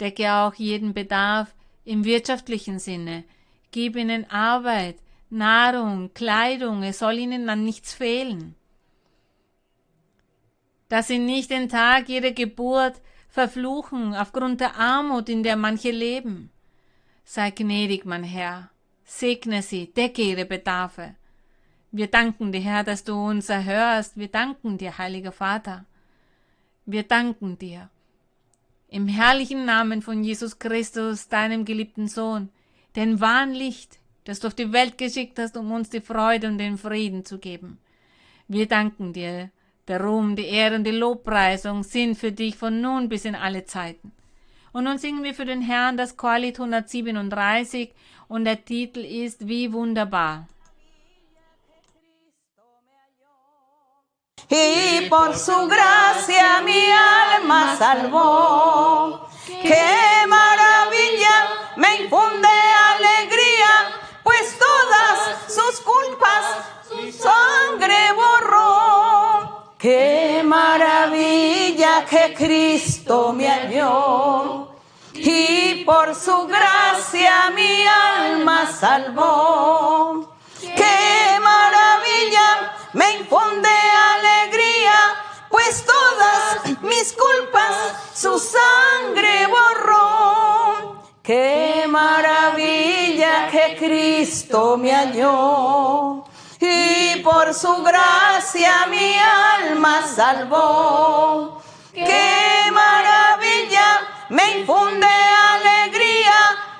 Decke 0.00 0.32
auch 0.32 0.54
jeden 0.54 0.94
Bedarf 0.94 1.54
im 1.84 2.04
wirtschaftlichen 2.04 2.78
Sinne, 2.78 3.24
gib 3.70 3.96
ihnen 3.96 4.28
Arbeit, 4.30 4.96
Nahrung, 5.30 6.12
Kleidung, 6.14 6.82
es 6.82 6.98
soll 6.98 7.18
ihnen 7.18 7.48
an 7.48 7.64
nichts 7.64 7.94
fehlen. 7.94 8.54
Dass 10.92 11.06
sie 11.06 11.18
nicht 11.18 11.50
den 11.50 11.70
Tag 11.70 12.10
ihrer 12.10 12.32
Geburt 12.32 13.00
verfluchen 13.30 14.14
aufgrund 14.14 14.60
der 14.60 14.76
Armut, 14.76 15.30
in 15.30 15.42
der 15.42 15.56
manche 15.56 15.90
leben. 15.90 16.50
Sei 17.24 17.50
gnädig, 17.50 18.04
mein 18.04 18.24
Herr, 18.24 18.68
segne 19.02 19.62
sie, 19.62 19.86
decke 19.86 20.20
ihre 20.20 20.44
Bedarfe. 20.44 21.14
Wir 21.92 22.08
danken 22.08 22.52
dir, 22.52 22.60
Herr, 22.60 22.84
dass 22.84 23.04
du 23.04 23.14
uns 23.14 23.48
erhörst. 23.48 24.18
Wir 24.18 24.28
danken 24.28 24.76
dir, 24.76 24.98
heiliger 24.98 25.32
Vater. 25.32 25.86
Wir 26.84 27.04
danken 27.04 27.56
dir. 27.56 27.88
Im 28.88 29.08
herrlichen 29.08 29.64
Namen 29.64 30.02
von 30.02 30.22
Jesus 30.22 30.58
Christus, 30.58 31.26
deinem 31.28 31.64
geliebten 31.64 32.06
Sohn, 32.06 32.50
den 32.96 33.18
wahren 33.18 33.54
Licht, 33.54 33.98
das 34.24 34.40
du 34.40 34.48
auf 34.48 34.54
die 34.54 34.74
Welt 34.74 34.98
geschickt 34.98 35.38
hast, 35.38 35.56
um 35.56 35.72
uns 35.72 35.88
die 35.88 36.02
Freude 36.02 36.48
und 36.48 36.58
den 36.58 36.76
Frieden 36.76 37.24
zu 37.24 37.38
geben. 37.38 37.78
Wir 38.46 38.68
danken 38.68 39.14
dir. 39.14 39.50
Der 39.88 40.00
Ruhm, 40.00 40.36
die 40.36 40.46
Ehre 40.46 40.76
und 40.76 40.84
die 40.84 40.92
Lobpreisung 40.92 41.82
sind 41.82 42.16
für 42.16 42.32
dich 42.32 42.56
von 42.56 42.80
nun 42.80 43.08
bis 43.08 43.24
in 43.24 43.34
alle 43.34 43.64
Zeiten. 43.64 44.12
Und 44.72 44.84
nun 44.84 44.98
singen 44.98 45.22
wir 45.24 45.34
für 45.34 45.44
den 45.44 45.60
Herrn 45.60 45.96
das 45.96 46.16
Chorlied 46.16 46.58
137 46.58 47.92
und 48.28 48.44
der 48.44 48.64
Titel 48.64 49.00
ist 49.00 49.46
Wie 49.46 49.72
wunderbar. 49.72 50.48
Y 54.50 55.08
por 55.08 55.34
su 55.34 55.66
gracia 55.66 56.62
mi 56.64 56.84
alma 57.34 57.76
salvó. 57.76 59.28
Qué 59.62 60.26
Cristo 72.42 73.32
me 73.32 73.48
halló. 73.48 74.66
Y 75.14 75.84
por 75.84 76.12
su 76.12 76.48
gracia 76.48 77.52
mi 77.54 77.86
alma 77.86 78.66
salvó. 78.66 80.34
Qué 80.60 81.38
maravilla 81.40 82.72
me 82.94 83.12
infunde 83.18 83.68
alegría, 84.14 84.98
pues 85.50 85.86
todas 85.86 86.82
mis 86.82 87.12
culpas 87.12 87.76
su 88.12 88.36
sangre 88.40 89.46
borró. 89.46 91.04
Qué 91.22 91.84
maravilla 91.88 93.48
que 93.52 93.76
Cristo 93.78 94.76
me 94.76 94.92
halló 94.92 96.24
y 96.58 97.20
por 97.22 97.54
su 97.54 97.84
gracia 97.84 98.86
mi 98.90 99.14
alma 99.14 100.02
salvó. 100.06 101.61
Qué 101.94 102.70
maravilla 102.72 104.00
me 104.30 104.60
infunde 104.60 105.06
alegría, 105.06 106.32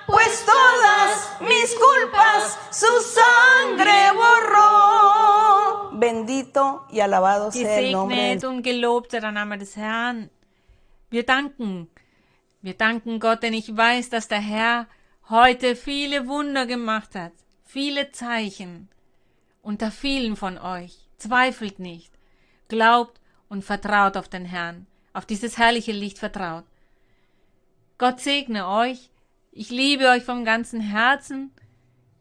pues 0.07 0.45
todas 0.47 1.37
mis 1.41 1.75
culpas 1.75 2.59
su 2.71 2.87
sangre 3.03 4.13
borró. 4.15 5.91
Bendito 5.93 6.87
y 6.91 7.01
alabado 7.01 7.53
sea 7.53 7.79
el 7.79 7.93
nombre 7.93 8.39
und 8.47 8.65
gelobt 8.65 9.11
sei 9.11 9.21
der 9.21 9.33
Name 9.33 9.59
des 9.59 9.77
Herrn. 9.77 10.31
Wir 11.11 11.27
danken, 11.27 11.91
wir 12.63 12.75
danken 12.75 13.21
Gott, 13.21 13.43
denn 13.43 13.53
ich 13.53 13.77
weiß, 13.77 14.09
dass 14.09 14.29
der 14.29 14.41
Herr 14.41 14.89
heute 15.29 15.77
viele 15.77 16.27
Wunder 16.27 16.65
gemacht 16.65 17.15
hat, 17.15 17.33
viele 17.65 18.13
Zeichen. 18.13 18.89
Unter 19.61 19.91
vielen 19.91 20.37
von 20.37 20.57
euch. 20.57 21.07
Zweifelt 21.19 21.79
nicht. 21.79 22.13
Glaubt 22.69 23.21
und 23.49 23.63
vertraut 23.63 24.17
auf 24.17 24.29
den 24.29 24.47
Herrn, 24.47 24.87
auf 25.13 25.27
dieses 25.27 25.59
herrliche 25.59 25.93
Licht 25.93 26.19
vertraut. 26.19 26.65
Gott 27.99 28.21
segne 28.21 28.67
euch. 28.69 29.11
Ich 29.51 29.71
liebe 29.71 30.09
euch 30.09 30.25
vom 30.25 30.45
ganzen 30.45 30.81
Herzen. 30.81 31.53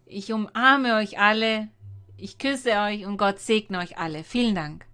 Ich 0.06 0.34
umarme 0.34 0.96
euch 0.96 1.20
alle. 1.20 1.70
Ich 2.18 2.38
küsse 2.38 2.72
euch 2.74 3.06
und 3.06 3.18
Gott 3.18 3.39
segne 3.39 3.80
euch 3.80 3.98
alle. 3.98 4.24
Vielen 4.24 4.56
Dank. 4.56 4.86